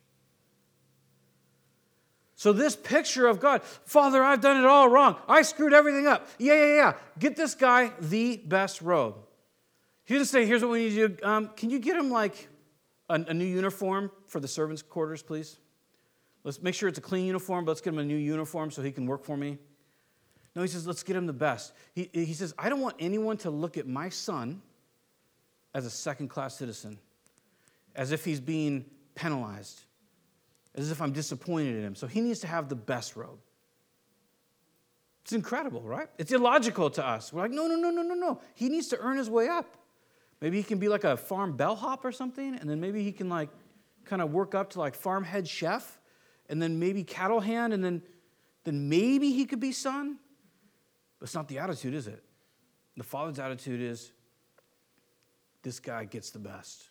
So, 2.38 2.52
this 2.52 2.76
picture 2.76 3.26
of 3.26 3.40
God, 3.40 3.62
Father, 3.62 4.22
I've 4.22 4.42
done 4.42 4.58
it 4.58 4.66
all 4.66 4.88
wrong. 4.88 5.16
I 5.26 5.40
screwed 5.42 5.72
everything 5.72 6.06
up. 6.06 6.28
Yeah, 6.38 6.54
yeah, 6.54 6.74
yeah. 6.74 6.92
Get 7.18 7.34
this 7.34 7.54
guy 7.54 7.92
the 7.98 8.36
best 8.36 8.82
robe. 8.82 9.16
He 10.06 10.14
didn't 10.14 10.28
say, 10.28 10.46
here's 10.46 10.62
what 10.62 10.70
we 10.70 10.84
need 10.84 10.94
to 10.94 11.08
do. 11.08 11.26
Um, 11.26 11.50
can 11.56 11.68
you 11.68 11.80
get 11.80 11.96
him 11.96 12.10
like 12.10 12.48
a, 13.10 13.14
a, 13.14 13.34
new 13.34 13.44
uniform 13.44 14.10
for 14.26 14.38
the 14.38 14.46
servants' 14.46 14.80
quarters, 14.80 15.20
please? 15.20 15.58
Let's 16.44 16.62
make 16.62 16.76
sure 16.76 16.88
it's 16.88 16.98
a 16.98 17.02
clean 17.02 17.26
uniform, 17.26 17.64
but 17.64 17.72
let's 17.72 17.80
get 17.80 17.92
him 17.92 17.98
a 17.98 18.04
new 18.04 18.16
uniform 18.16 18.70
so 18.70 18.82
he 18.82 18.92
can 18.92 19.06
work 19.06 19.24
for 19.24 19.36
me. 19.36 19.58
No, 20.54 20.62
he 20.62 20.68
says, 20.68 20.86
let's 20.86 21.02
get 21.02 21.16
him 21.16 21.26
the 21.26 21.32
best. 21.32 21.72
He, 21.92 22.08
he 22.12 22.32
says, 22.34 22.54
I 22.56 22.68
don't 22.68 22.80
want 22.80 22.94
anyone 23.00 23.36
to 23.38 23.50
look 23.50 23.76
at 23.76 23.88
my 23.88 24.08
son 24.08 24.62
as 25.74 25.84
a 25.86 25.90
second 25.90 26.28
class 26.28 26.54
citizen, 26.54 26.98
as 27.96 28.12
if 28.12 28.24
he's 28.24 28.40
being 28.40 28.84
penalized, 29.16 29.80
as 30.76 30.92
if 30.92 31.02
I'm 31.02 31.12
disappointed 31.12 31.74
in 31.74 31.82
him. 31.82 31.94
So 31.96 32.06
he 32.06 32.20
needs 32.20 32.38
to 32.40 32.46
have 32.46 32.68
the 32.68 32.76
best 32.76 33.16
robe. 33.16 33.40
It's 35.24 35.32
incredible, 35.32 35.82
right? 35.82 36.08
It's 36.16 36.30
illogical 36.30 36.90
to 36.90 37.04
us. 37.04 37.32
We're 37.32 37.42
like, 37.42 37.50
no, 37.50 37.66
no, 37.66 37.74
no, 37.74 37.90
no, 37.90 38.02
no, 38.02 38.14
no. 38.14 38.40
He 38.54 38.68
needs 38.68 38.86
to 38.88 38.98
earn 39.00 39.18
his 39.18 39.28
way 39.28 39.48
up. 39.48 39.76
Maybe 40.40 40.58
he 40.58 40.62
can 40.62 40.78
be 40.78 40.88
like 40.88 41.04
a 41.04 41.16
farm 41.16 41.56
bellhop 41.56 42.04
or 42.04 42.12
something, 42.12 42.56
and 42.56 42.68
then 42.68 42.80
maybe 42.80 43.02
he 43.02 43.12
can 43.12 43.28
like 43.28 43.48
kind 44.04 44.20
of 44.22 44.32
work 44.32 44.54
up 44.54 44.70
to 44.70 44.78
like 44.78 44.94
farm 44.94 45.24
head 45.24 45.48
chef, 45.48 45.98
and 46.48 46.60
then 46.62 46.78
maybe 46.78 47.02
cattle 47.02 47.40
hand, 47.40 47.72
and 47.72 47.84
then, 47.84 48.02
then 48.64 48.88
maybe 48.88 49.32
he 49.32 49.44
could 49.46 49.60
be 49.60 49.72
son. 49.72 50.18
But 51.18 51.24
it's 51.24 51.34
not 51.34 51.48
the 51.48 51.58
attitude, 51.58 51.94
is 51.94 52.06
it? 52.06 52.22
The 52.96 53.04
father's 53.04 53.38
attitude 53.38 53.80
is 53.80 54.12
this 55.62 55.80
guy 55.80 56.04
gets 56.04 56.30
the 56.30 56.38
best 56.38 56.90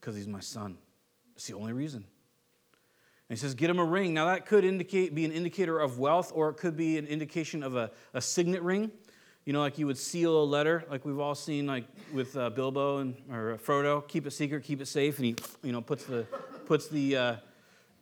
because 0.00 0.16
he's 0.16 0.28
my 0.28 0.40
son. 0.40 0.78
It's 1.34 1.46
the 1.46 1.54
only 1.54 1.72
reason. 1.72 2.04
And 3.28 3.36
he 3.36 3.40
says, 3.40 3.54
get 3.54 3.68
him 3.70 3.78
a 3.78 3.84
ring. 3.84 4.14
Now, 4.14 4.26
that 4.26 4.46
could 4.46 4.64
indicate, 4.64 5.14
be 5.14 5.24
an 5.24 5.32
indicator 5.32 5.78
of 5.78 5.98
wealth, 5.98 6.32
or 6.34 6.48
it 6.48 6.54
could 6.54 6.76
be 6.76 6.98
an 6.98 7.06
indication 7.06 7.62
of 7.62 7.76
a, 7.76 7.90
a 8.14 8.20
signet 8.20 8.62
ring. 8.62 8.90
You 9.48 9.54
know, 9.54 9.60
like 9.60 9.78
you 9.78 9.86
would 9.86 9.96
seal 9.96 10.42
a 10.42 10.44
letter, 10.44 10.84
like 10.90 11.06
we've 11.06 11.18
all 11.18 11.34
seen, 11.34 11.66
like 11.66 11.84
with 12.12 12.36
uh, 12.36 12.50
Bilbo 12.50 12.98
and 12.98 13.14
or 13.32 13.56
Frodo, 13.56 14.06
keep 14.06 14.26
it 14.26 14.32
secret, 14.32 14.62
keep 14.62 14.82
it 14.82 14.88
safe, 14.88 15.16
and 15.16 15.24
he, 15.24 15.36
you 15.62 15.72
know, 15.72 15.80
puts 15.80 16.04
the 16.04 16.26
puts 16.66 16.88
the 16.88 17.16
uh, 17.16 17.36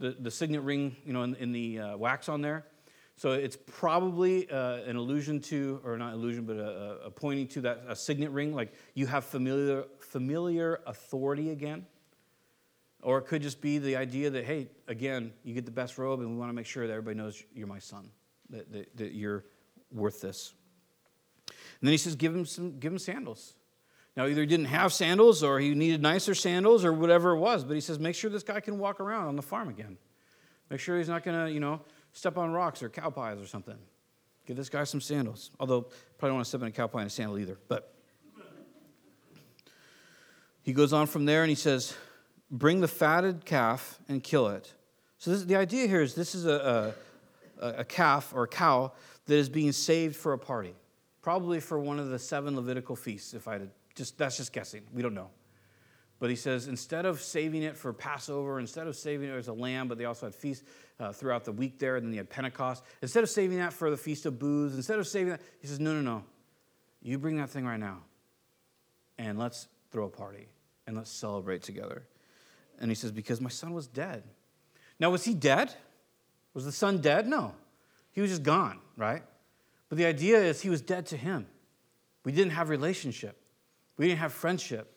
the, 0.01 0.17
the 0.19 0.31
signet 0.33 0.63
ring, 0.63 0.97
you 1.05 1.13
know, 1.13 1.23
in, 1.23 1.37
in 1.37 1.53
the 1.53 1.79
uh, 1.79 1.97
wax 1.97 2.29
on 2.29 2.41
there. 2.41 2.67
So 3.15 3.31
it's 3.31 3.57
probably 3.65 4.51
uh, 4.51 4.79
an 4.89 4.97
allusion 4.97 5.39
to, 5.43 5.81
or 5.85 5.97
not 5.97 6.15
allusion, 6.15 6.47
but 6.47 6.57
a, 6.57 6.99
a 7.05 7.11
pointing 7.13 7.47
to 7.47 7.61
that 7.61 7.85
a 7.87 7.95
signet 7.95 8.33
ring, 8.33 8.53
like 8.53 8.73
you 8.95 9.07
have 9.07 9.25
familiar, 9.25 9.85
familiar 10.01 10.81
authority 10.85 11.51
again. 11.51 11.87
Or 13.03 13.19
it 13.19 13.27
could 13.29 13.43
just 13.43 13.61
be 13.61 13.79
the 13.79 13.95
idea 13.95 14.31
that, 14.31 14.45
hey, 14.45 14.67
again, 14.89 15.33
you 15.45 15.55
get 15.55 15.65
the 15.65 15.71
best 15.71 15.97
robe, 15.97 16.19
and 16.19 16.29
we 16.29 16.37
want 16.37 16.49
to 16.49 16.55
make 16.55 16.67
sure 16.67 16.89
that 16.89 16.93
everybody 16.93 17.17
knows 17.17 17.41
you're 17.55 17.69
my 17.69 17.79
son, 17.79 18.11
that, 18.51 18.73
that, 18.73 18.97
that 18.97 19.13
you're 19.13 19.45
worth 19.93 20.21
this. 20.21 20.53
And 21.81 21.89
then 21.89 21.93
he 21.93 21.99
says, 21.99 22.17
give 22.17 22.35
him, 22.35 22.47
some, 22.47 22.79
give 22.79 22.93
him 22.93 22.99
sandals. 22.99 23.55
Now, 24.17 24.27
either 24.27 24.41
he 24.41 24.47
didn't 24.47 24.67
have 24.67 24.93
sandals 24.93 25.43
or 25.43 25.61
he 25.61 25.75
needed 25.75 26.01
nicer 26.01 26.35
sandals 26.35 26.85
or 26.85 26.93
whatever 26.93 27.33
it 27.33 27.39
was, 27.39 27.65
but 27.65 27.75
he 27.75 27.81
says, 27.81 27.99
make 27.99 28.15
sure 28.15 28.31
this 28.31 28.43
guy 28.43 28.61
can 28.61 28.79
walk 28.79 28.99
around 28.99 29.29
on 29.29 29.37
the 29.37 29.43
farm 29.43 29.69
again. 29.69 29.99
Make 30.71 30.81
sure 30.81 30.97
he's 30.97 31.09
not 31.09 31.23
going 31.23 31.47
to, 31.47 31.53
you 31.53 31.61
know, 31.61 31.83
step 32.13 32.39
on 32.39 32.51
rocks 32.51 32.83
or 32.83 32.89
cow 32.89 33.11
pies 33.11 33.39
or 33.39 33.47
something. 33.47 33.77
Give 34.47 34.57
this 34.57 34.69
guy 34.69 34.85
some 34.85 35.01
sandals. 35.01 35.51
Although, 35.61 35.83
probably 36.19 36.29
don't 36.29 36.35
want 36.37 36.45
to 36.45 36.49
step 36.49 36.63
on 36.63 36.69
a 36.69 36.73
cow 36.73 36.87
pie 36.87 37.01
and 37.01 37.09
a 37.09 37.11
sandal 37.11 37.39
either. 37.39 37.59
But 37.69 37.93
he 40.63 40.73
goes 40.73 40.93
on 40.93 41.07
from 41.07 41.25
there 41.27 41.43
and 41.43 41.51
he 41.51 41.57
says, 41.57 41.95
Bring 42.51 42.81
the 42.81 42.89
fatted 42.89 43.45
calf 43.45 43.99
and 44.09 44.23
kill 44.23 44.49
it. 44.49 44.73
So, 45.19 45.33
this, 45.33 45.43
the 45.45 45.57
idea 45.57 45.89
here 45.89 46.01
is 46.01 46.15
this 46.15 46.35
is 46.35 46.47
a, 46.47 46.95
a, 47.61 47.69
a 47.69 47.85
calf 47.85 48.33
or 48.35 48.45
a 48.45 48.49
cow 48.49 48.93
that 49.27 49.35
is 49.35 49.49
being 49.49 49.73
saved 49.73 50.15
for 50.15 50.33
a 50.33 50.39
party. 50.39 50.75
Probably 51.27 51.59
for 51.59 51.81
one 51.81 51.99
of 51.99 52.11
the 52.11 52.21
seven 52.21 52.55
Levitical 52.55 52.95
feasts, 52.95 53.35
if 53.35 53.49
I 53.49 53.55
had 53.55 53.71
just, 53.97 54.17
that's 54.17 54.37
just 54.37 54.53
guessing. 54.53 54.85
We 54.95 55.03
don't 55.03 55.13
know. 55.13 55.31
But 56.21 56.31
he 56.31 56.37
says 56.37 56.69
instead 56.69 57.05
of 57.05 57.21
saving 57.21 57.65
it 57.65 57.77
for 57.77 57.93
Passover, 57.93 58.61
instead 58.61 58.87
of 58.87 58.95
saving 58.95 59.31
it 59.31 59.33
as 59.33 59.49
a 59.49 59.53
lamb, 59.53 59.89
but 59.89 59.99
they 59.99 60.05
also 60.05 60.27
had 60.27 60.37
feasts 60.37 60.65
uh, 61.01 61.11
throughout 61.11 61.45
the 61.45 61.51
week 61.51 61.81
there, 61.81 61.97
and 61.97 62.07
then 62.07 62.13
they 62.13 62.19
had 62.19 62.31
Pentecost. 62.31 62.85
Instead 63.03 63.25
of 63.25 63.31
saving 63.31 63.59
that 63.59 63.73
for 63.73 63.91
the 63.91 63.97
Feast 63.97 64.25
of 64.25 64.39
Booths, 64.39 64.77
instead 64.77 65.01
of 65.01 65.09
saving 65.09 65.31
that, 65.31 65.41
he 65.61 65.67
says, 65.67 65.81
no, 65.81 65.93
no, 65.95 66.01
no. 66.01 66.23
You 67.03 67.19
bring 67.19 67.39
that 67.39 67.51
thing 67.51 67.67
right 67.67 67.81
now, 67.81 68.03
and 69.19 69.37
let's 69.37 69.67
throw 69.91 70.05
a 70.05 70.09
party, 70.09 70.47
and 70.87 70.97
let's 70.97 71.11
celebrate 71.11 71.65
together. 71.65 72.07
And 72.79 72.89
he 72.89 72.95
says, 72.95 73.11
because 73.11 73.41
my 73.41 73.51
son 73.51 73.73
was 73.73 73.89
dead. 73.89 74.23
Now, 75.01 75.11
was 75.11 75.25
he 75.25 75.35
dead? 75.35 75.75
Was 76.55 76.65
the 76.65 76.71
son 76.71 76.99
dead? 76.99 77.27
No. 77.27 77.53
He 78.13 78.21
was 78.21 78.31
just 78.31 78.45
gone, 78.45 78.79
right? 78.97 79.25
But 79.89 79.99
the 79.99 80.07
idea 80.07 80.43
is 80.43 80.61
he 80.61 80.71
was 80.71 80.81
dead 80.81 81.07
to 81.07 81.17
him. 81.17 81.47
We 82.25 82.33
didn't 82.33 82.53
have 82.53 82.69
relationship. 82.69 83.41
We 83.97 84.09
didn't 84.09 84.19
have 84.19 84.33
friendship. 84.33 84.93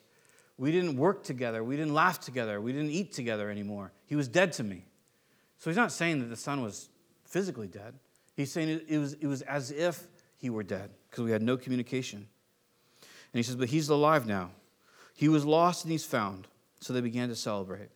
We 0.57 0.71
didn't 0.71 0.97
work 0.97 1.23
together. 1.23 1.63
We 1.63 1.77
didn't 1.77 1.93
laugh 1.93 2.19
together. 2.19 2.59
We 2.59 2.73
didn't 2.73 2.89
eat 2.89 3.13
together 3.13 3.49
anymore. 3.49 3.91
He 4.05 4.15
was 4.15 4.27
dead 4.27 4.51
to 4.53 4.63
me. 4.63 4.85
So 5.57 5.69
he's 5.69 5.77
not 5.77 5.91
saying 5.91 6.19
that 6.19 6.25
the 6.25 6.35
son 6.35 6.61
was 6.61 6.89
physically 7.23 7.67
dead. 7.67 7.93
He's 8.35 8.51
saying 8.51 8.81
it 8.87 8.97
was, 8.97 9.13
it 9.13 9.27
was 9.27 9.41
as 9.43 9.71
if 9.71 10.07
he 10.37 10.49
were 10.49 10.63
dead 10.63 10.89
because 11.09 11.23
we 11.23 11.31
had 11.31 11.41
no 11.41 11.57
communication. 11.57 12.27
And 12.99 13.37
he 13.37 13.43
says, 13.43 13.55
But 13.55 13.69
he's 13.69 13.89
alive 13.89 14.25
now. 14.25 14.51
He 15.13 15.27
was 15.27 15.45
lost 15.45 15.83
and 15.83 15.91
he's 15.91 16.05
found. 16.05 16.47
So 16.79 16.93
they 16.93 17.01
began 17.01 17.27
to 17.29 17.35
celebrate. 17.35 17.89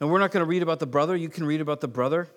Now, 0.00 0.08
we're 0.08 0.18
not 0.18 0.32
going 0.32 0.44
to 0.44 0.48
read 0.48 0.62
about 0.62 0.80
the 0.80 0.86
brother. 0.86 1.16
You 1.16 1.28
can 1.28 1.46
read 1.46 1.60
about 1.60 1.80
the 1.80 1.88
brother. 1.88 2.28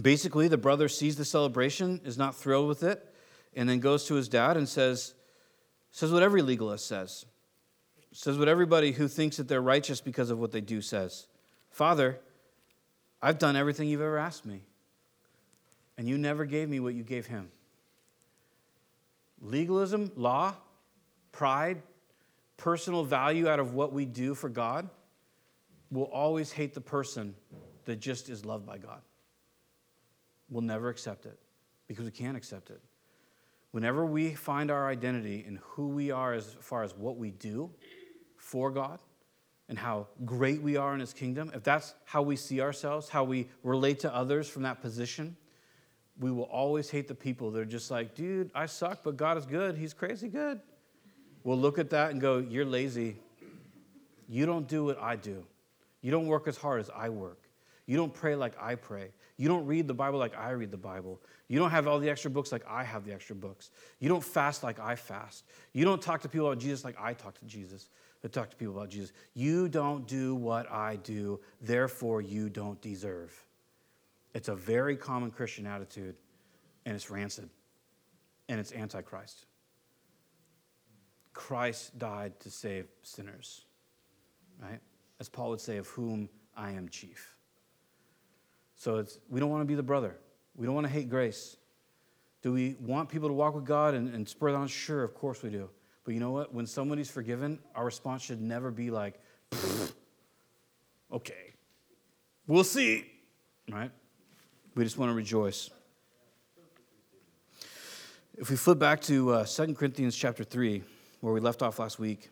Basically, 0.00 0.48
the 0.48 0.58
brother 0.58 0.88
sees 0.88 1.16
the 1.16 1.24
celebration, 1.24 2.00
is 2.04 2.18
not 2.18 2.34
thrilled 2.34 2.68
with 2.68 2.82
it, 2.82 3.14
and 3.54 3.68
then 3.68 3.80
goes 3.80 4.06
to 4.06 4.14
his 4.14 4.28
dad 4.28 4.56
and 4.56 4.68
says, 4.68 5.14
says 5.90 6.10
what 6.10 6.22
every 6.22 6.42
legalist 6.42 6.86
says. 6.86 7.24
Says 8.12 8.38
what 8.38 8.48
everybody 8.48 8.92
who 8.92 9.08
thinks 9.08 9.36
that 9.36 9.48
they're 9.48 9.62
righteous 9.62 10.00
because 10.00 10.30
of 10.30 10.38
what 10.38 10.52
they 10.52 10.60
do 10.60 10.80
says. 10.80 11.26
Father, 11.70 12.18
I've 13.22 13.38
done 13.38 13.56
everything 13.56 13.88
you've 13.88 14.00
ever 14.00 14.18
asked 14.18 14.44
me, 14.44 14.62
and 15.96 16.08
you 16.08 16.18
never 16.18 16.44
gave 16.44 16.68
me 16.68 16.80
what 16.80 16.94
you 16.94 17.02
gave 17.02 17.26
him. 17.26 17.50
Legalism, 19.40 20.12
law, 20.16 20.54
pride, 21.32 21.82
personal 22.56 23.04
value 23.04 23.48
out 23.48 23.60
of 23.60 23.74
what 23.74 23.92
we 23.92 24.04
do 24.04 24.34
for 24.34 24.48
God 24.48 24.88
will 25.90 26.04
always 26.04 26.50
hate 26.52 26.74
the 26.74 26.80
person 26.80 27.34
that 27.84 27.96
just 28.00 28.28
is 28.28 28.44
loved 28.44 28.66
by 28.66 28.78
God. 28.78 29.00
We'll 30.48 30.62
never 30.62 30.88
accept 30.88 31.26
it 31.26 31.38
because 31.86 32.04
we 32.04 32.10
can't 32.10 32.36
accept 32.36 32.70
it. 32.70 32.80
Whenever 33.72 34.06
we 34.06 34.34
find 34.34 34.70
our 34.70 34.88
identity 34.88 35.44
in 35.46 35.58
who 35.62 35.88
we 35.88 36.10
are 36.10 36.32
as 36.32 36.56
far 36.60 36.82
as 36.82 36.94
what 36.94 37.16
we 37.16 37.30
do 37.32 37.70
for 38.36 38.70
God 38.70 39.00
and 39.68 39.78
how 39.78 40.06
great 40.24 40.62
we 40.62 40.76
are 40.76 40.94
in 40.94 41.00
His 41.00 41.12
kingdom, 41.12 41.50
if 41.54 41.64
that's 41.64 41.94
how 42.04 42.22
we 42.22 42.36
see 42.36 42.60
ourselves, 42.60 43.08
how 43.08 43.24
we 43.24 43.48
relate 43.62 43.98
to 44.00 44.14
others 44.14 44.48
from 44.48 44.62
that 44.62 44.80
position, 44.80 45.36
we 46.20 46.30
will 46.30 46.44
always 46.44 46.88
hate 46.88 47.08
the 47.08 47.14
people 47.14 47.50
that 47.50 47.60
are 47.60 47.64
just 47.64 47.90
like, 47.90 48.14
dude, 48.14 48.50
I 48.54 48.66
suck, 48.66 49.02
but 49.02 49.16
God 49.16 49.36
is 49.36 49.46
good. 49.46 49.76
He's 49.76 49.92
crazy 49.92 50.28
good. 50.28 50.60
We'll 51.42 51.58
look 51.58 51.78
at 51.78 51.90
that 51.90 52.12
and 52.12 52.20
go, 52.20 52.38
you're 52.38 52.64
lazy. 52.64 53.16
You 54.28 54.46
don't 54.46 54.68
do 54.68 54.84
what 54.84 55.00
I 55.00 55.16
do. 55.16 55.44
You 56.00 56.10
don't 56.10 56.26
work 56.26 56.46
as 56.46 56.56
hard 56.56 56.80
as 56.80 56.90
I 56.94 57.08
work. 57.08 57.40
You 57.86 57.96
don't 57.96 58.14
pray 58.14 58.36
like 58.36 58.54
I 58.60 58.76
pray. 58.76 59.10
You 59.36 59.48
don't 59.48 59.66
read 59.66 59.88
the 59.88 59.94
Bible 59.94 60.18
like 60.18 60.36
I 60.36 60.50
read 60.50 60.70
the 60.70 60.76
Bible. 60.76 61.20
You 61.48 61.58
don't 61.58 61.70
have 61.70 61.88
all 61.88 61.98
the 61.98 62.08
extra 62.08 62.30
books 62.30 62.52
like 62.52 62.64
I 62.68 62.84
have 62.84 63.04
the 63.04 63.12
extra 63.12 63.34
books. 63.34 63.70
You 63.98 64.08
don't 64.08 64.22
fast 64.22 64.62
like 64.62 64.78
I 64.78 64.94
fast. 64.94 65.44
You 65.72 65.84
don't 65.84 66.00
talk 66.00 66.22
to 66.22 66.28
people 66.28 66.46
about 66.46 66.60
Jesus 66.60 66.84
like 66.84 66.96
I 67.00 67.14
talk 67.14 67.38
to 67.40 67.44
Jesus, 67.44 67.88
I 68.24 68.28
talk 68.28 68.50
to 68.50 68.56
people 68.56 68.74
about 68.74 68.90
Jesus. 68.90 69.12
You 69.34 69.68
don't 69.68 70.06
do 70.06 70.34
what 70.34 70.70
I 70.70 70.96
do, 70.96 71.40
therefore 71.60 72.20
you 72.22 72.48
don't 72.48 72.80
deserve. 72.80 73.34
It's 74.34 74.48
a 74.48 74.54
very 74.54 74.96
common 74.96 75.30
Christian 75.30 75.66
attitude, 75.66 76.16
and 76.86 76.94
it's 76.94 77.10
rancid, 77.10 77.50
and 78.48 78.60
it's 78.60 78.72
antichrist. 78.72 79.46
Christ 81.32 81.98
died 81.98 82.38
to 82.40 82.50
save 82.50 82.86
sinners, 83.02 83.64
right? 84.62 84.80
As 85.18 85.28
Paul 85.28 85.50
would 85.50 85.60
say, 85.60 85.76
of 85.76 85.88
whom 85.88 86.28
I 86.56 86.70
am 86.70 86.88
chief. 86.88 87.33
So 88.84 88.98
it's, 88.98 89.18
we 89.30 89.40
don't 89.40 89.48
want 89.48 89.62
to 89.62 89.64
be 89.64 89.74
the 89.74 89.82
brother. 89.82 90.14
We 90.54 90.66
don't 90.66 90.74
want 90.74 90.86
to 90.86 90.92
hate 90.92 91.08
grace. 91.08 91.56
Do 92.42 92.52
we 92.52 92.76
want 92.78 93.08
people 93.08 93.30
to 93.30 93.32
walk 93.32 93.54
with 93.54 93.64
God 93.64 93.94
and, 93.94 94.14
and 94.14 94.28
spur 94.28 94.54
on? 94.54 94.68
Sure, 94.68 95.02
of 95.02 95.14
course 95.14 95.42
we 95.42 95.48
do. 95.48 95.70
But 96.04 96.12
you 96.12 96.20
know 96.20 96.32
what? 96.32 96.52
When 96.52 96.66
somebody's 96.66 97.10
forgiven, 97.10 97.60
our 97.74 97.86
response 97.86 98.20
should 98.20 98.42
never 98.42 98.70
be 98.70 98.90
like, 98.90 99.18
okay, 101.10 101.54
we'll 102.46 102.62
see, 102.62 103.06
right? 103.72 103.90
We 104.74 104.84
just 104.84 104.98
want 104.98 105.08
to 105.08 105.14
rejoice. 105.14 105.70
If 108.36 108.50
we 108.50 108.56
flip 108.56 108.78
back 108.78 109.00
to 109.04 109.30
uh, 109.30 109.46
2 109.46 109.72
Corinthians 109.72 110.14
chapter 110.14 110.44
3, 110.44 110.82
where 111.22 111.32
we 111.32 111.40
left 111.40 111.62
off 111.62 111.78
last 111.78 111.98
week, 111.98 112.28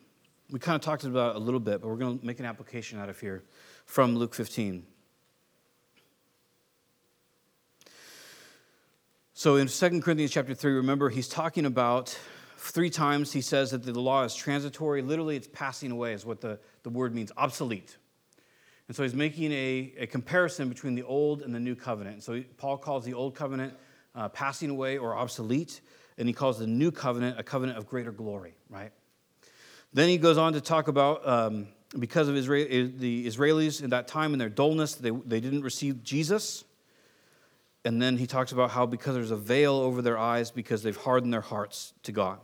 we 0.50 0.58
kind 0.58 0.76
of 0.76 0.82
talked 0.82 1.04
about 1.04 1.34
it 1.34 1.36
a 1.36 1.42
little 1.42 1.60
bit, 1.60 1.80
but 1.80 1.88
we're 1.88 1.96
going 1.96 2.18
to 2.18 2.26
make 2.26 2.40
an 2.40 2.44
application 2.44 2.98
out 2.98 3.08
of 3.08 3.18
here 3.18 3.42
from 3.86 4.16
Luke 4.16 4.34
15. 4.34 4.84
So 9.34 9.56
in 9.56 9.66
2 9.66 10.02
Corinthians 10.02 10.30
chapter 10.30 10.54
3, 10.54 10.72
remember, 10.72 11.08
he's 11.08 11.26
talking 11.26 11.64
about 11.64 12.16
three 12.58 12.90
times 12.90 13.32
he 13.32 13.40
says 13.40 13.70
that 13.70 13.82
the 13.82 13.98
law 13.98 14.24
is 14.24 14.34
transitory. 14.34 15.00
Literally, 15.00 15.36
it's 15.36 15.48
passing 15.48 15.90
away, 15.90 16.12
is 16.12 16.26
what 16.26 16.42
the, 16.42 16.58
the 16.82 16.90
word 16.90 17.14
means 17.14 17.32
obsolete. 17.38 17.96
And 18.88 18.96
so 18.96 19.04
he's 19.04 19.14
making 19.14 19.50
a, 19.52 19.94
a 20.00 20.06
comparison 20.06 20.68
between 20.68 20.94
the 20.94 21.02
old 21.04 21.40
and 21.40 21.54
the 21.54 21.58
new 21.58 21.74
covenant. 21.74 22.22
so 22.22 22.42
Paul 22.58 22.76
calls 22.76 23.06
the 23.06 23.14
old 23.14 23.34
covenant 23.34 23.72
uh, 24.14 24.28
passing 24.28 24.68
away 24.68 24.98
or 24.98 25.16
obsolete, 25.16 25.80
and 26.18 26.28
he 26.28 26.34
calls 26.34 26.58
the 26.58 26.66
new 26.66 26.90
covenant 26.90 27.40
a 27.40 27.42
covenant 27.42 27.78
of 27.78 27.86
greater 27.86 28.12
glory, 28.12 28.54
right? 28.68 28.92
Then 29.94 30.10
he 30.10 30.18
goes 30.18 30.36
on 30.36 30.52
to 30.52 30.60
talk 30.60 30.88
about 30.88 31.26
um, 31.26 31.68
because 31.98 32.28
of 32.28 32.36
Israel, 32.36 32.90
the 32.98 33.26
Israelis 33.26 33.82
in 33.82 33.90
that 33.90 34.08
time 34.08 34.34
and 34.34 34.40
their 34.40 34.50
dullness, 34.50 34.94
they, 34.94 35.10
they 35.10 35.40
didn't 35.40 35.62
receive 35.62 36.02
Jesus. 36.02 36.64
And 37.84 38.00
then 38.00 38.16
he 38.16 38.26
talks 38.26 38.52
about 38.52 38.70
how 38.70 38.86
because 38.86 39.14
there's 39.14 39.30
a 39.30 39.36
veil 39.36 39.74
over 39.74 40.02
their 40.02 40.18
eyes 40.18 40.50
because 40.50 40.82
they've 40.82 40.96
hardened 40.96 41.32
their 41.32 41.40
hearts 41.40 41.94
to 42.04 42.12
God. 42.12 42.38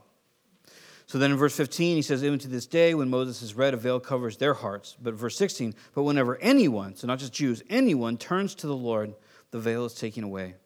So 1.07 1.19
then 1.19 1.31
in 1.31 1.39
verse 1.39 1.57
15, 1.57 1.97
he 1.97 2.03
says, 2.03 2.23
Even 2.23 2.39
to 2.41 2.49
this 2.49 2.67
day, 2.67 2.95
when 2.95 3.09
Moses 3.09 3.41
is 3.41 3.55
read, 3.55 3.73
a 3.73 3.79
veil 3.79 3.99
covers 3.99 4.37
their 4.37 4.53
hearts. 4.53 4.97
But 5.01 5.15
verse 5.15 5.39
16, 5.39 5.75
but 5.95 6.03
whenever 6.03 6.37
anyone, 6.37 6.97
so 6.97 7.07
not 7.07 7.19
just 7.19 7.33
Jews, 7.33 7.63
anyone 7.71 8.19
turns 8.19 8.55
to 8.57 8.67
the 8.67 8.77
Lord, 8.77 9.15
the 9.51 9.59
veil 9.59 9.87
is 9.87 9.95
taken 9.95 10.23
away. 10.23 10.57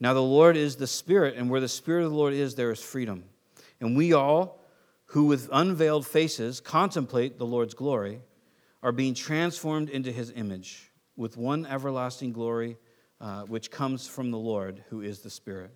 Now 0.00 0.14
the 0.14 0.22
Lord 0.22 0.56
is 0.56 0.76
the 0.76 0.86
Spirit, 0.86 1.34
and 1.36 1.50
where 1.50 1.60
the 1.60 1.68
Spirit 1.68 2.04
of 2.04 2.10
the 2.10 2.16
Lord 2.16 2.32
is, 2.32 2.54
there 2.54 2.70
is 2.70 2.80
freedom. 2.80 3.24
And 3.80 3.96
we 3.96 4.14
all, 4.14 4.60
who 5.06 5.24
with 5.24 5.50
unveiled 5.52 6.06
faces 6.06 6.60
contemplate 6.60 7.38
the 7.38 7.46
Lord's 7.46 7.74
glory, 7.74 8.20
are 8.82 8.92
being 8.92 9.14
transformed 9.14 9.90
into 9.90 10.10
his 10.10 10.32
image 10.34 10.90
with 11.16 11.36
one 11.36 11.66
everlasting 11.66 12.32
glory 12.32 12.78
uh, 13.20 13.42
which 13.42 13.70
comes 13.70 14.06
from 14.06 14.30
the 14.30 14.38
Lord, 14.38 14.84
who 14.90 15.00
is 15.00 15.20
the 15.20 15.30
Spirit. 15.30 15.70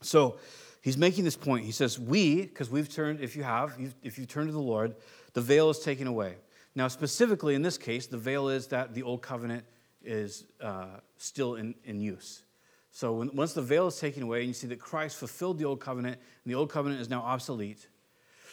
So 0.00 0.38
he's 0.80 0.96
making 0.96 1.24
this 1.24 1.36
point. 1.36 1.64
He 1.64 1.72
says, 1.72 1.98
We, 1.98 2.42
because 2.42 2.70
we've 2.70 2.88
turned, 2.88 3.20
if 3.20 3.36
you 3.36 3.42
have, 3.42 3.76
if 4.02 4.18
you've 4.18 4.28
turned 4.28 4.48
to 4.48 4.52
the 4.52 4.58
Lord, 4.60 4.94
the 5.32 5.40
veil 5.40 5.70
is 5.70 5.78
taken 5.78 6.06
away. 6.06 6.36
Now, 6.74 6.88
specifically 6.88 7.54
in 7.54 7.62
this 7.62 7.78
case, 7.78 8.06
the 8.06 8.18
veil 8.18 8.48
is 8.48 8.66
that 8.68 8.94
the 8.94 9.02
old 9.02 9.22
covenant 9.22 9.64
is 10.02 10.44
uh, 10.60 10.86
still 11.16 11.56
in, 11.56 11.74
in 11.84 12.00
use. 12.00 12.42
So 12.90 13.14
when, 13.14 13.34
once 13.34 13.52
the 13.52 13.62
veil 13.62 13.86
is 13.86 13.98
taken 13.98 14.22
away 14.22 14.40
and 14.40 14.48
you 14.48 14.54
see 14.54 14.66
that 14.68 14.80
Christ 14.80 15.16
fulfilled 15.16 15.58
the 15.58 15.64
old 15.64 15.80
covenant 15.80 16.18
and 16.44 16.52
the 16.52 16.56
old 16.56 16.70
covenant 16.70 17.00
is 17.00 17.08
now 17.08 17.22
obsolete, 17.22 17.88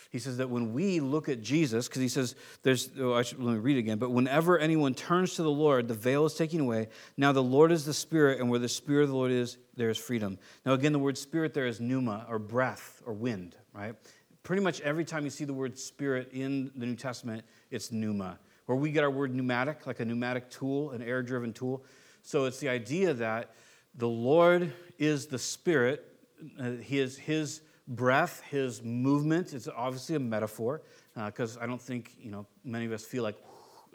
he 0.10 0.18
says 0.18 0.38
that 0.38 0.50
when 0.50 0.74
we 0.74 1.00
look 1.00 1.30
at 1.30 1.42
Jesus, 1.42 1.88
because 1.88 2.02
he 2.02 2.08
says, 2.08 2.36
there's, 2.64 2.90
oh, 3.00 3.22
should, 3.22 3.42
let 3.42 3.54
me 3.54 3.60
read 3.60 3.78
again, 3.78 4.00
but 4.00 4.10
whenever 4.10 4.58
anyone 4.58 4.96
turns 4.96 5.36
to 5.36 5.44
the 5.44 5.52
Lord, 5.52 5.88
the 5.88 5.94
veil 5.94 6.26
is 6.26 6.34
taken 6.34 6.62
away. 6.62 6.88
Now 7.16 7.32
the 7.32 7.44
Lord 7.44 7.72
is 7.72 7.86
the 7.86 7.94
Spirit, 7.94 8.40
and 8.40 8.50
where 8.50 8.60
the 8.60 8.68
Spirit 8.68 9.04
of 9.04 9.10
the 9.10 9.16
Lord 9.16 9.32
is, 9.32 9.58
there 9.76 9.90
is 9.90 10.00
freedom. 10.00 10.40
Now, 10.66 10.74
again, 10.74 10.94
the 10.94 11.00
word 11.00 11.18
spirit 11.18 11.54
there 11.54 11.68
is 11.68 11.80
pneuma, 11.80 12.26
or 12.28 12.40
breath, 12.40 13.02
or 13.06 13.14
wind, 13.14 13.56
right? 13.72 13.96
Pretty 14.42 14.64
much 14.64 14.82
every 14.82 15.06
time 15.06 15.26
you 15.26 15.30
see 15.30 15.46
the 15.46 15.54
word 15.54 15.78
spirit 15.78 16.32
in 16.34 16.72
the 16.76 16.88
New 16.88 16.96
Testament, 16.96 17.44
it's 17.70 17.92
pneuma, 17.92 18.40
where 18.66 18.76
we 18.76 18.92
get 18.92 19.04
our 19.04 19.12
word 19.12 19.34
pneumatic, 19.34 19.86
like 19.86 20.00
a 20.00 20.06
pneumatic 20.06 20.50
tool, 20.50 20.90
an 20.92 21.04
air 21.04 21.22
driven 21.22 21.54
tool. 21.54 21.84
So 22.24 22.46
it's 22.46 22.60
the 22.60 22.70
idea 22.70 23.14
that 23.14 23.52
the 23.96 24.08
Lord 24.08 24.74
is 24.98 25.28
the 25.28 25.40
Spirit, 25.40 26.04
uh, 26.60 26.72
his, 26.72 27.16
his 27.18 27.62
breath, 27.90 28.42
his 28.50 28.84
movement. 28.84 29.54
It's 29.54 29.68
obviously 29.68 30.16
a 30.16 30.20
metaphor 30.20 30.82
because 31.16 31.58
uh, 31.58 31.62
I 31.62 31.66
don't 31.66 31.82
think 31.82 32.16
you 32.22 32.32
know 32.32 32.46
many 32.64 32.86
of 32.86 32.92
us 32.92 33.04
feel 33.04 33.24
like 33.24 33.36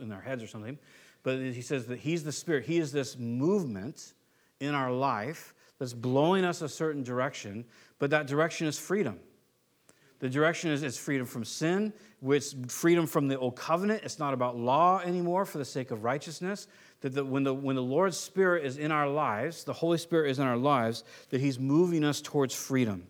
in 0.00 0.12
our 0.12 0.20
heads 0.20 0.42
or 0.42 0.46
something. 0.46 0.78
But 1.22 1.38
he 1.38 1.62
says 1.62 1.86
that 1.86 2.00
he's 2.00 2.22
the 2.22 2.32
Spirit. 2.32 2.66
He 2.66 2.78
is 2.78 2.92
this 2.92 3.16
movement 3.16 4.12
in 4.60 4.74
our 4.74 4.92
life 4.92 5.54
that's 5.78 5.94
blowing 5.94 6.44
us 6.44 6.60
a 6.60 6.68
certain 6.68 7.02
direction, 7.02 7.64
but 7.98 8.10
that 8.10 8.26
direction 8.26 8.66
is 8.66 8.78
freedom. 8.78 9.18
The 10.20 10.28
direction 10.28 10.70
is, 10.70 10.82
is 10.82 10.96
freedom 10.96 11.26
from 11.26 11.44
sin, 11.44 11.92
which 12.20 12.54
freedom 12.68 13.06
from 13.06 13.28
the 13.28 13.38
old 13.38 13.56
covenant. 13.56 14.02
It's 14.04 14.18
not 14.18 14.32
about 14.32 14.56
law 14.56 15.00
anymore 15.00 15.44
for 15.44 15.58
the 15.58 15.64
sake 15.64 15.90
of 15.90 16.04
righteousness. 16.04 16.66
That 17.00 17.14
the, 17.14 17.24
when, 17.24 17.42
the, 17.42 17.52
when 17.52 17.76
the 17.76 17.82
Lord's 17.82 18.16
Spirit 18.16 18.64
is 18.64 18.78
in 18.78 18.92
our 18.92 19.08
lives, 19.08 19.64
the 19.64 19.72
Holy 19.72 19.98
Spirit 19.98 20.30
is 20.30 20.38
in 20.38 20.46
our 20.46 20.56
lives, 20.56 21.04
that 21.30 21.40
He's 21.40 21.58
moving 21.58 22.04
us 22.04 22.20
towards 22.20 22.54
freedom. 22.54 23.06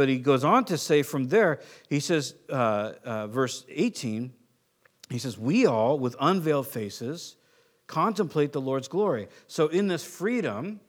But 0.00 0.08
he 0.08 0.16
goes 0.16 0.44
on 0.44 0.64
to 0.64 0.78
say 0.78 1.02
from 1.02 1.28
there, 1.28 1.60
he 1.90 2.00
says, 2.00 2.34
uh, 2.48 2.92
uh, 3.04 3.26
verse 3.26 3.66
18, 3.68 4.32
he 5.10 5.18
says, 5.18 5.36
We 5.36 5.66
all, 5.66 5.98
with 5.98 6.16
unveiled 6.18 6.68
faces, 6.68 7.36
contemplate 7.86 8.52
the 8.52 8.62
Lord's 8.62 8.88
glory. 8.88 9.28
So 9.46 9.68
in 9.68 9.88
this 9.88 10.02
freedom, 10.02 10.80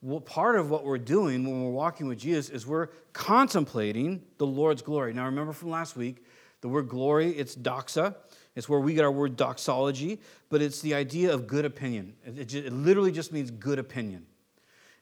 well, 0.00 0.22
part 0.22 0.56
of 0.56 0.70
what 0.70 0.86
we're 0.86 0.96
doing 0.96 1.44
when 1.44 1.62
we're 1.62 1.70
walking 1.70 2.08
with 2.08 2.18
Jesus 2.18 2.48
is 2.48 2.66
we're 2.66 2.86
contemplating 3.12 4.22
the 4.38 4.46
Lord's 4.46 4.80
glory. 4.80 5.12
Now, 5.12 5.26
remember 5.26 5.52
from 5.52 5.68
last 5.68 5.94
week, 5.94 6.24
the 6.62 6.68
word 6.68 6.88
glory, 6.88 7.32
it's 7.32 7.54
doxa. 7.54 8.14
It's 8.56 8.70
where 8.70 8.80
we 8.80 8.94
get 8.94 9.04
our 9.04 9.12
word 9.12 9.36
doxology, 9.36 10.18
but 10.48 10.62
it's 10.62 10.80
the 10.80 10.94
idea 10.94 11.34
of 11.34 11.46
good 11.46 11.66
opinion. 11.66 12.14
It, 12.24 12.54
it, 12.54 12.54
it 12.54 12.72
literally 12.72 13.12
just 13.12 13.34
means 13.34 13.50
good 13.50 13.78
opinion. 13.78 14.24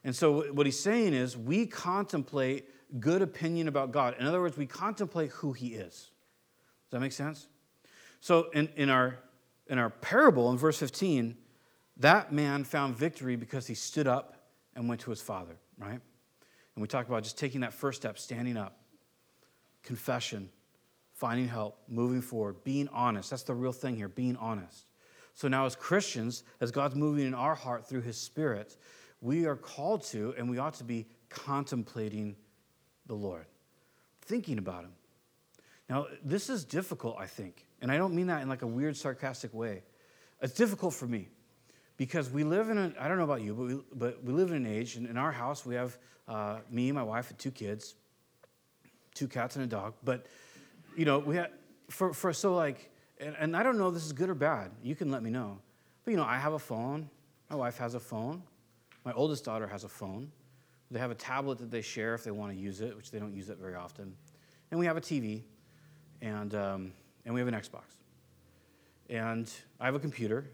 And 0.03 0.13
so, 0.13 0.51
what 0.51 0.65
he's 0.65 0.79
saying 0.79 1.13
is, 1.13 1.37
we 1.37 1.67
contemplate 1.67 2.67
good 2.99 3.21
opinion 3.21 3.67
about 3.67 3.91
God. 3.91 4.15
In 4.19 4.25
other 4.25 4.41
words, 4.41 4.57
we 4.57 4.65
contemplate 4.65 5.31
who 5.31 5.53
He 5.53 5.69
is. 5.69 5.93
Does 5.93 6.91
that 6.91 6.99
make 6.99 7.11
sense? 7.11 7.47
So, 8.21 8.49
in, 8.51 8.69
in, 8.75 8.89
our, 8.89 9.19
in 9.67 9.77
our 9.77 9.89
parable 9.89 10.51
in 10.51 10.57
verse 10.57 10.77
15, 10.77 11.37
that 11.97 12.31
man 12.31 12.63
found 12.63 12.95
victory 12.95 13.35
because 13.35 13.67
he 13.67 13.75
stood 13.75 14.07
up 14.07 14.35
and 14.75 14.87
went 14.87 15.01
to 15.01 15.09
his 15.09 15.21
father, 15.21 15.57
right? 15.77 15.91
And 15.91 16.81
we 16.81 16.87
talk 16.87 17.07
about 17.07 17.23
just 17.23 17.37
taking 17.37 17.61
that 17.61 17.73
first 17.73 18.01
step, 18.01 18.17
standing 18.17 18.57
up, 18.57 18.79
confession, 19.83 20.49
finding 21.13 21.47
help, 21.47 21.77
moving 21.89 22.21
forward, 22.21 22.63
being 22.63 22.87
honest. 22.89 23.29
That's 23.29 23.43
the 23.43 23.53
real 23.53 23.73
thing 23.73 23.97
here, 23.97 24.07
being 24.07 24.37
honest. 24.37 24.85
So 25.33 25.47
now, 25.47 25.65
as 25.65 25.75
Christians, 25.75 26.43
as 26.61 26.71
God's 26.71 26.95
moving 26.95 27.27
in 27.27 27.33
our 27.33 27.55
heart 27.55 27.87
through 27.87 28.01
His 28.01 28.17
Spirit, 28.17 28.77
we 29.21 29.45
are 29.45 29.55
called 29.55 30.03
to 30.05 30.33
and 30.37 30.49
we 30.49 30.57
ought 30.57 30.73
to 30.75 30.83
be 30.83 31.05
contemplating 31.29 32.35
the 33.09 33.15
Lord, 33.15 33.45
thinking 34.21 34.57
about 34.57 34.85
Him. 34.85 34.93
Now, 35.89 36.05
this 36.23 36.49
is 36.49 36.63
difficult, 36.63 37.17
I 37.19 37.25
think, 37.25 37.65
and 37.81 37.91
I 37.91 37.97
don't 37.97 38.13
mean 38.13 38.27
that 38.27 38.41
in 38.41 38.47
like 38.47 38.61
a 38.61 38.67
weird, 38.67 38.95
sarcastic 38.95 39.53
way. 39.53 39.83
It's 40.41 40.53
difficult 40.53 40.93
for 40.93 41.07
me 41.07 41.27
because 41.97 42.29
we 42.29 42.43
live 42.45 42.69
in 42.69 42.77
a, 42.77 42.93
I 42.97 43.07
don't 43.09 43.17
know 43.17 43.23
about 43.25 43.41
you, 43.41 43.53
but 43.53 43.65
we, 43.65 43.79
but 43.93 44.23
we 44.23 44.31
live 44.31 44.51
in 44.51 44.57
an 44.57 44.67
age, 44.67 44.95
and 44.95 45.05
in 45.07 45.17
our 45.17 45.31
house, 45.31 45.65
we 45.65 45.75
have 45.75 45.97
uh, 46.27 46.59
me, 46.69 46.91
my 46.91 47.03
wife, 47.03 47.31
and 47.31 47.39
two 47.39 47.51
kids, 47.51 47.95
two 49.15 49.27
cats 49.27 49.55
and 49.55 49.65
a 49.65 49.67
dog. 49.67 49.95
But, 50.03 50.27
you 50.95 51.03
know, 51.03 51.19
we 51.19 51.35
have, 51.35 51.49
for, 51.89 52.13
for 52.13 52.31
so 52.31 52.53
like, 52.53 52.91
and, 53.19 53.35
and 53.39 53.57
I 53.57 53.63
don't 53.63 53.77
know 53.77 53.89
this 53.89 54.05
is 54.05 54.13
good 54.13 54.29
or 54.29 54.35
bad. 54.35 54.71
You 54.83 54.95
can 54.95 55.09
let 55.09 55.23
me 55.23 55.31
know. 55.31 55.57
But, 56.05 56.11
you 56.11 56.17
know, 56.17 56.23
I 56.23 56.37
have 56.37 56.53
a 56.53 56.59
phone. 56.59 57.09
My 57.49 57.55
wife 57.55 57.77
has 57.79 57.95
a 57.95 57.99
phone. 57.99 58.43
My 59.03 59.11
oldest 59.13 59.43
daughter 59.43 59.67
has 59.67 59.83
a 59.83 59.89
phone. 59.89 60.31
They 60.91 60.99
have 60.99 61.11
a 61.11 61.15
tablet 61.15 61.59
that 61.59 61.69
they 61.69 61.81
share 61.81 62.15
if 62.15 62.23
they 62.23 62.31
want 62.31 62.51
to 62.51 62.57
use 62.57 62.81
it, 62.81 62.95
which 62.95 63.11
they 63.11 63.19
don't 63.19 63.33
use 63.33 63.49
it 63.49 63.57
very 63.57 63.75
often. 63.75 64.15
And 64.71 64.79
we 64.79 64.85
have 64.85 64.97
a 64.97 65.01
TV, 65.01 65.43
and, 66.21 66.53
um, 66.55 66.93
and 67.25 67.33
we 67.33 67.39
have 67.39 67.47
an 67.47 67.53
Xbox. 67.53 67.83
And 69.09 69.51
I 69.79 69.85
have 69.85 69.95
a 69.95 69.99
computer. 69.99 70.45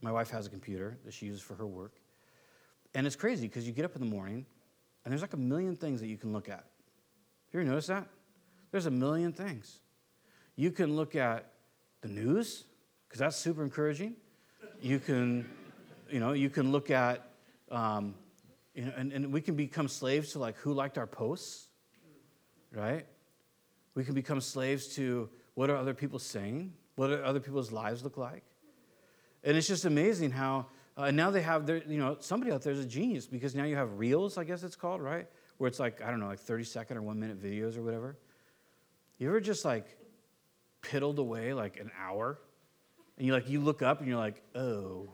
My 0.00 0.12
wife 0.12 0.30
has 0.30 0.46
a 0.46 0.50
computer 0.50 0.98
that 1.04 1.14
she 1.14 1.26
uses 1.26 1.42
for 1.42 1.54
her 1.54 1.66
work. 1.66 1.94
And 2.94 3.06
it's 3.06 3.16
crazy 3.16 3.48
because 3.48 3.66
you 3.66 3.72
get 3.72 3.84
up 3.84 3.94
in 3.94 4.00
the 4.00 4.10
morning, 4.10 4.46
and 5.04 5.12
there's 5.12 5.22
like 5.22 5.32
a 5.32 5.38
million 5.38 5.76
things 5.76 6.00
that 6.00 6.08
you 6.08 6.16
can 6.16 6.32
look 6.32 6.48
at. 6.48 6.64
You 7.52 7.60
ever 7.60 7.68
notice 7.68 7.86
that? 7.88 8.06
There's 8.70 8.86
a 8.86 8.90
million 8.90 9.32
things. 9.32 9.80
You 10.56 10.70
can 10.70 10.96
look 10.96 11.16
at 11.16 11.52
the 12.02 12.08
news, 12.08 12.64
because 13.08 13.20
that's 13.20 13.36
super 13.36 13.62
encouraging. 13.62 14.14
You 14.80 14.98
can, 14.98 15.48
you 16.10 16.18
know, 16.18 16.32
you 16.32 16.50
can 16.50 16.72
look 16.72 16.90
at 16.90 17.28
um, 17.70 18.14
you 18.74 18.84
know, 18.86 18.92
and, 18.96 19.12
and 19.12 19.32
we 19.32 19.40
can 19.40 19.54
become 19.54 19.88
slaves 19.88 20.32
to 20.32 20.38
like 20.38 20.56
who 20.58 20.72
liked 20.72 20.98
our 20.98 21.06
posts, 21.06 21.68
right? 22.72 23.06
We 23.94 24.04
can 24.04 24.14
become 24.14 24.40
slaves 24.40 24.88
to 24.96 25.28
what 25.54 25.68
are 25.68 25.76
other 25.76 25.94
people 25.94 26.18
saying? 26.18 26.72
What 26.96 27.08
do 27.08 27.14
other 27.14 27.40
people's 27.40 27.72
lives 27.72 28.02
look 28.02 28.16
like? 28.16 28.44
And 29.44 29.56
it's 29.56 29.66
just 29.66 29.84
amazing 29.84 30.30
how 30.30 30.66
uh, 30.96 31.10
now 31.10 31.30
they 31.30 31.42
have 31.42 31.66
their, 31.66 31.82
you 31.84 31.98
know, 31.98 32.16
somebody 32.20 32.52
out 32.52 32.62
there 32.62 32.72
is 32.72 32.80
a 32.80 32.86
genius 32.86 33.26
because 33.26 33.54
now 33.54 33.64
you 33.64 33.76
have 33.76 33.98
reels, 33.98 34.38
I 34.38 34.44
guess 34.44 34.62
it's 34.62 34.76
called, 34.76 35.02
right? 35.02 35.26
Where 35.58 35.68
it's 35.68 35.80
like, 35.80 36.02
I 36.02 36.10
don't 36.10 36.20
know, 36.20 36.28
like 36.28 36.38
30 36.38 36.64
second 36.64 36.96
or 36.96 37.02
one 37.02 37.18
minute 37.18 37.42
videos 37.42 37.76
or 37.76 37.82
whatever. 37.82 38.16
You 39.18 39.28
ever 39.28 39.40
just 39.40 39.64
like 39.64 39.86
piddled 40.82 41.18
away 41.18 41.54
like 41.54 41.78
an 41.78 41.90
hour 41.98 42.38
and 43.16 43.26
you 43.26 43.32
like, 43.32 43.48
you 43.48 43.60
look 43.60 43.82
up 43.82 44.00
and 44.00 44.08
you're 44.08 44.18
like, 44.18 44.42
oh, 44.54 45.08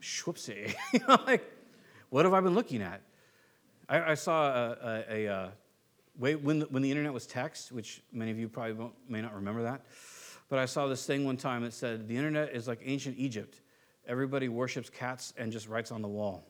whoopsie. 0.00 0.74
you 0.92 1.00
know, 1.06 1.18
like, 1.26 1.44
what 2.12 2.26
have 2.26 2.34
I 2.34 2.40
been 2.40 2.54
looking 2.54 2.82
at? 2.82 3.00
I, 3.88 4.10
I 4.10 4.14
saw 4.14 4.44
a, 4.44 4.76
a, 4.82 5.04
a, 5.08 5.28
uh, 5.28 5.48
a 6.22 6.34
when, 6.34 6.58
the, 6.58 6.66
when 6.66 6.82
the 6.82 6.90
internet 6.90 7.10
was 7.10 7.26
text, 7.26 7.72
which 7.72 8.02
many 8.12 8.30
of 8.30 8.38
you 8.38 8.50
probably 8.50 8.90
may 9.08 9.22
not 9.22 9.34
remember 9.34 9.62
that, 9.62 9.80
but 10.50 10.58
I 10.58 10.66
saw 10.66 10.88
this 10.88 11.06
thing 11.06 11.24
one 11.24 11.38
time 11.38 11.62
that 11.62 11.72
said 11.72 12.06
the 12.06 12.16
internet 12.16 12.54
is 12.54 12.68
like 12.68 12.80
ancient 12.84 13.16
Egypt. 13.16 13.62
Everybody 14.06 14.50
worships 14.50 14.90
cats 14.90 15.32
and 15.38 15.50
just 15.50 15.68
writes 15.68 15.90
on 15.90 16.02
the 16.02 16.08
wall. 16.08 16.44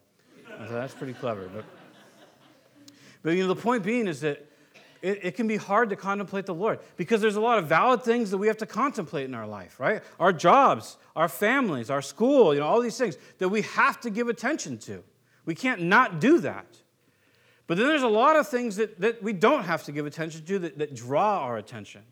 So 0.66 0.72
that's 0.72 0.94
pretty 0.94 1.12
clever. 1.12 1.48
But, 1.54 1.64
but 3.22 3.30
you 3.30 3.42
know, 3.46 3.54
the 3.54 3.60
point 3.60 3.84
being 3.84 4.08
is 4.08 4.20
that 4.22 4.44
it, 5.00 5.20
it, 5.22 5.36
can 5.36 5.46
be 5.46 5.58
hard 5.58 5.90
to 5.90 5.96
contemplate 5.96 6.46
the 6.46 6.54
Lord 6.54 6.80
because 6.96 7.20
there's 7.20 7.36
a 7.36 7.40
lot 7.40 7.58
of 7.58 7.68
valid 7.68 8.02
things 8.02 8.32
that 8.32 8.38
we 8.38 8.48
have 8.48 8.58
to 8.58 8.66
contemplate 8.66 9.26
in 9.26 9.34
our 9.34 9.46
life, 9.46 9.78
right? 9.78 10.02
Our 10.18 10.32
jobs, 10.32 10.96
our 11.14 11.28
families, 11.28 11.88
our 11.88 12.02
school, 12.02 12.52
you 12.52 12.58
know, 12.58 12.66
all 12.66 12.80
these 12.80 12.98
things 12.98 13.16
that 13.38 13.48
we 13.48 13.62
have 13.62 14.00
to 14.00 14.10
give 14.10 14.28
attention 14.28 14.78
to. 14.78 15.04
We 15.44 15.54
can't 15.54 15.82
not 15.82 16.20
do 16.20 16.38
that. 16.40 16.66
But 17.66 17.78
then 17.78 17.86
there's 17.86 18.02
a 18.02 18.08
lot 18.08 18.36
of 18.36 18.48
things 18.48 18.76
that, 18.76 19.00
that 19.00 19.22
we 19.22 19.32
don't 19.32 19.64
have 19.64 19.84
to 19.84 19.92
give 19.92 20.06
attention 20.06 20.44
to 20.44 20.58
that, 20.60 20.78
that 20.78 20.94
draw 20.94 21.40
our 21.40 21.56
attention. 21.56 22.02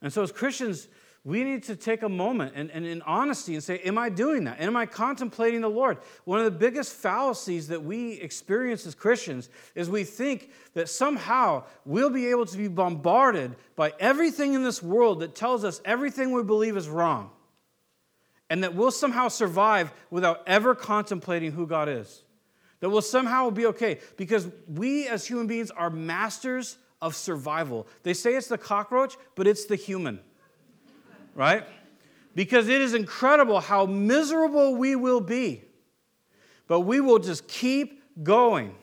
And 0.00 0.12
so 0.12 0.22
as 0.22 0.32
Christians, 0.32 0.88
we 1.24 1.44
need 1.44 1.62
to 1.64 1.76
take 1.76 2.02
a 2.02 2.08
moment 2.08 2.54
and, 2.56 2.68
and 2.72 2.84
in 2.84 3.00
honesty 3.02 3.54
and 3.54 3.62
say, 3.62 3.78
Am 3.78 3.96
I 3.96 4.08
doing 4.08 4.44
that? 4.44 4.60
Am 4.60 4.76
I 4.76 4.86
contemplating 4.86 5.60
the 5.60 5.70
Lord? 5.70 5.98
One 6.24 6.40
of 6.40 6.44
the 6.44 6.50
biggest 6.50 6.92
fallacies 6.94 7.68
that 7.68 7.82
we 7.82 8.14
experience 8.14 8.84
as 8.86 8.96
Christians 8.96 9.48
is 9.76 9.88
we 9.88 10.02
think 10.02 10.50
that 10.74 10.88
somehow 10.88 11.62
we'll 11.84 12.10
be 12.10 12.26
able 12.26 12.46
to 12.46 12.56
be 12.56 12.66
bombarded 12.66 13.54
by 13.76 13.92
everything 14.00 14.54
in 14.54 14.64
this 14.64 14.82
world 14.82 15.20
that 15.20 15.36
tells 15.36 15.64
us 15.64 15.80
everything 15.84 16.32
we 16.32 16.42
believe 16.42 16.76
is 16.76 16.88
wrong 16.88 17.30
and 18.52 18.62
that 18.62 18.74
we'll 18.74 18.90
somehow 18.90 19.28
survive 19.28 19.90
without 20.10 20.42
ever 20.46 20.74
contemplating 20.74 21.52
who 21.52 21.66
God 21.66 21.88
is. 21.88 22.22
That 22.80 22.90
we'll 22.90 23.00
somehow 23.00 23.48
be 23.48 23.64
okay 23.64 23.98
because 24.18 24.46
we 24.68 25.08
as 25.08 25.26
human 25.26 25.46
beings 25.46 25.70
are 25.70 25.88
masters 25.88 26.76
of 27.00 27.16
survival. 27.16 27.86
They 28.02 28.12
say 28.12 28.34
it's 28.34 28.48
the 28.48 28.58
cockroach, 28.58 29.16
but 29.36 29.46
it's 29.46 29.64
the 29.64 29.74
human, 29.74 30.20
right? 31.34 31.64
Because 32.34 32.68
it 32.68 32.82
is 32.82 32.92
incredible 32.92 33.58
how 33.58 33.86
miserable 33.86 34.76
we 34.76 34.96
will 34.96 35.22
be, 35.22 35.64
but 36.66 36.80
we 36.80 37.00
will 37.00 37.20
just 37.20 37.48
keep 37.48 38.02
going. 38.22 38.74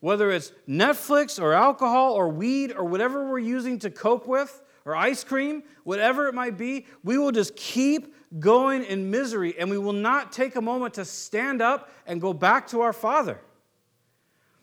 Whether 0.00 0.30
it's 0.30 0.52
Netflix 0.68 1.40
or 1.40 1.54
alcohol 1.54 2.12
or 2.12 2.28
weed 2.28 2.74
or 2.76 2.84
whatever 2.84 3.26
we're 3.26 3.38
using 3.38 3.78
to 3.78 3.90
cope 3.90 4.26
with, 4.26 4.62
or 4.84 4.96
ice 4.96 5.24
cream, 5.24 5.62
whatever 5.84 6.26
it 6.26 6.34
might 6.34 6.56
be, 6.56 6.86
we 7.04 7.18
will 7.18 7.32
just 7.32 7.54
keep 7.56 8.14
going 8.38 8.84
in 8.84 9.10
misery, 9.10 9.58
and 9.58 9.70
we 9.70 9.78
will 9.78 9.92
not 9.92 10.32
take 10.32 10.56
a 10.56 10.60
moment 10.60 10.94
to 10.94 11.04
stand 11.04 11.60
up 11.60 11.90
and 12.06 12.20
go 12.20 12.32
back 12.32 12.68
to 12.68 12.82
our 12.82 12.92
Father. 12.92 13.40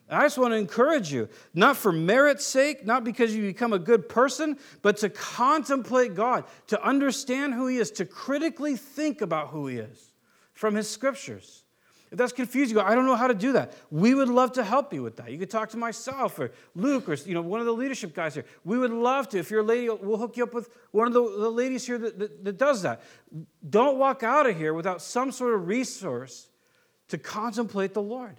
I 0.10 0.22
just 0.22 0.38
want 0.38 0.54
to 0.54 0.58
encourage 0.58 1.12
you, 1.12 1.28
not 1.54 1.76
for 1.76 1.92
merit's 1.92 2.46
sake, 2.46 2.86
not 2.86 3.04
because 3.04 3.36
you 3.36 3.42
become 3.42 3.74
a 3.74 3.80
good 3.80 4.08
person, 4.08 4.58
but 4.82 4.98
to 4.98 5.10
contemplate 5.10 6.16
God, 6.16 6.46
to 6.68 6.82
understand 6.82 7.54
who 7.54 7.68
He 7.68 7.78
is, 7.78 7.92
to 7.92 8.06
critically 8.06 8.78
think 8.78 9.22
about 9.22 9.50
who 9.50 9.68
He 9.68 9.78
is 9.78 10.14
from 10.54 10.76
His 10.76 10.90
scriptures. 10.90 11.66
If 12.12 12.18
that's 12.18 12.32
confusing, 12.32 12.78
you 12.78 12.82
go, 12.82 12.88
I 12.88 12.96
don't 12.96 13.06
know 13.06 13.16
how 13.16 13.28
to 13.28 13.34
do 13.34 13.54
that. 13.54 13.74
We 13.92 14.14
would 14.14 14.30
love 14.30 14.54
to 14.54 14.64
help 14.64 14.94
you 14.94 15.04
with 15.04 15.18
that. 15.18 15.32
You 15.32 15.38
could 15.38 15.50
talk 15.50 15.70
to 15.72 15.78
myself 15.78 16.40
or 16.40 16.52
Luke 16.74 17.10
or 17.10 17.16
you 17.16 17.34
know 17.34 17.42
one 17.42 17.60
of 17.60 17.66
the 17.66 17.74
leadership 17.74 18.16
guys 18.16 18.34
here. 18.34 18.46
We 18.64 18.78
would 18.78 18.92
love 18.92 19.28
to. 19.30 19.40
If 19.40 19.52
you're 19.52 19.60
a 19.60 19.64
lady, 19.64 19.90
we'll 19.90 20.18
hook 20.18 20.38
you 20.38 20.44
up 20.44 20.54
with 20.54 20.70
one 20.92 21.08
of 21.08 21.14
the, 21.14 21.22
the 21.22 21.50
ladies 21.50 21.86
here 21.86 21.98
that, 21.98 22.18
that, 22.18 22.46
that 22.46 22.58
does 22.58 22.84
that. 22.84 23.02
Don't 23.70 23.98
walk 23.98 24.24
out 24.24 24.48
of 24.48 24.58
here 24.58 24.74
without 24.74 25.02
some 25.02 25.32
sort 25.32 25.54
of 25.54 25.68
resource 25.68 26.50
to 27.10 27.18
contemplate 27.18 27.94
the 27.94 28.02
Lord 28.02 28.38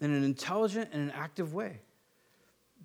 in 0.00 0.10
an 0.10 0.24
intelligent 0.24 0.90
and 0.92 1.02
an 1.02 1.10
active 1.10 1.52
way. 1.52 1.80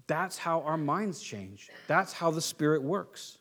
That's 0.08 0.38
how 0.38 0.62
our 0.62 0.78
minds 0.78 1.22
change. 1.22 1.70
That's 1.88 2.12
how 2.12 2.32
the 2.32 2.42
Spirit 2.42 2.84
works. 2.84 3.38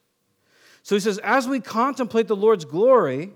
So 0.82 0.94
he 0.94 1.00
says, 1.00 1.18
as 1.18 1.48
we 1.48 1.60
contemplate 1.60 2.28
the 2.28 2.36
Lord's 2.36 2.64
glory, 2.64 3.32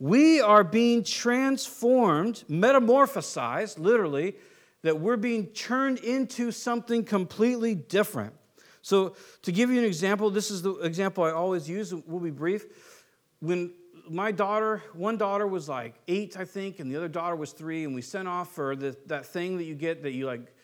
we 0.00 0.40
are 0.40 0.62
being 0.62 1.02
transformed, 1.02 2.44
metamorphosized, 2.48 3.78
literally, 3.78 4.36
that 4.82 5.00
we're 5.00 5.16
being 5.16 5.46
turned 5.46 5.98
into 5.98 6.52
something 6.52 7.04
completely 7.04 7.74
different. 7.74 8.32
So, 8.80 9.16
to 9.42 9.52
give 9.52 9.70
you 9.70 9.78
an 9.78 9.84
example, 9.84 10.30
this 10.30 10.50
is 10.50 10.62
the 10.62 10.74
example 10.76 11.24
I 11.24 11.32
always 11.32 11.68
use, 11.68 11.92
we'll 11.92 12.20
be 12.20 12.30
brief. 12.30 12.64
When 13.40 13.72
my 14.08 14.30
daughter, 14.30 14.82
one 14.94 15.16
daughter 15.16 15.46
was 15.46 15.68
like 15.68 15.94
eight, 16.06 16.36
I 16.38 16.44
think, 16.44 16.78
and 16.78 16.90
the 16.90 16.96
other 16.96 17.08
daughter 17.08 17.34
was 17.34 17.52
three, 17.52 17.84
and 17.84 17.94
we 17.94 18.02
sent 18.02 18.28
off 18.28 18.54
for 18.54 18.76
the, 18.76 18.96
that 19.06 19.26
thing 19.26 19.58
that 19.58 19.64
you 19.64 19.74
get 19.74 20.02
that 20.04 20.12
you 20.12 20.26
like, 20.26 20.54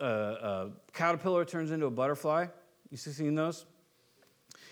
uh, 0.00 0.04
a 0.04 0.70
caterpillar 0.92 1.44
turns 1.44 1.70
into 1.70 1.86
a 1.86 1.90
butterfly. 1.90 2.46
You 2.90 2.96
seen 2.96 3.34
those? 3.34 3.66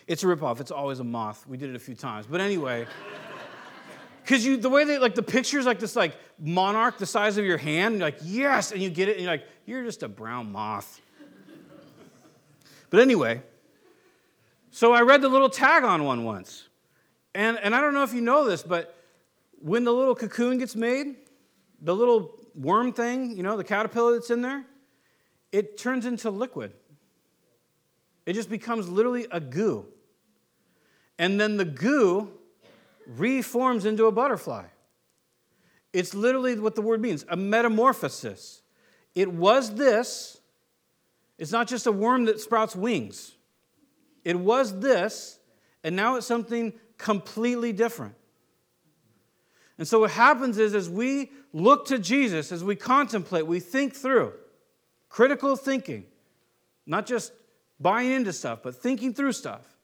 It's 0.07 0.23
a 0.23 0.27
ripoff. 0.27 0.61
It's 0.61 0.71
always 0.71 1.01
a 1.01 1.05
moth. 1.05 1.47
We 1.49 1.57
did 1.57 1.71
it 1.71 1.77
a 1.77 1.81
few 1.81 1.95
times. 1.95 2.27
But 2.27 2.41
anyway. 2.41 2.87
Because 4.25 4.45
you, 4.47 4.57
the 4.57 4.71
way 4.71 4.85
they, 4.85 4.99
like, 4.99 5.15
the 5.15 5.23
picture's 5.23 5.67
like 5.67 5.79
this, 5.79 5.95
like, 5.95 6.17
monarch 6.39 6.97
the 6.97 7.05
size 7.05 7.37
of 7.37 7.45
your 7.45 7.59
hand, 7.59 7.93
and 7.93 8.01
you're 8.01 8.09
like, 8.09 8.21
yes, 8.23 8.73
and 8.73 8.81
you 8.81 8.89
get 8.89 9.11
it, 9.11 9.17
and 9.17 9.25
you're 9.25 9.31
like, 9.31 9.47
you're 9.67 9.85
just 9.85 10.03
a 10.03 10.09
brown 10.09 10.51
moth. 10.51 11.03
but 12.89 13.01
anyway, 13.01 13.43
so 14.71 14.95
I 14.95 15.03
read 15.03 15.21
the 15.21 15.29
little 15.29 15.51
tag 15.51 15.85
on 15.85 16.05
one 16.05 16.25
once. 16.25 16.69
And, 17.35 17.59
and 17.59 17.75
I 17.75 17.83
don't 17.83 17.93
know 17.93 18.03
if 18.03 18.15
you 18.15 18.23
know 18.23 18.49
this, 18.49 18.63
but 18.63 18.97
when 19.61 19.85
the 19.85 19.93
little 19.93 20.15
cocoon 20.15 20.57
gets 20.57 20.75
made, 20.75 21.17
the 21.83 21.95
little 21.95 22.39
worm 22.55 22.95
thing, 22.95 23.37
you 23.37 23.43
know, 23.43 23.59
the 23.59 23.65
caterpillar 23.65 24.15
that's 24.15 24.31
in 24.31 24.41
there, 24.41 24.65
it 25.53 25.77
turns 25.77 26.07
into 26.07 26.31
liquid. 26.31 26.73
It 28.25 28.33
just 28.33 28.49
becomes 28.49 28.89
literally 28.89 29.27
a 29.31 29.39
goo. 29.39 29.85
And 31.19 31.39
then 31.39 31.59
the 31.59 31.67
goo 31.67 32.33
reforms 33.07 33.85
into 33.85 34.07
a 34.07 34.13
butterfly. 34.13 34.67
It's 35.93 36.15
literally 36.15 36.59
what 36.59 36.75
the 36.75 36.83
word 36.83 37.01
means 37.01 37.25
a 37.29 37.37
metamorphosis. 37.37 38.63
It 39.15 39.33
was 39.33 39.75
this, 39.75 40.41
it's 41.39 41.53
not 41.53 41.69
just 41.69 41.87
a 41.87 41.93
worm 41.93 42.25
that 42.25 42.41
sprouts 42.41 42.75
wings. 42.75 43.33
It 44.25 44.39
was 44.39 44.81
this, 44.81 45.39
and 45.85 45.95
now 45.95 46.17
it's 46.17 46.27
something 46.27 46.73
completely 46.99 47.73
different. 47.73 48.15
And 49.79 49.87
so 49.87 50.01
what 50.01 50.13
happens 50.13 50.59
is 50.59 50.75
as 50.75 50.89
we 50.89 51.31
look 51.53 51.87
to 51.87 51.99
Jesus, 51.99 52.53
as 52.53 52.65
we 52.65 52.77
contemplate, 52.77 53.47
we 53.47 53.61
think 53.61 53.95
through 53.95 54.33
critical 55.09 55.55
thinking, 55.57 56.07
not 56.87 57.07
just 57.07 57.33
buying 57.79 58.11
into 58.11 58.33
stuff, 58.33 58.61
but 58.63 58.75
thinking 58.75 59.15
through 59.15 59.33
stuff. 59.33 59.77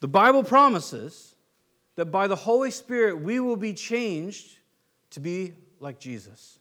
The 0.00 0.08
Bible 0.08 0.44
promises 0.44 1.31
that 1.96 2.06
by 2.06 2.26
the 2.26 2.36
Holy 2.36 2.70
Spirit 2.70 3.20
we 3.20 3.40
will 3.40 3.56
be 3.56 3.74
changed 3.74 4.58
to 5.10 5.20
be 5.20 5.52
like 5.78 5.98
Jesus, 5.98 6.58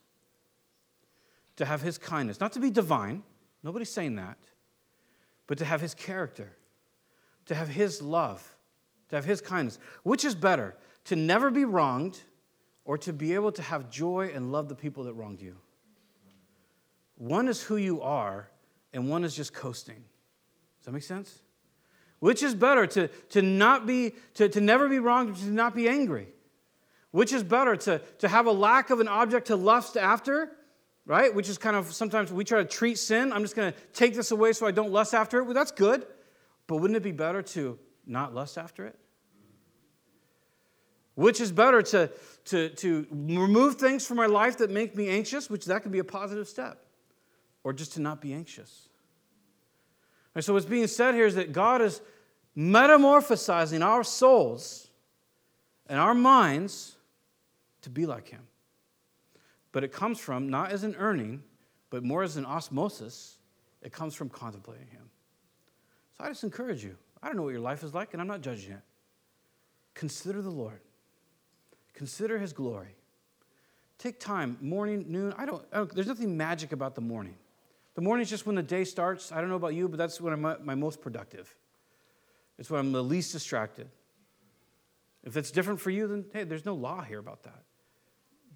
to 1.55 1.65
have 1.65 1.81
his 1.81 1.97
kindness, 1.97 2.39
not 2.39 2.53
to 2.53 2.59
be 2.59 2.69
divine, 2.69 3.23
nobody's 3.63 3.91
saying 3.91 4.15
that, 4.15 4.37
but 5.47 5.57
to 5.57 5.65
have 5.65 5.81
his 5.81 5.93
character, 5.93 6.57
to 7.45 7.55
have 7.55 7.67
his 7.67 8.01
love, 8.01 8.55
to 9.09 9.15
have 9.15 9.25
his 9.25 9.41
kindness. 9.41 9.79
Which 10.03 10.25
is 10.25 10.35
better, 10.35 10.75
to 11.05 11.15
never 11.15 11.51
be 11.51 11.65
wronged 11.65 12.19
or 12.85 12.97
to 12.99 13.13
be 13.13 13.33
able 13.33 13.51
to 13.53 13.61
have 13.61 13.89
joy 13.89 14.31
and 14.33 14.51
love 14.51 14.69
the 14.69 14.75
people 14.75 15.03
that 15.05 15.13
wronged 15.13 15.41
you? 15.41 15.55
One 17.15 17.47
is 17.47 17.61
who 17.61 17.77
you 17.77 18.01
are, 18.01 18.49
and 18.93 19.09
one 19.09 19.23
is 19.23 19.35
just 19.35 19.53
coasting. 19.53 20.03
Does 20.79 20.85
that 20.85 20.91
make 20.91 21.03
sense? 21.03 21.39
Which 22.21 22.43
is 22.43 22.53
better, 22.53 22.85
to, 22.85 23.07
to, 23.31 23.41
not 23.41 23.87
be, 23.87 24.13
to, 24.35 24.47
to 24.47 24.61
never 24.61 24.87
be 24.87 24.99
wrong, 24.99 25.33
to 25.33 25.49
not 25.49 25.75
be 25.75 25.89
angry? 25.89 26.27
Which 27.09 27.33
is 27.33 27.41
better, 27.41 27.75
to, 27.75 27.99
to 28.19 28.27
have 28.27 28.45
a 28.45 28.51
lack 28.51 28.91
of 28.91 28.99
an 28.99 29.07
object 29.07 29.47
to 29.47 29.55
lust 29.55 29.97
after, 29.97 30.51
right? 31.07 31.33
Which 31.33 31.49
is 31.49 31.57
kind 31.57 31.75
of 31.75 31.91
sometimes 31.91 32.31
we 32.31 32.43
try 32.43 32.59
to 32.59 32.65
treat 32.65 32.99
sin. 32.99 33.33
I'm 33.33 33.41
just 33.41 33.55
going 33.55 33.73
to 33.73 33.79
take 33.93 34.13
this 34.13 34.29
away 34.29 34.53
so 34.53 34.67
I 34.67 34.71
don't 34.71 34.91
lust 34.91 35.15
after 35.15 35.39
it. 35.39 35.45
Well, 35.45 35.55
that's 35.55 35.71
good. 35.71 36.05
But 36.67 36.77
wouldn't 36.77 36.95
it 36.95 37.01
be 37.01 37.11
better 37.11 37.41
to 37.41 37.79
not 38.05 38.35
lust 38.35 38.55
after 38.55 38.85
it? 38.85 38.99
Which 41.15 41.41
is 41.41 41.51
better 41.51 41.81
to, 41.81 42.11
to, 42.45 42.69
to 42.69 43.07
remove 43.09 43.75
things 43.75 44.05
from 44.05 44.17
my 44.17 44.27
life 44.27 44.59
that 44.59 44.69
make 44.69 44.95
me 44.95 45.09
anxious, 45.09 45.49
which 45.49 45.65
that 45.65 45.81
could 45.81 45.91
be 45.91 45.99
a 45.99 46.03
positive 46.03 46.47
step, 46.47 46.85
or 47.63 47.73
just 47.73 47.93
to 47.93 47.99
not 47.99 48.21
be 48.21 48.31
anxious? 48.31 48.89
And 50.33 50.43
so, 50.43 50.53
what's 50.53 50.65
being 50.65 50.87
said 50.87 51.13
here 51.13 51.25
is 51.25 51.35
that 51.35 51.51
God 51.51 51.81
is 51.81 52.01
metamorphosizing 52.57 53.83
our 53.83 54.03
souls 54.03 54.89
and 55.87 55.99
our 55.99 56.13
minds 56.13 56.95
to 57.81 57.89
be 57.89 58.05
like 58.05 58.29
Him. 58.29 58.41
But 59.71 59.83
it 59.83 59.91
comes 59.91 60.19
from 60.19 60.49
not 60.49 60.71
as 60.71 60.83
an 60.83 60.95
earning, 60.97 61.43
but 61.89 62.03
more 62.03 62.23
as 62.23 62.37
an 62.37 62.45
osmosis. 62.45 63.37
It 63.81 63.91
comes 63.91 64.15
from 64.15 64.29
contemplating 64.29 64.87
Him. 64.87 65.09
So 66.17 66.25
I 66.25 66.29
just 66.29 66.43
encourage 66.43 66.83
you. 66.83 66.95
I 67.21 67.27
don't 67.27 67.35
know 67.35 67.43
what 67.43 67.51
your 67.51 67.59
life 67.59 67.83
is 67.83 67.93
like, 67.93 68.13
and 68.13 68.21
I'm 68.21 68.27
not 68.27 68.41
judging 68.41 68.71
it. 68.73 68.81
Consider 69.93 70.41
the 70.41 70.49
Lord, 70.49 70.79
consider 71.93 72.39
His 72.39 72.53
glory. 72.53 72.95
Take 73.97 74.19
time, 74.19 74.57
morning, 74.61 75.05
noon. 75.09 75.31
I 75.37 75.45
don't, 75.45 75.63
I 75.71 75.77
don't 75.77 75.93
there's 75.93 76.07
nothing 76.07 76.35
magic 76.35 76.71
about 76.71 76.95
the 76.95 77.01
morning. 77.01 77.35
The 77.95 78.01
morning 78.01 78.21
is 78.21 78.29
just 78.29 78.45
when 78.45 78.55
the 78.55 78.63
day 78.63 78.83
starts. 78.83 79.31
I 79.31 79.41
don't 79.41 79.49
know 79.49 79.55
about 79.55 79.73
you, 79.73 79.87
but 79.87 79.97
that's 79.97 80.21
when 80.21 80.33
I'm 80.33 80.45
uh, 80.45 80.55
my 80.63 80.75
most 80.75 81.01
productive. 81.01 81.53
It's 82.57 82.69
when 82.69 82.79
I'm 82.79 82.91
the 82.91 83.03
least 83.03 83.31
distracted. 83.31 83.89
If 85.23 85.33
that's 85.33 85.51
different 85.51 85.79
for 85.79 85.89
you, 85.89 86.07
then 86.07 86.25
hey, 86.33 86.43
there's 86.43 86.65
no 86.65 86.75
law 86.75 87.01
here 87.01 87.19
about 87.19 87.43
that. 87.43 87.63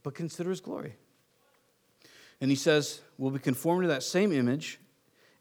But 0.04 0.16
consider 0.16 0.50
his 0.50 0.62
glory. 0.62 0.96
And 2.42 2.50
he 2.50 2.56
says, 2.56 3.02
we'll 3.18 3.32
be 3.32 3.40
conformed 3.40 3.84
to 3.84 3.88
that 3.90 4.04
same 4.04 4.32
image. 4.32 4.80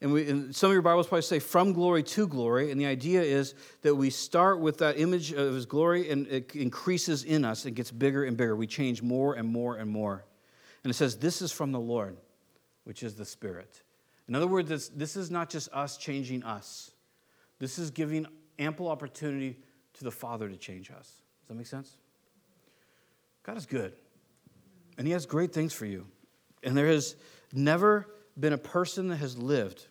And, 0.00 0.12
we, 0.12 0.28
and 0.28 0.54
some 0.54 0.70
of 0.70 0.74
your 0.74 0.82
Bibles 0.82 1.06
probably 1.06 1.22
say 1.22 1.38
from 1.38 1.72
glory 1.72 2.02
to 2.02 2.26
glory. 2.26 2.70
And 2.70 2.80
the 2.80 2.86
idea 2.86 3.22
is 3.22 3.54
that 3.82 3.94
we 3.94 4.10
start 4.10 4.60
with 4.60 4.78
that 4.78 4.98
image 4.98 5.32
of 5.32 5.54
his 5.54 5.66
glory 5.66 6.10
and 6.10 6.26
it 6.26 6.54
increases 6.54 7.24
in 7.24 7.44
us. 7.44 7.64
It 7.64 7.72
gets 7.72 7.90
bigger 7.90 8.24
and 8.24 8.36
bigger. 8.36 8.54
We 8.54 8.66
change 8.66 9.02
more 9.02 9.34
and 9.34 9.48
more 9.48 9.76
and 9.76 9.90
more. 9.90 10.24
And 10.82 10.90
it 10.90 10.94
says, 10.94 11.16
This 11.16 11.40
is 11.40 11.52
from 11.52 11.72
the 11.72 11.80
Lord, 11.80 12.16
which 12.84 13.02
is 13.02 13.14
the 13.14 13.24
Spirit. 13.24 13.82
In 14.28 14.34
other 14.34 14.46
words, 14.46 14.68
this, 14.68 14.88
this 14.88 15.16
is 15.16 15.30
not 15.30 15.50
just 15.50 15.68
us 15.72 15.96
changing 15.96 16.42
us, 16.44 16.92
this 17.58 17.78
is 17.78 17.90
giving 17.90 18.26
ample 18.58 18.88
opportunity 18.88 19.56
to 19.94 20.04
the 20.04 20.10
Father 20.10 20.48
to 20.48 20.56
change 20.56 20.90
us. 20.90 21.22
Does 21.42 21.48
that 21.48 21.54
make 21.54 21.66
sense? 21.66 21.96
God 23.42 23.56
is 23.56 23.66
good, 23.66 23.92
and 24.96 25.06
He 25.06 25.12
has 25.12 25.26
great 25.26 25.52
things 25.52 25.72
for 25.72 25.86
you. 25.86 26.06
And 26.62 26.76
there 26.76 26.86
has 26.86 27.16
never 27.52 28.08
been 28.40 28.54
a 28.54 28.58
person 28.58 29.08
that 29.08 29.16
has 29.16 29.36
lived, 29.36 29.86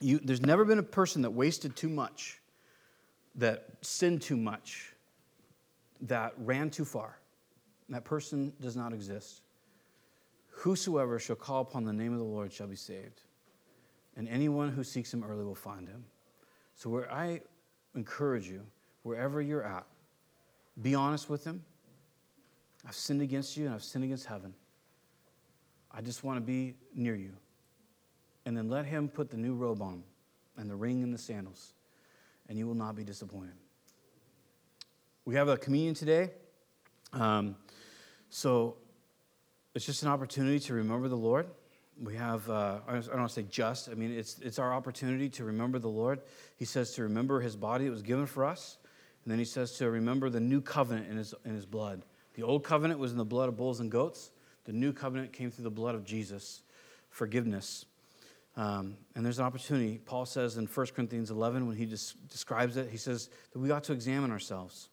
you, 0.00 0.20
there's 0.22 0.42
never 0.42 0.64
been 0.64 0.78
a 0.78 0.84
person 0.84 1.22
that 1.22 1.30
wasted 1.30 1.74
too 1.74 1.88
much, 1.88 2.40
that 3.34 3.68
sinned 3.82 4.22
too 4.22 4.36
much, 4.36 4.92
that 6.02 6.34
ran 6.38 6.70
too 6.70 6.84
far. 6.84 7.18
That 7.88 8.04
person 8.04 8.52
does 8.60 8.76
not 8.76 8.92
exist. 8.92 9.42
Whosoever 10.50 11.18
shall 11.18 11.36
call 11.36 11.62
upon 11.62 11.84
the 11.84 11.92
name 11.92 12.12
of 12.12 12.18
the 12.18 12.24
Lord 12.24 12.52
shall 12.52 12.66
be 12.66 12.76
saved 12.76 13.22
and 14.16 14.28
anyone 14.28 14.70
who 14.70 14.82
seeks 14.82 15.12
him 15.12 15.22
early 15.22 15.44
will 15.44 15.54
find 15.54 15.88
him. 15.88 16.04
So, 16.74 16.90
where 16.90 17.10
I 17.12 17.40
encourage 17.94 18.48
you, 18.48 18.62
wherever 19.02 19.40
you're 19.40 19.62
at, 19.62 19.86
be 20.80 20.94
honest 20.94 21.30
with 21.30 21.44
him. 21.44 21.64
I've 22.86 22.94
sinned 22.94 23.22
against 23.22 23.56
you 23.56 23.66
and 23.66 23.74
I've 23.74 23.82
sinned 23.82 24.04
against 24.04 24.26
heaven. 24.26 24.54
I 25.90 26.02
just 26.02 26.22
want 26.22 26.36
to 26.36 26.40
be 26.40 26.74
near 26.94 27.14
you. 27.14 27.32
And 28.44 28.56
then 28.56 28.68
let 28.68 28.84
him 28.84 29.08
put 29.08 29.30
the 29.30 29.36
new 29.36 29.54
robe 29.54 29.82
on 29.82 30.04
and 30.56 30.70
the 30.70 30.76
ring 30.76 31.02
and 31.02 31.12
the 31.12 31.18
sandals, 31.18 31.72
and 32.48 32.56
you 32.58 32.66
will 32.66 32.74
not 32.74 32.94
be 32.94 33.04
disappointed. 33.04 33.54
we 35.24 35.34
have 35.34 35.48
a 35.48 35.56
communion 35.56 35.94
today. 35.94 36.30
Um, 37.12 37.56
so 38.30 38.76
it's 39.74 39.84
just 39.84 40.02
an 40.02 40.08
opportunity 40.08 40.60
to 40.60 40.74
remember 40.74 41.08
the 41.08 41.16
Lord. 41.16 41.46
We 42.02 42.14
have, 42.16 42.48
uh, 42.50 42.80
I 42.86 42.92
don't 42.92 43.16
want 43.16 43.28
to 43.28 43.34
say 43.34 43.46
just, 43.48 43.88
I 43.88 43.94
mean, 43.94 44.12
it's, 44.12 44.38
it's 44.40 44.58
our 44.58 44.72
opportunity 44.74 45.30
to 45.30 45.44
remember 45.44 45.78
the 45.78 45.88
Lord. 45.88 46.20
He 46.56 46.66
says 46.66 46.92
to 46.92 47.02
remember 47.02 47.40
his 47.40 47.56
body 47.56 47.86
that 47.86 47.90
was 47.90 48.02
given 48.02 48.26
for 48.26 48.44
us. 48.44 48.76
And 49.24 49.32
then 49.32 49.38
he 49.38 49.44
says 49.44 49.72
to 49.78 49.90
remember 49.90 50.28
the 50.28 50.40
new 50.40 50.60
covenant 50.60 51.08
in 51.10 51.16
his, 51.16 51.34
in 51.44 51.54
his 51.54 51.66
blood. 51.66 52.02
The 52.34 52.42
old 52.42 52.64
covenant 52.64 53.00
was 53.00 53.12
in 53.12 53.18
the 53.18 53.24
blood 53.24 53.48
of 53.48 53.56
bulls 53.56 53.80
and 53.80 53.90
goats, 53.90 54.30
the 54.66 54.72
new 54.72 54.92
covenant 54.92 55.32
came 55.32 55.50
through 55.50 55.64
the 55.64 55.70
blood 55.70 55.94
of 55.94 56.04
Jesus, 56.04 56.62
forgiveness. 57.08 57.86
Um, 58.56 58.96
and 59.14 59.24
there's 59.24 59.38
an 59.38 59.44
opportunity. 59.44 59.98
Paul 59.98 60.26
says 60.26 60.56
in 60.56 60.66
1 60.66 60.86
Corinthians 60.94 61.30
11, 61.30 61.66
when 61.66 61.76
he 61.76 61.86
des- 61.86 62.14
describes 62.28 62.76
it, 62.76 62.88
he 62.90 62.96
says 62.96 63.30
that 63.52 63.58
we 63.58 63.70
ought 63.70 63.84
to 63.84 63.92
examine 63.92 64.30
ourselves. 64.30 64.88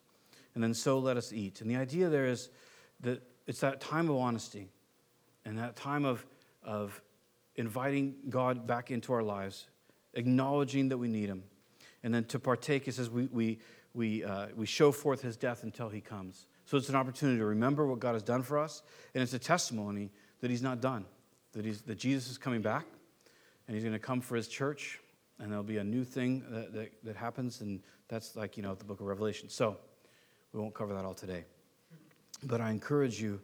And 0.53 0.63
then 0.63 0.73
so 0.73 0.99
let 0.99 1.17
us 1.17 1.33
eat. 1.33 1.61
And 1.61 1.69
the 1.69 1.75
idea 1.75 2.09
there 2.09 2.25
is 2.25 2.49
that 3.01 3.21
it's 3.47 3.59
that 3.61 3.81
time 3.81 4.09
of 4.09 4.17
honesty 4.17 4.69
and 5.45 5.57
that 5.57 5.75
time 5.75 6.05
of, 6.05 6.25
of 6.65 7.01
inviting 7.55 8.15
God 8.29 8.65
back 8.65 8.91
into 8.91 9.13
our 9.13 9.23
lives, 9.23 9.67
acknowledging 10.13 10.89
that 10.89 10.97
we 10.97 11.07
need 11.07 11.29
Him. 11.29 11.43
And 12.03 12.13
then 12.13 12.25
to 12.25 12.39
partake, 12.39 12.85
he 12.85 12.91
says, 12.91 13.09
we, 13.09 13.27
we, 13.31 13.59
we, 13.93 14.23
uh, 14.23 14.47
we 14.55 14.65
show 14.65 14.91
forth 14.91 15.21
His 15.21 15.37
death 15.37 15.63
until 15.63 15.89
He 15.89 16.01
comes. 16.01 16.47
So 16.65 16.77
it's 16.77 16.89
an 16.89 16.95
opportunity 16.95 17.39
to 17.39 17.45
remember 17.45 17.85
what 17.85 17.99
God 17.99 18.13
has 18.13 18.23
done 18.23 18.41
for 18.41 18.57
us, 18.57 18.83
and 19.13 19.21
it's 19.21 19.33
a 19.33 19.39
testimony 19.39 20.11
that 20.39 20.49
He's 20.49 20.61
not 20.61 20.81
done, 20.81 21.05
that, 21.53 21.65
he's, 21.65 21.81
that 21.81 21.97
Jesus 21.97 22.29
is 22.29 22.37
coming 22.37 22.61
back, 22.61 22.85
and 23.67 23.75
He's 23.75 23.83
going 23.83 23.93
to 23.93 23.99
come 23.99 24.21
for 24.21 24.35
His 24.35 24.47
church, 24.47 24.99
and 25.39 25.51
there'll 25.51 25.63
be 25.63 25.77
a 25.77 25.83
new 25.83 26.03
thing 26.03 26.43
that, 26.49 26.73
that, 26.73 26.91
that 27.03 27.15
happens, 27.15 27.61
and 27.61 27.81
that's 28.07 28.35
like, 28.35 28.57
you 28.57 28.63
know, 28.63 28.75
the 28.75 28.85
book 28.85 28.99
of 28.99 29.07
Revelation. 29.07 29.49
So 29.49 29.77
we 30.51 30.59
won't 30.59 30.73
cover 30.73 30.93
that 30.93 31.05
all 31.05 31.13
today. 31.13 31.45
But 32.43 32.61
I 32.61 32.71
encourage 32.71 33.21
you, 33.21 33.39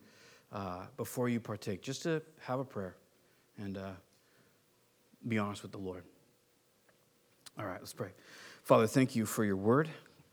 uh, 0.51 0.85
before 0.97 1.29
you 1.29 1.39
partake, 1.39 1.81
just 1.81 2.03
to 2.03 2.21
have 2.41 2.59
a 2.59 2.65
prayer 2.65 2.95
and 3.61 3.77
uh, 3.77 3.91
be 5.27 5.37
honest 5.37 5.61
with 5.61 5.71
the 5.71 5.77
Lord. 5.77 6.03
All 7.57 7.65
right, 7.65 7.79
let's 7.79 7.93
pray. 7.93 8.09
Father, 8.63 8.87
thank 8.87 9.15
you 9.15 9.25
for 9.25 9.43
your 9.43 9.57
word 9.57 9.89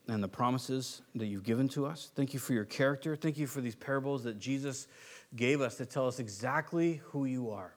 and 0.08 0.22
the 0.22 0.28
promises 0.28 1.02
that 1.16 1.26
you've 1.26 1.42
given 1.42 1.68
to 1.70 1.86
us. 1.86 2.10
Thank 2.14 2.32
you 2.32 2.38
for 2.38 2.52
your 2.52 2.64
character. 2.64 3.16
Thank 3.16 3.38
you 3.38 3.46
for 3.46 3.60
these 3.60 3.74
parables 3.74 4.22
that 4.24 4.38
Jesus 4.38 4.86
gave 5.34 5.60
us 5.60 5.76
to 5.76 5.86
tell 5.86 6.06
us 6.06 6.20
exactly 6.20 7.00
who 7.06 7.24
you 7.24 7.50
are. 7.50 7.74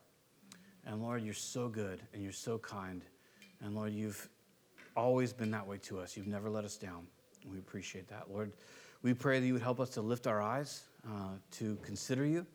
And 0.85 1.01
Lord, 1.01 1.23
you're 1.23 1.33
so 1.33 1.67
good 1.67 2.01
and 2.13 2.21
you're 2.21 2.31
so 2.31 2.57
kind. 2.59 3.03
And 3.61 3.75
Lord, 3.75 3.93
you've 3.93 4.29
always 4.95 5.33
been 5.33 5.51
that 5.51 5.65
way 5.65 5.77
to 5.79 5.99
us. 5.99 6.15
You've 6.15 6.27
never 6.27 6.49
let 6.49 6.65
us 6.65 6.77
down. 6.77 7.07
We 7.49 7.57
appreciate 7.57 8.07
that. 8.09 8.25
Lord, 8.31 8.51
we 9.01 9.13
pray 9.13 9.39
that 9.39 9.45
you 9.45 9.53
would 9.53 9.61
help 9.61 9.79
us 9.79 9.89
to 9.91 10.01
lift 10.01 10.27
our 10.27 10.41
eyes, 10.41 10.83
uh, 11.07 11.35
to 11.51 11.77
consider 11.81 12.25
you, 12.25 12.45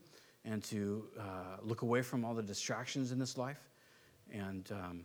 and 0.45 0.63
to 0.65 1.05
uh, 1.19 1.23
look 1.63 1.83
away 1.83 2.03
from 2.03 2.25
all 2.25 2.35
the 2.35 2.43
distractions 2.43 3.13
in 3.13 3.19
this 3.19 3.39
life, 3.39 3.61
and 4.33 4.71
um, 4.73 5.05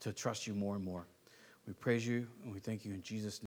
to 0.00 0.12
trust 0.12 0.46
you 0.46 0.54
more 0.54 0.76
and 0.76 0.84
more. 0.84 1.06
We 1.66 1.72
praise 1.74 2.06
you 2.06 2.26
and 2.42 2.52
we 2.52 2.58
thank 2.58 2.84
you 2.84 2.92
in 2.92 3.02
Jesus' 3.02 3.40
name. 3.40 3.46